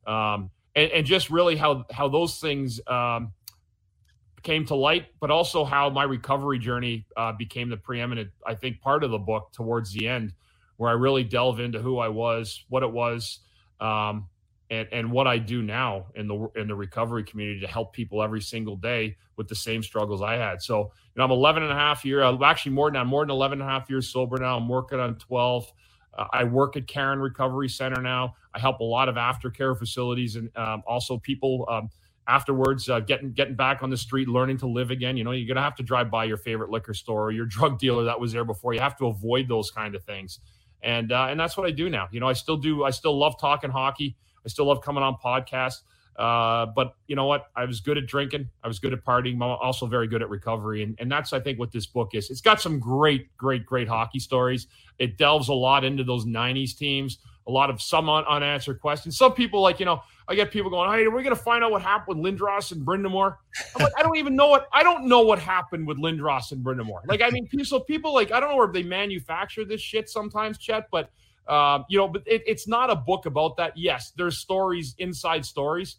um, 0.09 0.51
and, 0.75 0.91
and, 0.91 1.07
just 1.07 1.31
really 1.31 1.55
how 1.55 1.85
how 1.93 2.09
those 2.09 2.41
things. 2.41 2.81
Um, 2.89 3.35
came 4.43 4.65
to 4.67 4.75
light, 4.75 5.07
but 5.21 5.31
also 5.31 5.65
how 5.65 5.91
my 5.91 6.05
recovery 6.05 6.59
journey 6.59 7.07
uh, 7.17 7.33
became 7.33 7.69
the 7.69 7.77
preeminent, 7.77 8.31
I 8.47 8.55
think, 8.55 8.81
part 8.81 9.05
of 9.05 9.11
the 9.11 9.19
book 9.19 9.53
towards 9.53 9.93
the 9.93 10.09
end, 10.09 10.33
where 10.77 10.91
I 10.91 10.95
really 10.95 11.25
delve 11.25 11.61
into 11.61 11.81
who 11.81 11.99
I 11.99 12.09
was, 12.09 12.65
what 12.69 12.83
it 12.83 12.91
was, 12.91 13.41
um, 13.81 14.29
and 14.71 14.89
and 14.93 15.11
what 15.11 15.27
I 15.27 15.39
do 15.39 15.63
now 15.63 16.07
in 16.15 16.29
the 16.29 16.49
in 16.57 16.69
the 16.69 16.75
recovery 16.75 17.25
community 17.25 17.61
to 17.61 17.67
help 17.67 17.93
people 17.93 18.23
every 18.23 18.41
single 18.41 18.77
day 18.77 19.17
with 19.37 19.49
the 19.49 19.55
same 19.55 19.83
struggles 19.83 20.23
I 20.23 20.35
had. 20.35 20.63
So, 20.63 20.81
you 20.81 20.91
know, 21.17 21.25
I'm 21.25 21.31
11 21.31 21.63
and 21.63 21.73
a 21.73 21.75
half 21.75 22.05
year, 22.05 22.23
I'm 22.23 22.43
actually 22.43 22.73
more 22.73 22.91
than 22.91 23.01
I'm 23.01 23.09
more 23.09 23.23
than 23.23 23.31
11 23.31 23.61
and 23.61 23.69
a 23.69 23.73
half 23.73 23.89
years 23.89 24.09
sober 24.09 24.37
now. 24.39 24.57
I'm 24.57 24.69
working 24.69 25.01
on 25.01 25.15
12. 25.17 25.73
Uh, 26.13 26.27
I 26.33 26.45
work 26.45 26.77
at 26.77 26.87
Caron 26.87 27.21
Recovery 27.21 27.69
Center 27.69 28.03
now. 28.03 28.35
I 28.55 28.59
help 28.59 28.81
a 28.81 28.85
lot 28.85 29.09
of 29.09 29.15
aftercare 29.15 29.79
facilities 29.79 30.37
and 30.37 30.55
um, 30.57 30.83
also 30.87 31.19
people. 31.19 31.67
Um, 31.71 31.91
afterwards, 32.31 32.89
uh, 32.89 33.01
getting 33.01 33.33
getting 33.33 33.57
back 33.57 33.83
on 33.83 33.91
the 33.91 33.97
street, 33.97 34.29
learning 34.29 34.59
to 34.59 34.67
live 34.67 34.91
again. 34.91 35.17
You 35.17 35.25
know, 35.25 35.33
you're 35.33 35.49
gonna 35.53 35.65
have 35.65 35.77
to 35.77 35.83
drive 35.83 36.11
by 36.11 36.25
your 36.25 36.37
favorite 36.37 36.71
liquor 36.71 36.95
store 36.95 37.25
or 37.25 37.31
your 37.33 37.47
drug 37.47 37.79
dealer 37.79 38.05
that 38.05 38.21
was 38.21 38.33
there 38.33 38.45
before. 38.45 38.73
You 38.73 38.81
have 38.81 38.97
to 38.99 39.07
avoid 39.07 39.49
those 39.49 39.71
kind 39.71 39.95
of 39.95 40.05
things, 40.05 40.39
and 40.83 41.11
uh, 41.13 41.27
and 41.29 41.39
that's 41.39 41.57
what 41.57 41.67
I 41.67 41.73
do 41.73 41.91
now. 41.91 42.09
You 42.13 42.21
know, 42.21 42.29
I 42.29 42.35
still 42.35 42.57
do. 42.57 42.85
I 42.85 42.91
still 42.91 43.19
love 43.19 43.39
talking 43.41 43.71
hockey. 43.71 44.17
I 44.45 44.49
still 44.49 44.67
love 44.67 44.81
coming 44.83 45.03
on 45.03 45.17
podcasts. 45.23 45.83
Uh, 46.17 46.67
but 46.67 46.97
you 47.07 47.17
know 47.17 47.25
what? 47.25 47.47
I 47.57 47.65
was 47.65 47.81
good 47.81 47.97
at 47.97 48.07
drinking. 48.07 48.51
I 48.63 48.69
was 48.69 48.79
good 48.79 48.93
at 48.93 49.03
partying. 49.05 49.37
I'm 49.37 49.43
also 49.43 49.87
very 49.87 50.07
good 50.07 50.21
at 50.21 50.29
recovery. 50.29 50.83
And, 50.83 50.95
and 50.99 51.11
that's, 51.11 51.33
I 51.33 51.41
think, 51.41 51.59
what 51.59 51.73
this 51.73 51.87
book 51.87 52.11
is. 52.15 52.31
It's 52.31 52.43
got 52.43 52.61
some 52.61 52.79
great, 52.79 53.35
great, 53.39 53.65
great 53.65 53.89
hockey 53.89 54.19
stories. 54.19 54.67
It 54.99 55.17
delves 55.17 55.49
a 55.49 55.55
lot 55.55 55.83
into 55.83 56.05
those 56.05 56.27
90s 56.27 56.77
teams, 56.77 57.19
a 57.47 57.51
lot 57.51 57.71
of 57.71 57.81
some 57.81 58.09
un- 58.09 58.25
unanswered 58.29 58.81
questions. 58.81 59.17
Some 59.17 59.33
people, 59.33 59.61
like, 59.61 59.81
you 59.81 59.87
know, 59.87 60.03
I 60.29 60.35
get 60.35 60.51
people 60.51 60.71
going, 60.71 60.91
"Hey, 60.93 61.05
are 61.05 61.11
we 61.11 61.23
going 61.23 61.35
to 61.35 61.43
find 61.43 61.65
out 61.65 61.71
what 61.73 61.83
happened 61.83 62.21
with 62.21 62.39
Lindros 62.39 62.73
and 62.73 62.87
Brind'Amour?" 62.87 63.37
I'm 63.75 63.83
like, 63.83 63.93
I 63.99 64.03
don't 64.03 64.17
even 64.17 64.37
know 64.37 64.49
what 64.49 64.69
I 64.73 64.83
don't 64.83 65.07
know 65.07 65.23
what 65.23 65.39
happened 65.39 65.87
with 65.87 65.99
Lindros 65.99 66.53
and 66.53 66.65
Brind'Amour. 66.65 67.07
Like, 67.07 67.23
I 67.23 67.31
mean, 67.31 67.49
so 67.65 67.81
people 67.81 68.15
like 68.15 68.31
I 68.31 68.39
don't 68.41 68.51
know 68.51 68.57
where 68.57 68.73
they 68.73 68.85
manufacture 68.85 69.65
this 69.65 69.81
shit 69.81 70.09
sometimes, 70.09 70.59
Chet, 70.59 70.89
but 70.93 71.11
um, 71.49 71.85
you 71.89 71.99
know, 71.99 72.07
but 72.07 72.23
it, 72.27 72.43
it's 72.47 72.69
not 72.69 72.91
a 72.91 72.97
book 72.97 73.27
about 73.27 73.57
that. 73.57 73.77
Yes, 73.77 74.13
there's 74.17 74.39
stories, 74.39 74.95
inside 74.99 75.45
stories, 75.45 75.97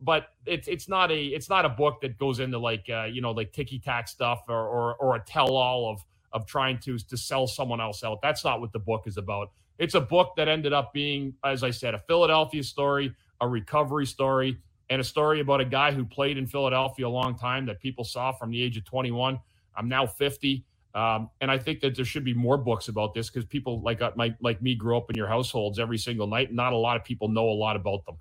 but 0.00 0.28
it's 0.44 0.66
it's 0.66 0.88
not 0.88 1.12
a 1.12 1.26
it's 1.26 1.48
not 1.48 1.64
a 1.64 1.68
book 1.68 2.00
that 2.00 2.18
goes 2.18 2.40
into 2.40 2.58
like 2.58 2.86
uh, 2.90 3.04
you 3.04 3.20
know 3.20 3.30
like 3.30 3.52
ticky 3.52 3.78
tack 3.78 4.08
stuff 4.08 4.40
or, 4.48 4.56
or 4.56 4.96
or 4.96 5.16
a 5.16 5.20
tell 5.20 5.54
all 5.54 5.90
of 5.90 6.00
of 6.32 6.46
trying 6.46 6.78
to 6.78 6.98
to 6.98 7.16
sell 7.16 7.46
someone 7.46 7.80
else 7.80 8.02
out. 8.02 8.20
That's 8.22 8.44
not 8.44 8.60
what 8.60 8.72
the 8.72 8.80
book 8.80 9.04
is 9.06 9.16
about. 9.16 9.52
It's 9.78 9.94
a 9.94 10.00
book 10.00 10.34
that 10.36 10.48
ended 10.48 10.72
up 10.72 10.92
being, 10.92 11.34
as 11.44 11.62
I 11.62 11.70
said, 11.70 11.94
a 11.94 11.98
Philadelphia 11.98 12.62
story 12.62 13.14
a 13.40 13.48
recovery 13.48 14.06
story, 14.06 14.58
and 14.90 15.00
a 15.00 15.04
story 15.04 15.40
about 15.40 15.60
a 15.60 15.64
guy 15.64 15.92
who 15.92 16.04
played 16.04 16.38
in 16.38 16.46
Philadelphia 16.46 17.06
a 17.06 17.08
long 17.08 17.36
time 17.36 17.66
that 17.66 17.80
people 17.80 18.04
saw 18.04 18.32
from 18.32 18.50
the 18.50 18.62
age 18.62 18.76
of 18.76 18.84
21. 18.84 19.38
I'm 19.76 19.88
now 19.88 20.06
50. 20.06 20.64
Um, 20.94 21.30
and 21.40 21.50
I 21.50 21.58
think 21.58 21.80
that 21.80 21.94
there 21.94 22.04
should 22.04 22.24
be 22.24 22.34
more 22.34 22.56
books 22.56 22.88
about 22.88 23.14
this 23.14 23.28
because 23.28 23.44
people 23.44 23.80
like 23.82 24.00
uh, 24.00 24.12
like 24.16 24.34
like 24.40 24.62
me 24.62 24.74
grew 24.74 24.96
up 24.96 25.10
in 25.10 25.16
your 25.16 25.28
households 25.28 25.78
every 25.78 25.98
single 25.98 26.26
night. 26.26 26.52
Not 26.52 26.72
a 26.72 26.76
lot 26.76 26.96
of 26.96 27.04
people 27.04 27.28
know 27.28 27.48
a 27.48 27.52
lot 27.52 27.76
about 27.76 28.04
them. 28.06 28.16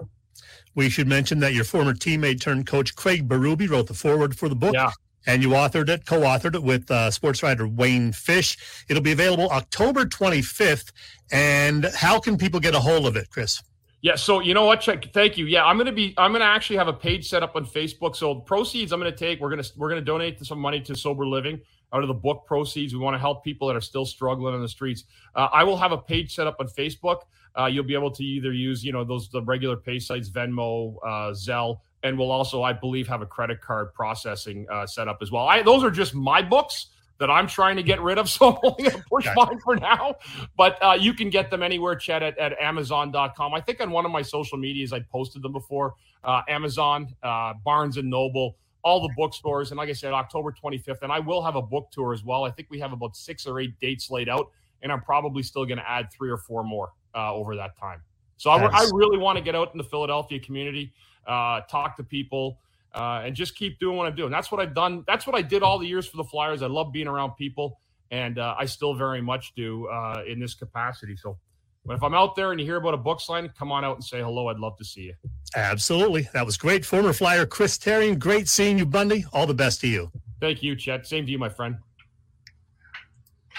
We 0.75 0.89
should 0.89 1.07
mention 1.07 1.39
that 1.39 1.53
your 1.53 1.63
former 1.63 1.93
teammate 1.93 2.41
turned 2.41 2.67
coach 2.67 2.95
Craig 2.95 3.27
Berube 3.27 3.67
wrote 3.69 3.87
the 3.87 3.93
foreword 3.93 4.37
for 4.37 4.49
the 4.49 4.55
book. 4.55 4.73
Yeah. 4.73 4.91
And 5.27 5.43
you 5.43 5.49
authored 5.49 5.89
it, 5.89 6.05
co-authored 6.05 6.55
it 6.55 6.63
with 6.63 6.89
uh, 6.89 7.11
sports 7.11 7.43
writer 7.43 7.67
Wayne 7.67 8.11
Fish. 8.13 8.57
It'll 8.89 9.03
be 9.03 9.11
available 9.11 9.49
October 9.49 10.05
25th. 10.05 10.91
And 11.31 11.85
how 11.93 12.19
can 12.19 12.37
people 12.37 12.59
get 12.59 12.73
a 12.73 12.79
hold 12.79 13.05
of 13.05 13.15
it, 13.15 13.29
Chris? 13.29 13.61
Yeah, 14.01 14.15
so 14.15 14.39
you 14.39 14.53
know 14.53 14.65
what? 14.65 14.79
Check. 14.81 15.11
Thank 15.11 15.37
you. 15.37 15.45
Yeah, 15.45 15.65
I'm 15.65 15.77
gonna 15.77 15.91
be. 15.91 16.13
I'm 16.17 16.31
gonna 16.31 16.45
actually 16.45 16.77
have 16.77 16.87
a 16.87 16.93
page 16.93 17.27
set 17.27 17.41
up 17.41 17.55
on 17.55 17.65
Facebook. 17.65 18.15
So 18.15 18.35
proceeds 18.35 18.91
I'm 18.91 18.99
gonna 18.99 19.11
take. 19.11 19.39
We're 19.41 19.49
gonna 19.49 19.63
we're 19.75 19.89
gonna 19.89 20.01
donate 20.01 20.43
some 20.45 20.59
money 20.59 20.79
to 20.81 20.95
sober 20.95 21.25
living 21.25 21.59
out 21.93 22.03
of 22.03 22.07
the 22.07 22.13
book 22.13 22.45
proceeds. 22.45 22.93
We 22.93 22.99
want 22.99 23.15
to 23.15 23.19
help 23.19 23.43
people 23.43 23.67
that 23.67 23.75
are 23.75 23.81
still 23.81 24.05
struggling 24.05 24.53
on 24.53 24.61
the 24.61 24.67
streets. 24.67 25.05
Uh, 25.35 25.47
I 25.51 25.63
will 25.63 25.77
have 25.77 25.91
a 25.91 25.97
page 25.97 26.35
set 26.35 26.45
up 26.45 26.57
on 26.59 26.67
Facebook. 26.67 27.21
Uh, 27.57 27.65
you'll 27.65 27.85
be 27.85 27.95
able 27.95 28.11
to 28.11 28.23
either 28.23 28.53
use 28.53 28.83
you 28.83 28.91
know 28.91 29.03
those 29.03 29.29
the 29.29 29.41
regular 29.41 29.75
pay 29.75 29.97
sites, 29.97 30.29
Venmo, 30.29 30.95
uh, 31.03 31.31
Zelle, 31.31 31.79
and 32.03 32.17
we'll 32.17 32.31
also 32.31 32.63
I 32.63 32.73
believe 32.73 33.07
have 33.07 33.21
a 33.21 33.25
credit 33.25 33.61
card 33.61 33.93
processing 33.93 34.67
uh, 34.71 34.85
set 34.85 35.07
up 35.07 35.19
as 35.21 35.31
well. 35.31 35.47
I 35.47 35.61
those 35.61 35.83
are 35.83 35.91
just 35.91 36.13
my 36.13 36.41
books. 36.41 36.87
that 37.19 37.31
I'm 37.31 37.47
trying 37.47 37.77
to 37.77 37.83
get 37.83 37.99
rid 38.01 38.19
of. 38.19 38.29
So 38.37 38.49
I'm 38.49 38.59
only 38.61 38.83
going 38.83 39.01
to 39.01 39.03
push 39.09 39.27
mine 39.35 39.59
for 39.63 39.75
now. 39.75 40.15
But 40.55 40.77
uh, 40.83 40.97
you 40.99 41.13
can 41.13 41.31
get 41.31 41.49
them 41.49 41.63
anywhere, 41.63 41.95
Chet, 41.95 42.21
at, 42.21 42.37
at 42.37 42.59
Amazon.com. 42.59 43.55
I 43.55 43.61
think 43.61 43.81
on 43.81 43.89
one 43.89 44.05
of 44.05 44.11
my 44.11 44.21
social 44.21 44.57
medias, 44.59 44.93
I 44.93 44.99
posted 44.99 45.41
them 45.41 45.53
before. 45.53 45.95
Uh, 46.23 46.41
Amazon, 46.47 47.15
uh, 47.23 47.53
Barnes 47.65 47.97
and 47.97 48.07
Noble, 48.07 48.57
all 48.83 49.01
the 49.01 49.11
bookstores. 49.17 49.71
And 49.71 49.77
like 49.79 49.89
I 49.89 49.93
said, 49.93 50.13
October 50.13 50.51
25th. 50.51 51.01
And 51.01 51.11
I 51.11 51.19
will 51.19 51.43
have 51.43 51.55
a 51.55 51.61
book 51.61 51.89
tour 51.91 52.13
as 52.13 52.23
well. 52.23 52.43
I 52.43 52.51
think 52.51 52.67
we 52.69 52.79
have 52.79 52.93
about 52.93 53.15
six 53.15 53.47
or 53.47 53.59
eight 53.59 53.79
dates 53.79 54.11
laid 54.11 54.29
out. 54.29 54.51
And 54.83 54.91
I'm 54.91 55.01
probably 55.01 55.41
still 55.41 55.65
going 55.65 55.79
to 55.79 55.89
add 55.89 56.11
three 56.11 56.29
or 56.29 56.37
four 56.37 56.63
more 56.63 56.91
uh, 57.15 57.33
over 57.33 57.55
that 57.55 57.75
time. 57.79 58.01
So 58.37 58.51
I, 58.51 58.63
I, 58.65 58.87
really 58.93 59.17
want 59.17 59.37
to 59.37 59.43
get 59.43 59.55
out 59.55 59.71
in 59.73 59.79
the 59.79 59.83
Philadelphia 59.83 60.39
community, 60.39 60.93
uh, 61.27 61.61
talk 61.61 61.97
to 61.97 62.03
people 62.03 62.59
uh, 62.93 63.21
and 63.23 63.35
just 63.35 63.55
keep 63.55 63.79
doing 63.79 63.97
what 63.97 64.07
I'm 64.07 64.15
doing. 64.15 64.31
That's 64.31 64.51
what 64.51 64.59
I've 64.59 64.73
done. 64.73 65.03
That's 65.07 65.27
what 65.27 65.35
I 65.35 65.41
did 65.41 65.61
all 65.61 65.77
the 65.77 65.87
years 65.87 66.07
for 66.07 66.17
the 66.17 66.23
Flyers. 66.23 66.61
I 66.61 66.67
love 66.67 66.91
being 66.91 67.07
around 67.07 67.31
people, 67.31 67.79
and 68.11 68.39
uh, 68.39 68.55
I 68.57 68.65
still 68.65 68.95
very 68.95 69.21
much 69.21 69.53
do 69.55 69.87
uh, 69.87 70.23
in 70.27 70.39
this 70.39 70.53
capacity. 70.53 71.15
So, 71.15 71.37
but 71.85 71.95
if 71.95 72.03
I'm 72.03 72.13
out 72.13 72.35
there 72.35 72.51
and 72.51 72.59
you 72.59 72.65
hear 72.65 72.77
about 72.77 72.93
a 72.93 72.97
book 72.97 73.21
signing, 73.21 73.51
come 73.57 73.71
on 73.71 73.85
out 73.85 73.95
and 73.95 74.03
say 74.03 74.21
hello. 74.21 74.47
I'd 74.47 74.57
love 74.57 74.77
to 74.77 74.85
see 74.85 75.01
you. 75.01 75.13
Absolutely, 75.55 76.27
that 76.33 76.45
was 76.45 76.57
great. 76.57 76.85
Former 76.85 77.13
Flyer 77.13 77.45
Chris 77.45 77.77
Therien, 77.77 78.17
great 78.17 78.47
seeing 78.47 78.77
you, 78.77 78.85
Bundy. 78.85 79.25
All 79.31 79.45
the 79.45 79.53
best 79.53 79.81
to 79.81 79.87
you. 79.87 80.11
Thank 80.39 80.63
you, 80.63 80.75
Chet. 80.75 81.05
Same 81.05 81.25
to 81.25 81.31
you, 81.31 81.39
my 81.39 81.49
friend. 81.49 81.77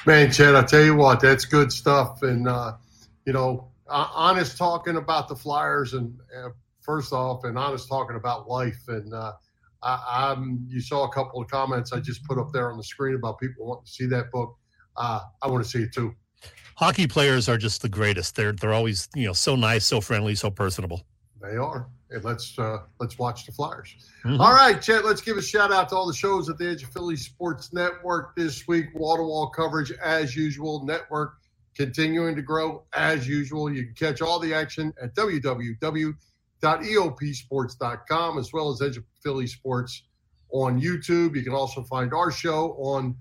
Man, 0.06 0.30
Chet, 0.30 0.54
I 0.54 0.62
tell 0.62 0.82
you 0.82 0.94
what, 0.94 1.20
that's 1.20 1.44
good 1.44 1.72
stuff, 1.72 2.22
and 2.22 2.48
uh, 2.48 2.74
you 3.24 3.32
know, 3.32 3.68
honest 3.88 4.56
talking 4.56 4.96
about 4.96 5.28
the 5.28 5.36
Flyers 5.36 5.94
and 5.94 6.18
first 6.88 7.12
off, 7.12 7.44
and 7.44 7.58
honest 7.58 7.86
talking 7.86 8.16
about 8.16 8.48
life. 8.48 8.80
And 8.88 9.12
uh, 9.12 9.32
I, 9.82 10.32
am 10.32 10.66
you 10.66 10.80
saw 10.80 11.04
a 11.04 11.12
couple 11.12 11.40
of 11.40 11.48
comments 11.48 11.92
I 11.92 12.00
just 12.00 12.24
put 12.24 12.38
up 12.38 12.50
there 12.50 12.70
on 12.72 12.78
the 12.78 12.82
screen 12.82 13.14
about 13.14 13.38
people 13.38 13.66
wanting 13.66 13.84
to 13.84 13.92
see 13.92 14.06
that 14.06 14.30
book. 14.32 14.56
Uh, 14.96 15.20
I 15.42 15.48
want 15.48 15.62
to 15.62 15.70
see 15.70 15.82
it 15.82 15.92
too. 15.92 16.14
Hockey 16.76 17.06
players 17.06 17.48
are 17.48 17.58
just 17.58 17.82
the 17.82 17.90
greatest. 17.90 18.34
They're 18.36 18.52
they're 18.52 18.72
always 18.72 19.08
you 19.14 19.26
know 19.26 19.34
so 19.34 19.54
nice, 19.54 19.84
so 19.84 20.00
friendly, 20.00 20.34
so 20.34 20.50
personable. 20.50 21.02
They 21.42 21.56
are. 21.56 21.88
And 22.10 22.24
let's 22.24 22.58
uh, 22.58 22.78
let's 23.00 23.18
watch 23.18 23.44
the 23.44 23.52
Flyers. 23.52 23.94
Mm-hmm. 24.24 24.40
All 24.40 24.54
right, 24.54 24.80
Chet. 24.80 25.04
Let's 25.04 25.20
give 25.20 25.36
a 25.36 25.42
shout 25.42 25.70
out 25.70 25.90
to 25.90 25.94
all 25.94 26.06
the 26.06 26.14
shows 26.14 26.48
at 26.48 26.56
the 26.56 26.70
Edge 26.70 26.82
of 26.84 26.88
Philly 26.90 27.16
Sports 27.16 27.74
Network 27.74 28.34
this 28.34 28.66
week. 28.66 28.86
Wall 28.94 29.16
to 29.18 29.22
wall 29.22 29.50
coverage 29.50 29.92
as 30.02 30.34
usual. 30.34 30.86
Network 30.86 31.34
continuing 31.76 32.34
to 32.34 32.42
grow 32.42 32.84
as 32.94 33.28
usual. 33.28 33.70
You 33.70 33.84
can 33.84 33.94
catch 33.94 34.22
all 34.22 34.38
the 34.38 34.54
action 34.54 34.94
at 35.02 35.14
www 35.14 36.14
www.eopsports.com 36.62 38.38
as 38.38 38.52
well 38.52 38.70
as 38.70 38.82
Edge 38.82 38.96
of 38.96 39.04
Philly 39.22 39.46
Sports 39.46 40.02
on 40.52 40.80
YouTube. 40.80 41.36
You 41.36 41.42
can 41.42 41.52
also 41.52 41.82
find 41.84 42.12
our 42.12 42.30
show 42.30 42.72
on 42.78 43.16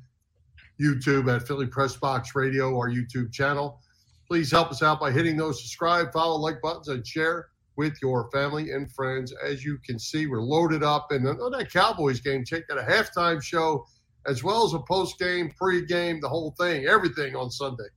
YouTube 0.80 1.34
at 1.34 1.48
Philly 1.48 1.68
Press 1.68 1.96
Box 1.96 2.36
Radio, 2.36 2.76
our 2.78 2.90
YouTube 2.90 3.32
channel. 3.32 3.82
Please 4.28 4.52
help 4.52 4.70
us 4.72 4.84
out 4.84 5.00
by 5.00 5.12
hitting 5.12 5.38
those 5.38 5.62
subscribe, 5.62 6.12
follow, 6.12 6.38
like 6.38 6.62
buttons, 6.62 6.90
and 6.90 7.06
share 7.06 7.48
with 7.78 7.98
your 8.02 8.30
family 8.32 8.72
and 8.72 8.92
friends. 8.92 9.34
As 9.44 9.64
you 9.64 9.78
can 9.86 9.98
see, 9.98 10.28
we're 10.28 10.42
loaded 10.42 10.84
up. 10.84 11.12
And 11.12 11.28
on 11.28 11.52
that 11.52 11.72
Cowboys 11.72 12.20
game, 12.20 12.44
check 12.44 12.64
out 12.72 12.78
a 12.78 12.82
halftime 12.82 13.42
show 13.42 13.86
as 14.26 14.44
well 14.44 14.66
as 14.66 14.74
a 14.74 14.80
post 14.80 15.18
game, 15.18 15.54
pre 15.58 15.86
game, 15.86 16.20
the 16.20 16.28
whole 16.28 16.54
thing, 16.60 16.86
everything 16.86 17.36
on 17.36 17.50
Sunday. 17.50 17.88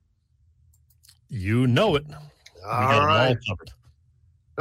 You 1.29 1.67
know 1.67 1.97
it. 1.97 2.05
All 2.65 3.07
right. 3.07 3.37
All 3.49 3.57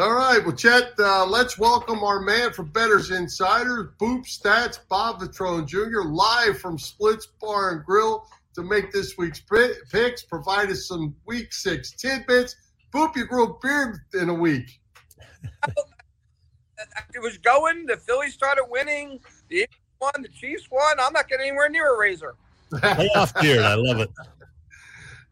right, 0.08 0.40
well, 0.46 0.56
Chet, 0.56 0.94
uh, 1.00 1.26
let's 1.26 1.58
welcome 1.58 2.04
our 2.04 2.22
man 2.22 2.54
from 2.54 2.68
Betters 2.68 3.12
Insiders, 3.12 3.88
Boop 4.00 4.26
Stats, 4.26 4.80
Bob 4.88 5.20
Vetrone 5.20 5.68
Jr., 5.68 6.08
live 6.08 6.60
from 6.60 6.78
Splits 6.78 7.26
Bar 7.42 7.72
and 7.72 7.84
Grill 7.84 8.26
to 8.56 8.64
make 8.64 8.92
this 8.92 9.18
week's 9.18 9.42
picks, 9.92 10.24
provide 10.24 10.70
us 10.70 10.88
some 10.88 11.16
week 11.26 11.52
six 11.52 11.92
tidbits. 11.92 12.56
Boop, 12.94 13.16
you 13.16 13.26
grew 13.26 13.46
a 13.46 13.60
beard 13.60 13.98
in 14.14 14.30
a 14.30 14.34
week. 14.34 14.80
it 17.14 17.22
was 17.22 17.38
going. 17.38 17.86
The 17.86 17.98
Phillies 17.98 18.34
started 18.34 18.66
winning. 18.70 19.20
The 19.50 19.56
Eagles 19.56 19.80
won. 20.00 20.22
The 20.22 20.30
Chiefs 20.30 20.70
won. 20.72 20.98
I'm 21.00 21.14
not 21.14 21.28
getting 21.28 21.48
anywhere 21.48 21.70
near 21.70 21.94
a 21.94 21.98
razor. 21.98 22.36
off 23.16 23.34
beard. 23.42 23.66
I 23.66 23.76
love 23.76 24.00
it. 24.00 24.10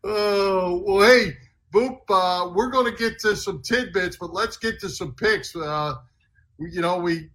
Oh, 0.03 0.83
well, 0.85 1.05
hey, 1.05 1.35
Boop, 1.77 1.99
uh, 2.09 2.49
we're 2.55 2.71
going 2.71 2.91
to 2.91 2.97
get 2.97 3.19
to 3.19 3.35
some 3.35 3.61
tidbits, 3.61 4.17
but 4.17 4.33
let's 4.33 4.57
get 4.57 4.79
to 4.79 4.89
some 4.89 5.13
picks. 5.13 5.55
Uh, 5.55 5.93
you 6.57 6.81
know, 6.81 6.97
we 6.97 7.29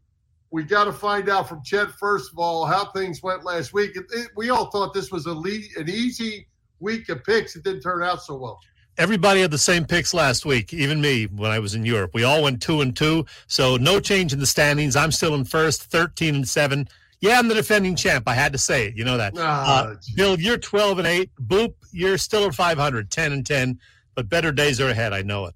we 0.51 0.65
got 0.65 0.85
to 0.85 0.93
find 0.93 1.29
out 1.29 1.49
from 1.49 1.63
Chet 1.63 1.93
first 1.93 2.33
of 2.33 2.39
all 2.39 2.67
how 2.67 2.87
things 2.87 3.23
went 3.23 3.45
last 3.45 3.73
week. 3.73 3.93
It, 3.95 4.05
it, 4.11 4.29
we 4.37 4.51
all 4.51 4.67
thought 4.67 4.93
this 4.93 5.13
was 5.13 5.27
a 5.27 5.33
lead, 5.33 5.65
an 5.77 5.89
easy 5.89 6.49
week 6.81 7.09
of 7.09 7.23
picks. 7.23 7.55
It 7.55 7.63
didn't 7.63 7.83
turn 7.83 8.03
out 8.03 8.21
so 8.23 8.35
well. 8.35 8.59
Everybody 8.99 9.43
had 9.43 9.53
the 9.53 9.59
same 9.59 9.85
picks 9.85 10.13
last 10.13 10.45
week, 10.45 10.75
even 10.75 11.01
me 11.01 11.25
when 11.27 11.53
I 11.53 11.61
was 11.61 11.75
in 11.75 11.87
Europe. 11.87 12.11
We 12.13 12.25
all 12.25 12.43
went 12.43 12.61
two 12.61 12.81
and 12.81 12.97
two, 12.97 13.25
so 13.47 13.77
no 13.77 14.01
change 14.01 14.33
in 14.33 14.41
the 14.41 14.47
standings. 14.47 14.97
I'm 14.97 15.13
still 15.13 15.37
in 15.37 15.45
first, 15.45 15.85
thirteen 15.85 16.35
and 16.35 16.49
seven. 16.49 16.89
Yeah, 17.21 17.39
I'm 17.39 17.47
the 17.47 17.55
defending 17.55 17.95
champ. 17.95 18.25
I 18.27 18.35
had 18.35 18.53
to 18.55 18.59
say 18.59 18.89
it. 18.89 18.97
You 18.97 19.05
know 19.05 19.19
that. 19.19 19.35
uh, 19.39 19.95
Bill, 20.17 20.41
you're 20.41 20.59
12 20.59 20.99
and 20.99 21.07
8. 21.07 21.31
Boop, 21.41 21.75
you're 21.93 22.19
still 22.19 22.47
at 22.47 22.55
500, 22.57 23.13
10 23.13 23.33
and 23.33 23.47
10 23.47 23.79
but 24.15 24.29
better 24.29 24.53
days 24.53 24.81
are 24.81 24.89
ahead. 24.89 25.13
I 25.13 25.23
know 25.23 25.47
it. 25.47 25.55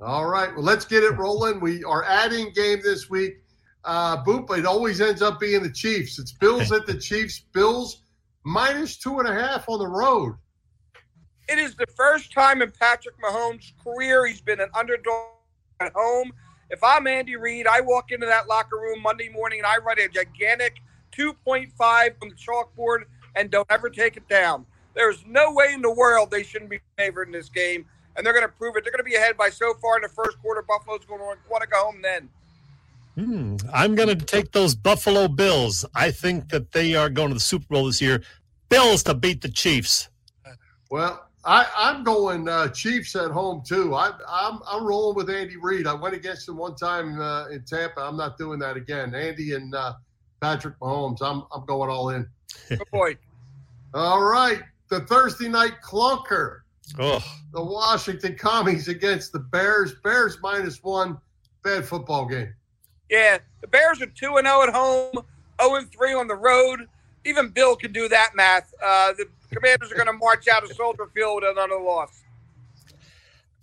All 0.00 0.26
right. 0.26 0.54
Well, 0.54 0.64
let's 0.64 0.84
get 0.84 1.02
it 1.02 1.16
rolling. 1.16 1.60
We 1.60 1.84
are 1.84 2.04
adding 2.04 2.52
game 2.52 2.80
this 2.82 3.08
week. 3.08 3.42
Uh, 3.84 4.22
Boop, 4.24 4.56
it 4.56 4.66
always 4.66 5.00
ends 5.00 5.22
up 5.22 5.38
being 5.38 5.62
the 5.62 5.70
Chiefs. 5.70 6.18
It's 6.18 6.32
Bills 6.32 6.72
at 6.72 6.86
the 6.86 6.94
Chiefs. 6.94 7.40
Bills 7.52 8.02
minus 8.44 8.96
two 8.96 9.18
and 9.18 9.28
a 9.28 9.34
half 9.34 9.68
on 9.68 9.78
the 9.78 9.86
road. 9.86 10.36
It 11.48 11.58
is 11.58 11.74
the 11.74 11.86
first 11.94 12.32
time 12.32 12.62
in 12.62 12.70
Patrick 12.70 13.16
Mahomes' 13.20 13.72
career 13.82 14.26
he's 14.26 14.40
been 14.40 14.60
an 14.60 14.70
underdog 14.74 15.28
at 15.80 15.92
home. 15.94 16.32
If 16.70 16.82
I'm 16.82 17.06
Andy 17.06 17.36
Reid, 17.36 17.66
I 17.66 17.82
walk 17.82 18.10
into 18.10 18.26
that 18.26 18.48
locker 18.48 18.76
room 18.76 19.02
Monday 19.02 19.28
morning 19.28 19.60
and 19.60 19.66
I 19.66 19.76
write 19.78 19.98
a 19.98 20.08
gigantic 20.08 20.76
2.5 21.16 22.14
on 22.22 22.28
the 22.28 22.34
chalkboard 22.34 23.04
and 23.36 23.50
don't 23.50 23.70
ever 23.70 23.90
take 23.90 24.16
it 24.16 24.26
down. 24.28 24.64
There's 24.94 25.24
no 25.26 25.52
way 25.52 25.72
in 25.74 25.82
the 25.82 25.90
world 25.90 26.30
they 26.30 26.42
shouldn't 26.42 26.70
be 26.70 26.80
favored 26.96 27.28
in 27.28 27.32
this 27.32 27.48
game, 27.48 27.84
and 28.16 28.24
they're 28.24 28.32
going 28.32 28.46
to 28.46 28.52
prove 28.52 28.76
it. 28.76 28.84
They're 28.84 28.92
going 28.92 29.04
to 29.04 29.10
be 29.10 29.16
ahead 29.16 29.36
by 29.36 29.50
so 29.50 29.74
far 29.74 29.96
in 29.96 30.02
the 30.02 30.08
first 30.08 30.40
quarter. 30.40 30.62
Buffalo's 30.62 31.04
going 31.04 31.20
to 31.20 31.36
want 31.50 31.62
to 31.62 31.68
go 31.68 31.84
home 31.84 32.00
then. 32.00 32.28
Hmm. 33.16 33.56
I'm 33.72 33.94
going 33.94 34.16
to 34.16 34.24
take 34.24 34.52
those 34.52 34.74
Buffalo 34.74 35.28
Bills. 35.28 35.84
I 35.94 36.10
think 36.10 36.48
that 36.50 36.72
they 36.72 36.94
are 36.94 37.08
going 37.08 37.28
to 37.28 37.34
the 37.34 37.40
Super 37.40 37.66
Bowl 37.68 37.86
this 37.86 38.00
year. 38.00 38.22
Bills 38.68 39.02
to 39.04 39.14
beat 39.14 39.40
the 39.40 39.48
Chiefs. 39.48 40.08
Well, 40.90 41.28
I, 41.44 41.66
am 41.76 42.02
going 42.04 42.48
uh, 42.48 42.68
Chiefs 42.68 43.14
at 43.16 43.30
home 43.30 43.62
too. 43.64 43.94
I, 43.94 44.08
am 44.08 44.14
I'm, 44.28 44.58
I'm 44.66 44.84
rolling 44.84 45.16
with 45.16 45.30
Andy 45.30 45.56
Reid. 45.56 45.86
I 45.86 45.94
went 45.94 46.14
against 46.14 46.48
him 46.48 46.56
one 46.56 46.74
time 46.74 47.20
uh, 47.20 47.48
in 47.48 47.62
Tampa. 47.64 48.00
I'm 48.00 48.16
not 48.16 48.38
doing 48.38 48.58
that 48.60 48.76
again. 48.76 49.14
Andy 49.14 49.54
and 49.54 49.74
uh, 49.74 49.94
Patrick 50.40 50.78
Mahomes. 50.80 51.20
I'm 51.20 51.44
I'm 51.52 51.64
going 51.66 51.90
all 51.90 52.10
in. 52.10 52.26
Good 52.68 52.90
boy. 52.90 53.16
all 53.94 54.22
right 54.22 54.62
the 54.94 55.00
Thursday 55.06 55.48
night 55.48 55.74
clunker. 55.82 56.60
Oh. 56.98 57.22
The 57.52 57.62
Washington 57.62 58.36
Commies 58.36 58.88
against 58.88 59.32
the 59.32 59.40
Bears. 59.40 59.94
Bears 60.04 60.38
minus 60.42 60.82
one. 60.82 61.18
Bad 61.64 61.84
football 61.84 62.26
game. 62.26 62.54
Yeah, 63.10 63.38
the 63.60 63.66
Bears 63.66 64.00
are 64.00 64.06
2 64.06 64.14
0 64.14 64.36
at 64.38 64.68
home, 64.72 65.12
0 65.60 65.80
3 65.92 66.14
on 66.14 66.28
the 66.28 66.34
road. 66.34 66.88
Even 67.24 67.48
Bill 67.48 67.74
can 67.74 67.92
do 67.92 68.08
that 68.08 68.32
math. 68.34 68.72
Uh, 68.82 69.12
the 69.14 69.26
Commanders 69.52 69.90
are 69.90 69.94
going 69.94 70.06
to 70.06 70.12
march 70.12 70.46
out 70.46 70.62
of 70.62 70.72
Soldier 70.72 71.08
Field 71.14 71.42
with 71.42 71.50
another 71.50 71.80
loss. 71.80 72.23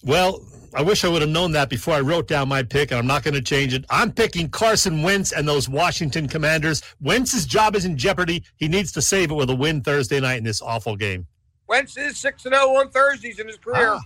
Well, 0.03 0.41
I 0.73 0.81
wish 0.81 1.03
I 1.03 1.09
would 1.09 1.21
have 1.21 1.29
known 1.29 1.51
that 1.51 1.69
before 1.69 1.95
I 1.95 1.99
wrote 1.99 2.27
down 2.27 2.47
my 2.47 2.63
pick, 2.63 2.91
and 2.91 2.97
I'm 2.97 3.07
not 3.07 3.23
going 3.23 3.33
to 3.33 3.41
change 3.41 3.73
it. 3.73 3.85
I'm 3.89 4.11
picking 4.11 4.49
Carson 4.49 5.03
Wentz 5.03 5.33
and 5.33 5.47
those 5.47 5.67
Washington 5.67 6.27
Commanders. 6.27 6.81
Wentz's 7.01 7.45
job 7.45 7.75
is 7.75 7.83
in 7.85 7.97
jeopardy. 7.97 8.43
He 8.55 8.67
needs 8.67 8.91
to 8.93 9.01
save 9.01 9.31
it 9.31 9.35
with 9.35 9.49
a 9.49 9.55
win 9.55 9.81
Thursday 9.81 10.19
night 10.19 10.37
in 10.37 10.43
this 10.43 10.61
awful 10.61 10.95
game. 10.95 11.27
Wentz 11.67 11.97
is 11.97 12.17
6 12.17 12.43
0 12.43 12.55
on 12.55 12.89
Thursdays 12.89 13.39
in 13.39 13.47
his 13.47 13.57
career. 13.57 13.95
Ah, 13.95 14.01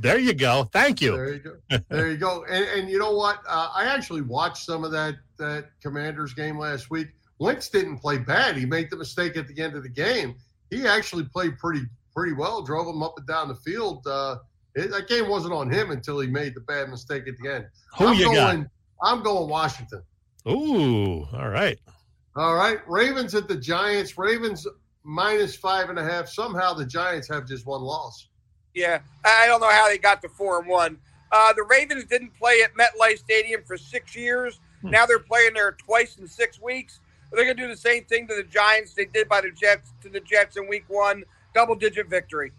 there 0.00 0.18
you 0.18 0.32
go. 0.32 0.68
Thank 0.72 1.00
you. 1.00 1.16
There 1.16 1.32
you 1.34 1.38
go. 1.40 1.56
There 1.88 2.08
you 2.08 2.16
go. 2.16 2.44
And, 2.48 2.64
and 2.64 2.90
you 2.90 2.98
know 2.98 3.12
what? 3.12 3.40
Uh, 3.48 3.70
I 3.74 3.86
actually 3.86 4.22
watched 4.22 4.64
some 4.64 4.84
of 4.84 4.92
that, 4.92 5.16
that 5.38 5.70
Commanders 5.82 6.34
game 6.34 6.58
last 6.58 6.90
week. 6.90 7.08
Wentz 7.38 7.68
didn't 7.68 7.98
play 7.98 8.18
bad. 8.18 8.56
He 8.56 8.64
made 8.64 8.90
the 8.90 8.96
mistake 8.96 9.36
at 9.36 9.48
the 9.48 9.60
end 9.60 9.74
of 9.74 9.82
the 9.82 9.88
game. 9.88 10.36
He 10.70 10.86
actually 10.86 11.24
played 11.24 11.58
pretty 11.58 11.82
pretty 12.14 12.32
well, 12.32 12.62
drove 12.62 12.86
him 12.88 13.02
up 13.02 13.14
and 13.18 13.26
down 13.26 13.48
the 13.48 13.54
field. 13.56 14.06
Uh, 14.06 14.36
it, 14.76 14.90
that 14.90 15.08
game 15.08 15.28
wasn't 15.28 15.54
on 15.54 15.70
him 15.70 15.90
until 15.90 16.20
he 16.20 16.28
made 16.28 16.54
the 16.54 16.60
bad 16.60 16.88
mistake 16.88 17.26
at 17.26 17.36
the 17.38 17.52
end. 17.52 17.66
Who 17.98 18.06
I'm 18.06 18.16
you 18.16 18.24
going, 18.26 18.62
got? 18.62 18.70
I'm 19.02 19.22
going 19.22 19.48
Washington. 19.48 20.02
Ooh, 20.48 21.24
all 21.32 21.48
right. 21.48 21.78
All 22.36 22.54
right. 22.54 22.78
Ravens 22.86 23.34
at 23.34 23.48
the 23.48 23.56
Giants. 23.56 24.16
Ravens 24.16 24.66
minus 25.02 25.56
five 25.56 25.90
and 25.90 25.98
a 25.98 26.04
half. 26.04 26.28
Somehow 26.28 26.74
the 26.74 26.86
Giants 26.86 27.28
have 27.28 27.48
just 27.48 27.66
one 27.66 27.82
loss. 27.82 28.28
Yeah, 28.74 29.00
I 29.24 29.46
don't 29.46 29.60
know 29.60 29.70
how 29.70 29.88
they 29.88 29.98
got 29.98 30.20
to 30.22 30.28
four 30.28 30.60
and 30.60 30.68
one. 30.68 30.98
Uh, 31.32 31.52
the 31.54 31.62
Ravens 31.64 32.04
didn't 32.04 32.34
play 32.38 32.62
at 32.62 32.70
MetLife 32.74 33.18
Stadium 33.18 33.62
for 33.64 33.76
six 33.76 34.14
years. 34.14 34.60
Hmm. 34.82 34.90
Now 34.90 35.06
they're 35.06 35.18
playing 35.18 35.54
there 35.54 35.72
twice 35.72 36.18
in 36.18 36.28
six 36.28 36.60
weeks. 36.60 37.00
They're 37.32 37.44
going 37.44 37.56
to 37.56 37.62
do 37.62 37.68
the 37.68 37.76
same 37.76 38.04
thing 38.04 38.28
to 38.28 38.34
the 38.34 38.44
Giants 38.44 38.94
they 38.94 39.06
did 39.06 39.28
by 39.28 39.40
the 39.40 39.50
Jets 39.50 39.92
to 40.02 40.08
the 40.08 40.20
Jets 40.20 40.56
in 40.56 40.68
Week 40.68 40.84
One, 40.88 41.24
double-digit 41.54 42.08
victory. 42.08 42.52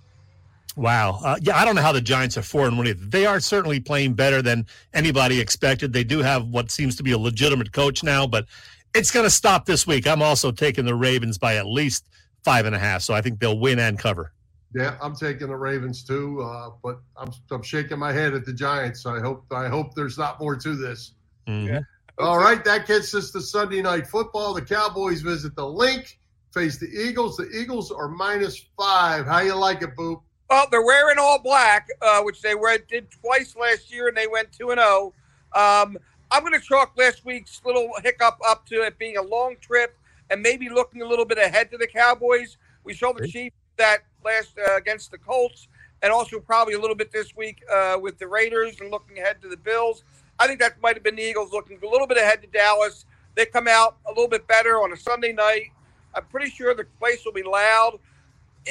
Wow. 0.78 1.20
Uh, 1.24 1.38
yeah, 1.42 1.58
I 1.58 1.66
don't 1.66 1.76
know 1.76 1.82
how 1.82 1.92
the 1.92 2.00
Giants 2.00 2.38
are 2.38 2.44
four 2.44 2.68
and 2.68 2.78
one. 2.78 2.88
Either. 2.88 3.04
They 3.04 3.26
are 3.26 3.40
certainly 3.40 3.80
playing 3.80 4.14
better 4.14 4.44
than 4.44 4.68
anybody 4.94 5.40
expected. 5.40 5.92
They 5.92 6.04
do 6.04 6.20
have 6.20 6.48
what 6.50 6.70
seems 6.70 6.96
to 6.98 7.04
be 7.04 7.14
a 7.14 7.18
legitimate 7.18 7.72
coach 7.72 8.04
now, 8.04 8.28
but 8.28 8.46
it's 8.94 9.10
going 9.10 9.26
to 9.26 9.30
stop 9.32 9.66
this 9.66 9.88
week. 9.88 10.08
I'm 10.08 10.22
also 10.22 10.52
taking 10.52 10.86
the 10.86 10.94
Ravens 10.94 11.40
by 11.40 11.56
at 11.56 11.66
least 11.66 12.08
five 12.44 12.68
and 12.68 12.76
a 12.76 12.80
half, 12.80 13.02
so 13.02 13.16
I 13.16 13.22
think 13.22 13.40
they'll 13.40 13.58
win 13.58 13.80
and 13.80 13.98
cover. 13.98 14.32
Yeah, 14.76 14.98
I'm 15.02 15.16
taking 15.16 15.48
the 15.48 15.56
Ravens 15.56 16.04
too, 16.04 16.42
uh, 16.44 16.70
but 16.84 17.00
I'm 17.16 17.32
I'm 17.50 17.64
shaking 17.64 17.98
my 17.98 18.14
head 18.14 18.36
at 18.36 18.46
the 18.46 18.54
Giants. 18.54 19.08
I 19.08 19.20
hope 19.20 19.46
I 19.52 19.70
hope 19.70 19.96
there's 19.96 20.18
not 20.20 20.40
more 20.40 20.56
to 20.56 20.76
this. 20.76 21.14
Mm-hmm. 21.48 21.68
Yeah. 21.70 21.80
All 22.20 22.38
right, 22.38 22.64
that 22.66 22.86
gets 22.86 23.16
us 23.16 23.32
to 23.32 23.42
Sunday 23.42 23.82
night 23.82 24.06
football. 24.06 24.54
The 24.54 24.62
Cowboys 24.62 25.22
visit 25.22 25.56
the 25.56 25.68
Linc, 25.68 26.20
face 26.54 26.78
the 26.78 26.88
Eagles. 26.88 27.38
The 27.38 27.50
Eagles 27.50 27.92
are 27.92 28.08
minus 28.08 28.64
five. 28.78 29.26
How 29.26 29.40
you 29.40 29.56
like 29.56 29.82
it, 29.82 29.96
Boop? 29.96 30.22
Well, 30.50 30.68
they're 30.72 30.86
wearing 30.86 31.18
all 31.20 31.40
black, 31.40 31.90
uh, 32.02 32.22
which 32.22 32.42
they 32.42 32.56
were, 32.56 32.78
did 32.78 33.12
twice 33.12 33.56
last 33.56 33.92
year, 33.92 34.08
and 34.08 34.16
they 34.16 34.28
went 34.28 34.52
two 34.52 34.72
and 34.72 34.80
zero. 34.80 35.14
Um, 35.54 35.98
I'm 36.32 36.42
going 36.42 36.54
to 36.54 36.66
chalk 36.66 36.94
last 36.98 37.26
week's 37.26 37.62
little 37.66 37.90
hiccup 38.04 38.38
up 38.46 38.66
to 38.68 38.84
it 38.84 38.98
being 38.98 39.18
a 39.18 39.22
long 39.22 39.56
trip 39.62 39.98
and 40.30 40.42
maybe 40.42 40.70
looking 40.70 41.02
a 41.02 41.06
little 41.06 41.26
bit 41.26 41.38
ahead 41.38 41.72
to 41.72 41.78
the 41.78 41.88
Cowboys. 41.88 42.58
We 42.84 42.94
saw 42.94 43.14
the 43.14 43.28
Chiefs 43.28 43.56
that 43.78 44.00
last 44.24 44.58
uh, 44.58 44.76
against 44.76 45.12
the 45.12 45.18
Colts, 45.18 45.68
and 46.02 46.12
also 46.12 46.40
probably 46.40 46.74
a 46.74 46.80
little 46.80 46.96
bit 46.96 47.12
this 47.12 47.36
week 47.36 47.62
uh, 47.74 47.98
with 48.00 48.18
the 48.18 48.28
Raiders 48.28 48.80
and 48.82 48.92
looking 48.92 49.20
ahead 49.20 49.42
to 49.42 49.48
the 49.50 49.58
Bills. 49.58 50.04
I 50.40 50.48
think 50.48 50.60
that 50.60 50.82
might 50.82 50.96
have 50.96 51.04
been 51.04 51.16
the 51.16 51.24
Eagles 51.24 51.52
looking 51.52 51.80
a 51.82 51.88
little 51.88 52.08
bit 52.08 52.18
ahead 52.18 52.42
to 52.42 52.48
Dallas. 52.48 53.06
They 53.36 53.46
come 53.46 53.68
out 53.68 53.98
a 54.06 54.10
little 54.10 54.28
bit 54.28 54.48
better 54.48 54.82
on 54.82 54.94
a 54.94 54.98
Sunday 54.98 55.34
night. 55.34 55.72
I'm 56.16 56.26
pretty 56.26 56.50
sure 56.50 56.74
the 56.74 56.86
place 57.00 57.24
will 57.26 57.34
be 57.34 57.44
loud. 57.44 58.00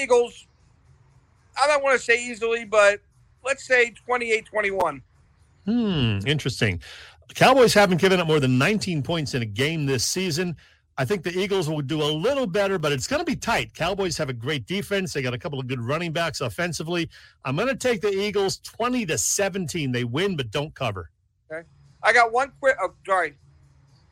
Eagles, 0.00 0.46
I 1.60 1.66
don't 1.66 1.82
want 1.82 1.98
to 1.98 2.04
say 2.04 2.24
easily, 2.24 2.64
but 2.64 3.00
let's 3.44 3.66
say 3.66 3.90
28 3.90 4.46
21. 4.46 5.02
Hmm, 5.64 6.18
interesting. 6.26 6.80
Cowboys 7.34 7.74
haven't 7.74 8.00
given 8.00 8.20
up 8.20 8.26
more 8.26 8.40
than 8.40 8.56
19 8.56 9.02
points 9.02 9.34
in 9.34 9.42
a 9.42 9.46
game 9.46 9.86
this 9.86 10.04
season. 10.04 10.56
I 10.98 11.04
think 11.04 11.22
the 11.22 11.38
Eagles 11.38 11.68
will 11.68 11.82
do 11.82 12.02
a 12.02 12.04
little 12.04 12.46
better, 12.46 12.78
but 12.78 12.90
it's 12.90 13.06
going 13.06 13.20
to 13.20 13.26
be 13.26 13.36
tight. 13.36 13.74
Cowboys 13.74 14.16
have 14.16 14.30
a 14.30 14.32
great 14.32 14.66
defense. 14.66 15.12
They 15.12 15.20
got 15.20 15.34
a 15.34 15.38
couple 15.38 15.60
of 15.60 15.66
good 15.66 15.80
running 15.80 16.12
backs 16.12 16.40
offensively. 16.40 17.10
I'm 17.44 17.56
going 17.56 17.68
to 17.68 17.74
take 17.74 18.00
the 18.00 18.10
Eagles 18.10 18.58
20 18.58 19.04
to 19.06 19.18
17. 19.18 19.92
They 19.92 20.04
win, 20.04 20.36
but 20.36 20.50
don't 20.50 20.74
cover. 20.74 21.10
Okay. 21.52 21.66
I 22.02 22.12
got 22.14 22.32
one 22.32 22.52
quick. 22.60 22.76
Oh, 22.80 22.94
sorry. 23.04 23.34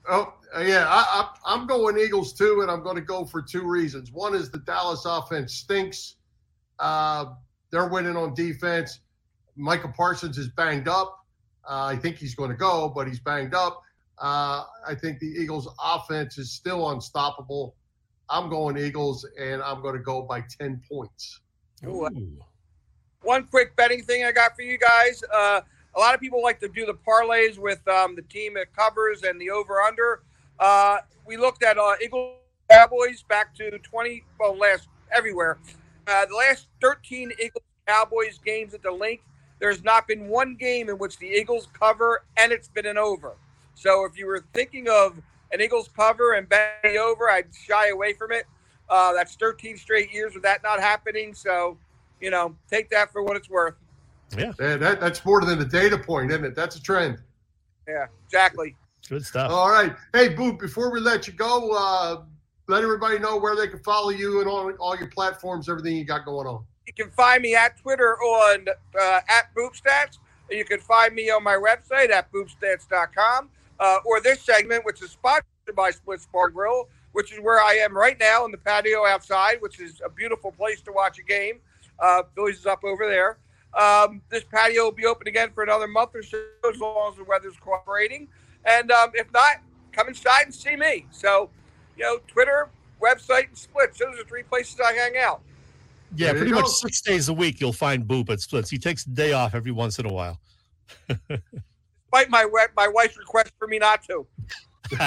Oh, 0.07 0.35
yeah, 0.59 0.85
I, 0.87 1.01
I, 1.23 1.55
I'm 1.55 1.67
going 1.67 1.99
Eagles 1.99 2.35
too, 2.35 2.61
and 2.61 2.71
I'm 2.71 2.83
going 2.83 2.97
to 2.97 3.03
go 3.03 3.25
for 3.25 3.41
two 3.41 3.67
reasons. 3.67 4.13
One 4.13 4.35
is 4.35 4.51
the 4.51 4.59
Dallas 4.59 5.07
offense 5.07 5.55
stinks. 5.55 6.17
Uh, 6.79 7.27
they're 7.71 7.89
winning 7.89 8.17
on 8.17 8.35
defense. 8.35 9.01
Michael 9.57 9.93
Parsons 9.97 10.39
is 10.39 10.49
banged 10.49 10.89
up. 10.89 11.25
Uh, 11.69 11.87
I 11.87 11.97
think 11.97 12.17
he's 12.17 12.35
going 12.35 12.51
to 12.51 12.57
go, 12.57 12.93
but 12.95 13.07
he's 13.07 13.21
banged 13.21 13.55
up. 13.55 13.83
Uh, 14.19 14.65
I 14.87 14.95
think 14.95 15.19
the 15.19 15.27
Eagles' 15.27 15.69
offense 15.83 16.39
is 16.39 16.53
still 16.53 16.91
unstoppable. 16.91 17.75
I'm 18.29 18.49
going 18.49 18.77
Eagles, 18.79 19.27
and 19.39 19.63
I'm 19.63 19.83
going 19.83 19.95
to 19.95 20.03
go 20.03 20.23
by 20.23 20.43
10 20.59 20.81
points. 20.91 21.41
Ooh. 21.87 22.09
One 23.23 23.45
quick 23.47 23.75
betting 23.77 24.03
thing 24.03 24.25
I 24.25 24.33
got 24.33 24.55
for 24.55 24.63
you 24.63 24.79
guys. 24.79 25.23
Uh, 25.33 25.61
a 25.97 25.99
lot 25.99 26.15
of 26.15 26.21
people 26.21 26.43
like 26.43 26.61
to 26.61 26.69
do 26.69 26.87
the 26.87 26.95
parlays 26.95 27.59
with 27.59 27.87
um, 27.89 28.17
the 28.17 28.23
team 28.23 28.55
that 28.55 28.75
covers 28.75 29.23
and 29.23 29.41
the 29.41 29.51
over 29.51 29.81
under. 29.81 30.23
Uh, 30.59 30.99
we 31.27 31.37
looked 31.37 31.63
at 31.63 31.79
uh, 31.79 31.95
Eagles 32.03 32.39
Cowboys 32.71 33.23
back 33.29 33.55
to 33.57 33.71
20, 33.79 34.25
well, 34.39 34.57
last 34.57 34.89
everywhere. 35.13 35.59
Uh, 36.07 36.27
the 36.27 36.35
last 36.35 36.69
13 36.81 37.33
Eagles 37.43 37.65
Cowboys 37.87 38.39
games 38.45 38.75
at 38.75 38.83
the 38.83 38.91
Linc, 38.91 39.21
there's 39.59 39.83
not 39.85 40.07
been 40.07 40.29
one 40.29 40.57
game 40.57 40.89
in 40.89 40.99
which 40.99 41.19
the 41.19 41.27
Eagles 41.27 41.69
cover 41.79 42.25
and 42.37 42.53
it's 42.53 42.69
been 42.69 42.87
an 42.87 42.99
over. 42.99 43.37
So 43.75 44.05
if 44.05 44.19
you 44.19 44.27
were 44.27 44.45
thinking 44.53 44.89
of 44.89 45.21
an 45.53 45.61
Eagles 45.61 45.89
cover 45.97 46.35
and 46.35 46.49
betting 46.49 46.97
over, 46.99 47.31
I'd 47.31 47.47
shy 47.55 47.89
away 47.89 48.13
from 48.15 48.33
it. 48.33 48.45
Uh, 48.89 49.13
that's 49.13 49.35
13 49.37 49.77
straight 49.77 50.13
years 50.13 50.35
with 50.35 50.43
that 50.43 50.63
not 50.63 50.81
happening. 50.81 51.35
So, 51.35 51.79
you 52.21 52.31
know, 52.31 52.55
take 52.71 52.91
that 52.91 53.13
for 53.13 53.23
what 53.23 53.37
it's 53.37 53.49
worth. 53.49 53.75
Yeah. 54.37 54.53
yeah 54.61 54.77
that, 54.77 55.01
that's 55.01 55.25
more 55.25 55.41
than 55.41 55.61
a 55.61 55.65
data 55.65 55.99
point, 55.99 56.31
isn't 56.31 56.45
it? 56.45 56.55
That's 56.55 56.77
a 56.77 56.83
trend. 56.83 57.19
Yeah, 57.89 58.07
exactly. 58.27 58.77
Good 59.09 59.25
stuff. 59.25 59.51
All 59.51 59.71
right. 59.71 59.95
Hey, 60.13 60.35
Boop, 60.35 60.59
before 60.59 60.91
we 60.91 61.01
let 61.01 61.27
you 61.27 61.35
go, 61.35 61.73
uh, 61.73 62.23
let 62.67 62.83
everybody 62.83 63.19
know 63.19 63.37
where 63.37 63.57
they 63.57 63.69
can 63.69 63.81
follow 63.81 64.11
you 64.11 64.41
and 64.41 64.49
all, 64.49 64.71
all 64.81 64.97
your 64.97 65.09
platforms, 65.09 65.69
everything 65.69 65.97
you 65.97 66.05
got 66.05 66.25
going 66.25 66.47
on. 66.47 66.65
You 66.87 66.93
can 66.93 67.11
find 67.11 67.43
me 67.43 67.55
at 67.55 67.79
Twitter 67.79 68.17
on 68.17 68.67
uh, 69.01 69.21
at 69.29 69.55
BoopStats. 69.57 70.19
You 70.51 70.65
can 70.65 70.81
find 70.81 71.15
me 71.15 71.31
on 71.31 71.43
my 71.43 71.55
website 71.55 72.11
at 72.11 72.31
boopstats.com 72.31 73.49
uh, 73.81 73.99
or 74.05 74.21
this 74.21 74.43
segment, 74.43 74.85
which 74.85 75.03
is 75.03 75.11
sponsored 75.11 75.45
by 75.75 75.91
Splits 75.91 76.29
Bar 76.33 76.51
Grill, 76.51 76.89
which 77.13 77.33
is 77.33 77.39
where 77.41 77.61
I 77.61 77.75
am 77.75 77.97
right 77.97 78.19
now 78.19 78.45
in 78.45 78.51
the 78.51 78.59
patio 78.59 79.07
outside, 79.07 79.57
which 79.61 79.81
is 79.81 80.03
a 80.05 80.11
beautiful 80.11 80.53
place 80.53 80.83
to 80.83 80.93
watch 80.93 81.19
a 81.19 81.23
game. 81.23 81.61
Uh, 81.99 82.23
Phillies 82.35 82.59
is 82.59 82.67
up 82.67 82.85
over 82.85 83.07
there. 83.07 83.39
Um, 83.75 84.23
this 84.29 84.45
patio 84.45 84.85
will 84.85 84.93
be 84.93 85.07
open 85.07 85.27
again 85.27 85.51
for 85.55 85.65
another 85.65 85.89
month 85.89 86.11
or 86.15 86.23
so, 86.23 86.45
as 86.71 86.79
long 86.79 87.13
as 87.13 87.19
the 87.19 87.25
weather's 87.25 87.57
cooperating. 87.57 88.29
And 88.65 88.91
um, 88.93 89.11
if 89.15 89.33
not, 89.33 89.63
come 89.93 90.09
inside 90.09 90.43
and 90.43 90.55
see 90.55 90.77
me. 90.77 91.07
So, 91.11 91.51
you 91.97 92.05
know, 92.05 92.19
Twitter, 92.27 92.69
website, 93.01 93.49
and 93.49 93.59
Splits. 93.59 93.99
Those 93.99 94.19
are 94.19 94.25
three 94.25 94.43
places 94.43 94.81
I 94.81 94.93
hang 94.93 95.17
out. 95.17 95.41
Yeah, 96.17 96.33
pretty 96.33 96.53
much 96.53 96.67
six 96.67 97.01
days 97.01 97.29
a 97.29 97.33
week 97.33 97.61
you'll 97.61 97.73
find 97.73 98.07
Boop 98.07 98.31
at 98.31 98.41
Splits. 98.41 98.71
He 98.71 98.79
takes 98.79 99.05
a 99.07 99.11
day 99.11 99.33
off 99.33 99.55
every 99.55 99.73
once 99.73 99.99
in 99.99 100.07
a 100.07 100.13
while. 100.13 100.39
Despite 101.09 102.31
my 102.31 102.47
my 102.77 102.89
wife's 102.89 103.19
request 103.19 103.53
for 103.59 103.67
me 103.67 103.79
not 103.79 104.05
to. 104.05 104.27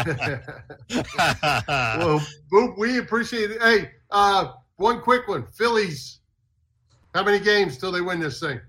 well, 1.68 2.22
Boop, 2.52 2.78
we 2.78 2.98
appreciate 2.98 3.52
it. 3.52 3.62
Hey, 3.62 3.92
uh, 4.12 4.54
one 4.76 5.02
quick 5.02 5.28
one. 5.28 5.46
Phillies, 5.48 6.20
how 7.14 7.24
many 7.24 7.40
games 7.40 7.78
till 7.78 7.92
they 7.92 8.02
win 8.02 8.20
this 8.20 8.40
thing? 8.40 8.60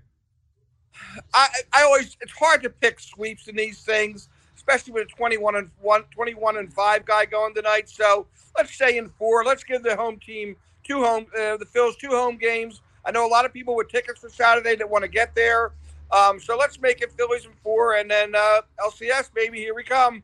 I, 1.33 1.47
I 1.73 1.83
always 1.83 2.15
it's 2.21 2.31
hard 2.33 2.63
to 2.63 2.69
pick 2.69 2.99
sweeps 2.99 3.47
in 3.47 3.55
these 3.55 3.81
things, 3.81 4.29
especially 4.69 4.93
with 4.93 5.07
a 5.11 5.15
21 5.15 5.55
and 5.55 5.69
1 5.81 6.03
21 6.11 6.57
and 6.57 6.73
5 6.73 7.05
guy 7.05 7.25
going 7.25 7.53
tonight. 7.53 7.89
So 7.89 8.27
let's 8.57 8.75
say 8.75 8.97
in 8.97 9.09
four. 9.09 9.43
Let's 9.43 9.63
give 9.63 9.83
the 9.83 9.95
home 9.95 10.19
team 10.19 10.55
two 10.83 11.03
home 11.03 11.25
uh, 11.33 11.57
the 11.57 11.65
Phils 11.65 11.97
two 11.97 12.09
home 12.09 12.37
games. 12.37 12.81
I 13.05 13.11
know 13.11 13.25
a 13.25 13.29
lot 13.29 13.45
of 13.45 13.53
people 13.53 13.75
with 13.75 13.89
tickets 13.89 14.19
for 14.19 14.29
Saturday 14.29 14.75
that 14.75 14.89
want 14.89 15.03
to 15.03 15.07
get 15.07 15.33
there. 15.33 15.71
Um, 16.11 16.39
so 16.39 16.57
let's 16.57 16.79
make 16.79 17.01
it 17.01 17.11
Phillies 17.13 17.45
in 17.45 17.51
four, 17.63 17.95
and 17.95 18.09
then 18.09 18.33
uh, 18.35 18.61
LCS, 18.79 19.31
baby, 19.33 19.59
here 19.59 19.75
we 19.75 19.83
come. 19.83 20.23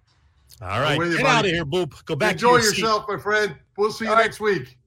All 0.61 0.81
right, 0.81 0.97
you, 0.97 1.17
get 1.17 1.25
out 1.25 1.45
of 1.45 1.51
here, 1.51 1.65
Boop. 1.65 2.03
Go 2.05 2.15
back. 2.15 2.33
Enjoy 2.33 2.57
your 2.57 2.65
yourself, 2.65 3.05
seat. 3.05 3.15
my 3.15 3.21
friend. 3.21 3.55
We'll 3.77 3.91
see 3.91 4.05
you 4.05 4.11
All 4.11 4.17
next 4.17 4.39
right. 4.39 4.59
week. 4.59 4.67
See 4.67 4.77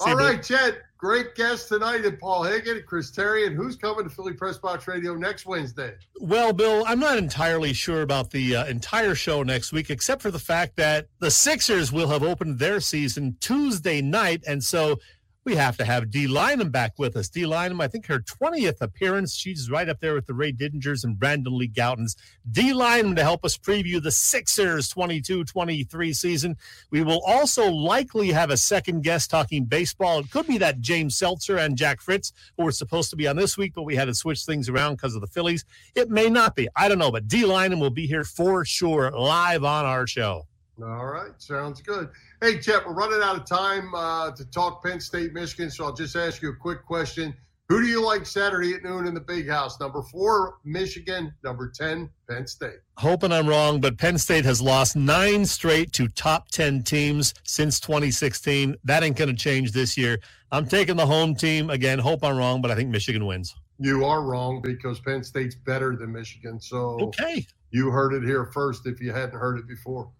All 0.00 0.10
you, 0.10 0.16
right, 0.16 0.42
Chet. 0.42 0.78
Great 0.98 1.36
guest 1.36 1.68
tonight, 1.68 2.04
and 2.04 2.18
Paul 2.18 2.42
Hagen, 2.42 2.82
Chris 2.84 3.12
Therien, 3.12 3.46
and 3.46 3.56
who's 3.56 3.76
coming 3.76 4.02
to 4.02 4.10
Philly 4.10 4.32
Press 4.32 4.58
Box 4.58 4.88
Radio 4.88 5.14
next 5.14 5.46
Wednesday? 5.46 5.94
Well, 6.18 6.52
Bill, 6.52 6.82
I'm 6.88 6.98
not 6.98 7.18
entirely 7.18 7.72
sure 7.72 8.02
about 8.02 8.32
the 8.32 8.56
uh, 8.56 8.66
entire 8.66 9.14
show 9.14 9.44
next 9.44 9.72
week, 9.72 9.90
except 9.90 10.22
for 10.22 10.32
the 10.32 10.40
fact 10.40 10.74
that 10.74 11.06
the 11.20 11.30
Sixers 11.30 11.92
will 11.92 12.08
have 12.08 12.24
opened 12.24 12.58
their 12.58 12.80
season 12.80 13.36
Tuesday 13.38 14.02
night, 14.02 14.42
and 14.44 14.62
so 14.62 14.98
we 15.44 15.56
have 15.56 15.76
to 15.78 15.84
have 15.84 16.10
Dee 16.10 16.26
Lynam 16.26 16.70
back 16.70 16.98
with 16.98 17.16
us. 17.16 17.28
Dee 17.28 17.44
Lynam, 17.44 17.82
I 17.82 17.88
think 17.88 18.06
her 18.06 18.20
20th 18.20 18.80
appearance. 18.80 19.34
She's 19.34 19.70
right 19.70 19.88
up 19.88 20.00
there 20.00 20.14
with 20.14 20.26
the 20.26 20.34
Ray 20.34 20.52
Didingers 20.52 21.04
and 21.04 21.18
Brandon 21.18 21.56
Lee 21.56 21.68
Gowtons. 21.68 22.16
Dee 22.50 22.72
Lynam 22.72 23.16
to 23.16 23.22
help 23.22 23.44
us 23.44 23.56
preview 23.56 24.02
the 24.02 24.10
Sixers 24.10 24.92
22-23 24.92 26.14
season. 26.14 26.56
We 26.90 27.02
will 27.02 27.22
also 27.26 27.70
likely 27.70 28.32
have 28.32 28.50
a 28.50 28.56
second 28.56 29.02
guest 29.02 29.30
talking 29.30 29.64
baseball. 29.64 30.18
It 30.20 30.30
could 30.30 30.46
be 30.46 30.58
that 30.58 30.80
James 30.80 31.16
Seltzer 31.16 31.56
and 31.56 31.78
Jack 31.78 32.02
Fritz, 32.02 32.32
who 32.56 32.64
were 32.64 32.72
supposed 32.72 33.10
to 33.10 33.16
be 33.16 33.26
on 33.26 33.36
this 33.36 33.56
week, 33.56 33.72
but 33.74 33.84
we 33.84 33.96
had 33.96 34.06
to 34.06 34.14
switch 34.14 34.44
things 34.44 34.68
around 34.68 34.96
because 34.96 35.14
of 35.14 35.20
the 35.20 35.26
Phillies. 35.26 35.64
It 35.94 36.10
may 36.10 36.28
not 36.28 36.56
be. 36.56 36.68
I 36.76 36.88
don't 36.88 36.98
know, 36.98 37.12
but 37.12 37.26
Dee 37.26 37.44
Lynam 37.44 37.80
will 37.80 37.90
be 37.90 38.06
here 38.06 38.24
for 38.24 38.64
sure 38.64 39.10
live 39.12 39.64
on 39.64 39.86
our 39.86 40.06
show. 40.06 40.46
All 40.82 41.06
right, 41.06 41.32
sounds 41.38 41.82
good. 41.82 42.10
Hey, 42.40 42.58
Chet, 42.60 42.86
we're 42.86 42.94
running 42.94 43.20
out 43.20 43.36
of 43.36 43.44
time 43.46 43.92
uh, 43.96 44.30
to 44.30 44.44
talk 44.50 44.84
Penn 44.84 45.00
State, 45.00 45.32
Michigan, 45.32 45.70
so 45.70 45.84
I'll 45.84 45.92
just 45.92 46.14
ask 46.14 46.40
you 46.40 46.50
a 46.50 46.54
quick 46.54 46.84
question. 46.86 47.34
Who 47.68 47.82
do 47.82 47.88
you 47.88 48.00
like 48.02 48.24
Saturday 48.26 48.74
at 48.74 48.84
noon 48.84 49.08
in 49.08 49.12
the 49.14 49.20
Big 49.20 49.48
House? 49.48 49.80
Number 49.80 50.02
four, 50.02 50.58
Michigan. 50.64 51.34
Number 51.42 51.68
10, 51.68 52.08
Penn 52.30 52.46
State. 52.46 52.78
Hoping 52.96 53.32
I'm 53.32 53.48
wrong, 53.48 53.80
but 53.80 53.98
Penn 53.98 54.16
State 54.18 54.44
has 54.44 54.62
lost 54.62 54.94
nine 54.94 55.44
straight 55.44 55.92
to 55.94 56.06
top 56.06 56.48
10 56.50 56.84
teams 56.84 57.34
since 57.42 57.80
2016. 57.80 58.76
That 58.84 59.02
ain't 59.02 59.16
going 59.16 59.28
to 59.30 59.36
change 59.36 59.72
this 59.72 59.98
year. 59.98 60.20
I'm 60.52 60.66
taking 60.66 60.94
the 60.96 61.06
home 61.06 61.34
team. 61.34 61.70
Again, 61.70 61.98
hope 61.98 62.22
I'm 62.22 62.36
wrong, 62.38 62.62
but 62.62 62.70
I 62.70 62.76
think 62.76 62.88
Michigan 62.88 63.26
wins. 63.26 63.54
You 63.80 64.04
are 64.04 64.22
wrong 64.22 64.62
because 64.62 65.00
Penn 65.00 65.24
State's 65.24 65.56
better 65.56 65.96
than 65.96 66.12
Michigan. 66.12 66.60
So 66.60 67.00
Okay. 67.00 67.44
you 67.72 67.90
heard 67.90 68.14
it 68.14 68.22
here 68.22 68.44
first 68.46 68.86
if 68.86 69.00
you 69.00 69.12
hadn't 69.12 69.38
heard 69.38 69.58
it 69.58 69.66
before. 69.66 70.10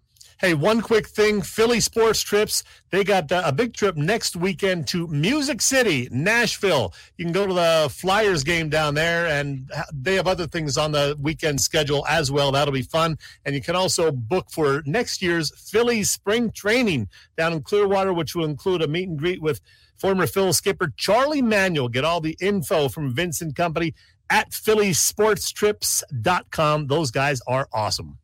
Hey, 0.40 0.54
one 0.54 0.82
quick 0.82 1.08
thing 1.08 1.42
Philly 1.42 1.80
Sports 1.80 2.22
Trips. 2.22 2.62
They 2.90 3.02
got 3.02 3.32
uh, 3.32 3.42
a 3.44 3.50
big 3.50 3.74
trip 3.74 3.96
next 3.96 4.36
weekend 4.36 4.86
to 4.86 5.08
Music 5.08 5.60
City, 5.60 6.08
Nashville. 6.12 6.94
You 7.16 7.24
can 7.24 7.32
go 7.32 7.44
to 7.44 7.52
the 7.52 7.88
Flyers 7.90 8.44
game 8.44 8.68
down 8.68 8.94
there, 8.94 9.26
and 9.26 9.68
they 9.92 10.14
have 10.14 10.28
other 10.28 10.46
things 10.46 10.78
on 10.78 10.92
the 10.92 11.16
weekend 11.20 11.60
schedule 11.60 12.06
as 12.08 12.30
well. 12.30 12.52
That'll 12.52 12.72
be 12.72 12.82
fun. 12.82 13.18
And 13.44 13.56
you 13.56 13.60
can 13.60 13.74
also 13.74 14.12
book 14.12 14.48
for 14.48 14.84
next 14.86 15.22
year's 15.22 15.50
Philly 15.58 16.04
Spring 16.04 16.52
Training 16.52 17.08
down 17.36 17.52
in 17.52 17.62
Clearwater, 17.62 18.12
which 18.12 18.36
will 18.36 18.44
include 18.44 18.80
a 18.80 18.86
meet 18.86 19.08
and 19.08 19.18
greet 19.18 19.42
with 19.42 19.60
former 19.96 20.28
Phil 20.28 20.52
skipper 20.52 20.92
Charlie 20.96 21.42
Manuel. 21.42 21.88
Get 21.88 22.04
all 22.04 22.20
the 22.20 22.36
info 22.40 22.88
from 22.88 23.12
Vincent 23.12 23.56
Company 23.56 23.92
at 24.30 24.52
phillysportstrips.com. 24.52 26.86
Those 26.86 27.10
guys 27.10 27.40
are 27.48 27.66
awesome. 27.72 28.18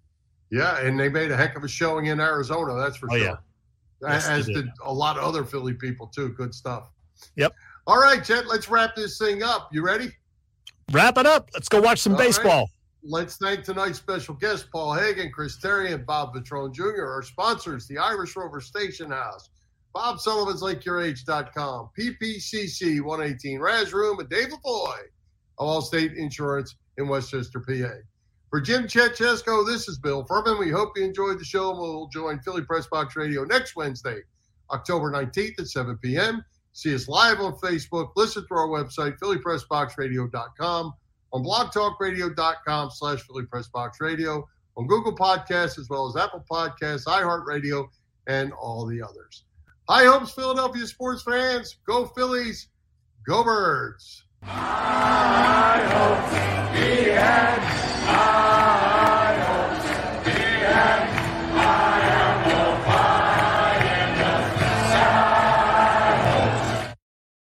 Yeah, 0.54 0.78
and 0.86 0.98
they 0.98 1.08
made 1.08 1.30
a 1.32 1.36
heck 1.36 1.56
of 1.56 1.64
a 1.64 1.68
showing 1.68 2.06
in 2.06 2.20
Arizona, 2.20 2.74
that's 2.74 2.96
for 2.96 3.08
Oh, 3.10 3.16
sure. 3.16 3.26
yeah. 3.26 3.36
Yes, 4.02 4.28
As 4.28 4.46
did. 4.46 4.54
did 4.54 4.66
a 4.84 4.92
lot 4.92 5.16
of 5.18 5.24
other 5.24 5.44
Philly 5.44 5.74
people, 5.74 6.06
too. 6.06 6.28
Good 6.30 6.54
stuff. 6.54 6.90
Yep. 7.36 7.52
All 7.86 7.98
right, 7.98 8.22
Jet, 8.22 8.46
let's 8.46 8.68
wrap 8.68 8.94
this 8.94 9.18
thing 9.18 9.42
up. 9.42 9.68
You 9.72 9.82
ready? 9.84 10.12
Wrap 10.92 11.18
it 11.18 11.26
up. 11.26 11.48
Let's 11.54 11.68
go 11.68 11.80
watch 11.80 12.00
some 12.00 12.12
All 12.12 12.18
right. 12.18 12.26
baseball. 12.26 12.70
Let's 13.02 13.36
thank 13.36 13.64
tonight's 13.64 13.98
special 13.98 14.34
guests, 14.34 14.66
Paul 14.72 14.94
Hagen, 14.94 15.30
Chris 15.32 15.58
Therien, 15.58 15.94
and 15.94 16.06
Bob 16.06 16.34
Vetrone 16.34 16.72
Jr., 16.72 17.04
our 17.06 17.22
sponsors, 17.22 17.86
the 17.88 17.98
Irish 17.98 18.34
Rover 18.36 18.60
Station 18.60 19.10
House, 19.10 19.50
Bob 19.92 20.20
Sullivan's 20.20 20.62
LakeYourAge.com, 20.62 21.90
PPCC 21.98 23.00
118 23.00 23.60
Raz 23.60 23.92
Room, 23.92 24.20
and 24.20 24.28
Dave 24.28 24.48
LaFoy 24.48 24.98
of 25.58 25.66
Allstate 25.82 26.16
Insurance 26.16 26.76
in 26.96 27.08
West 27.08 27.30
Chester, 27.30 27.60
PA. 27.60 27.90
For 28.54 28.60
Jim 28.60 28.86
Chet 28.86 29.16
Chesko, 29.16 29.66
this 29.66 29.88
is 29.88 29.98
Bill 29.98 30.24
Furman. 30.26 30.60
We 30.60 30.70
hope 30.70 30.96
you 30.96 31.02
enjoyed 31.02 31.40
the 31.40 31.44
show, 31.44 31.70
and 31.70 31.78
we'll 31.80 32.06
join 32.06 32.38
Philly 32.38 32.62
Press 32.62 32.86
Box 32.86 33.16
Radio 33.16 33.42
next 33.42 33.74
Wednesday, 33.74 34.20
October 34.70 35.10
19th 35.10 35.58
at 35.58 35.66
7 35.66 35.98
p.m. 35.98 36.44
See 36.72 36.94
us 36.94 37.08
live 37.08 37.40
on 37.40 37.54
Facebook. 37.54 38.10
Listen 38.14 38.46
to 38.46 38.54
our 38.54 38.68
website, 38.68 39.18
phillypressboxradio.com, 39.18 40.92
on 41.32 41.44
blogtalkradio.com 41.44 42.90
slash 42.92 43.22
Philly 43.22 43.44
Press 43.46 43.66
Box 43.66 43.98
Radio, 44.00 44.48
on 44.76 44.86
Google 44.86 45.16
Podcasts, 45.16 45.76
as 45.76 45.88
well 45.90 46.06
as 46.06 46.14
Apple 46.14 46.44
Podcasts, 46.48 47.06
iHeartRadio, 47.06 47.88
and 48.28 48.52
all 48.52 48.86
the 48.86 49.02
others. 49.02 49.46
High 49.88 50.04
hopes, 50.04 50.30
Philadelphia 50.30 50.86
sports 50.86 51.24
fans. 51.24 51.78
Go 51.88 52.06
Phillies. 52.06 52.68
Go 53.26 53.42
Birds. 53.42 54.22
啊 58.08 59.23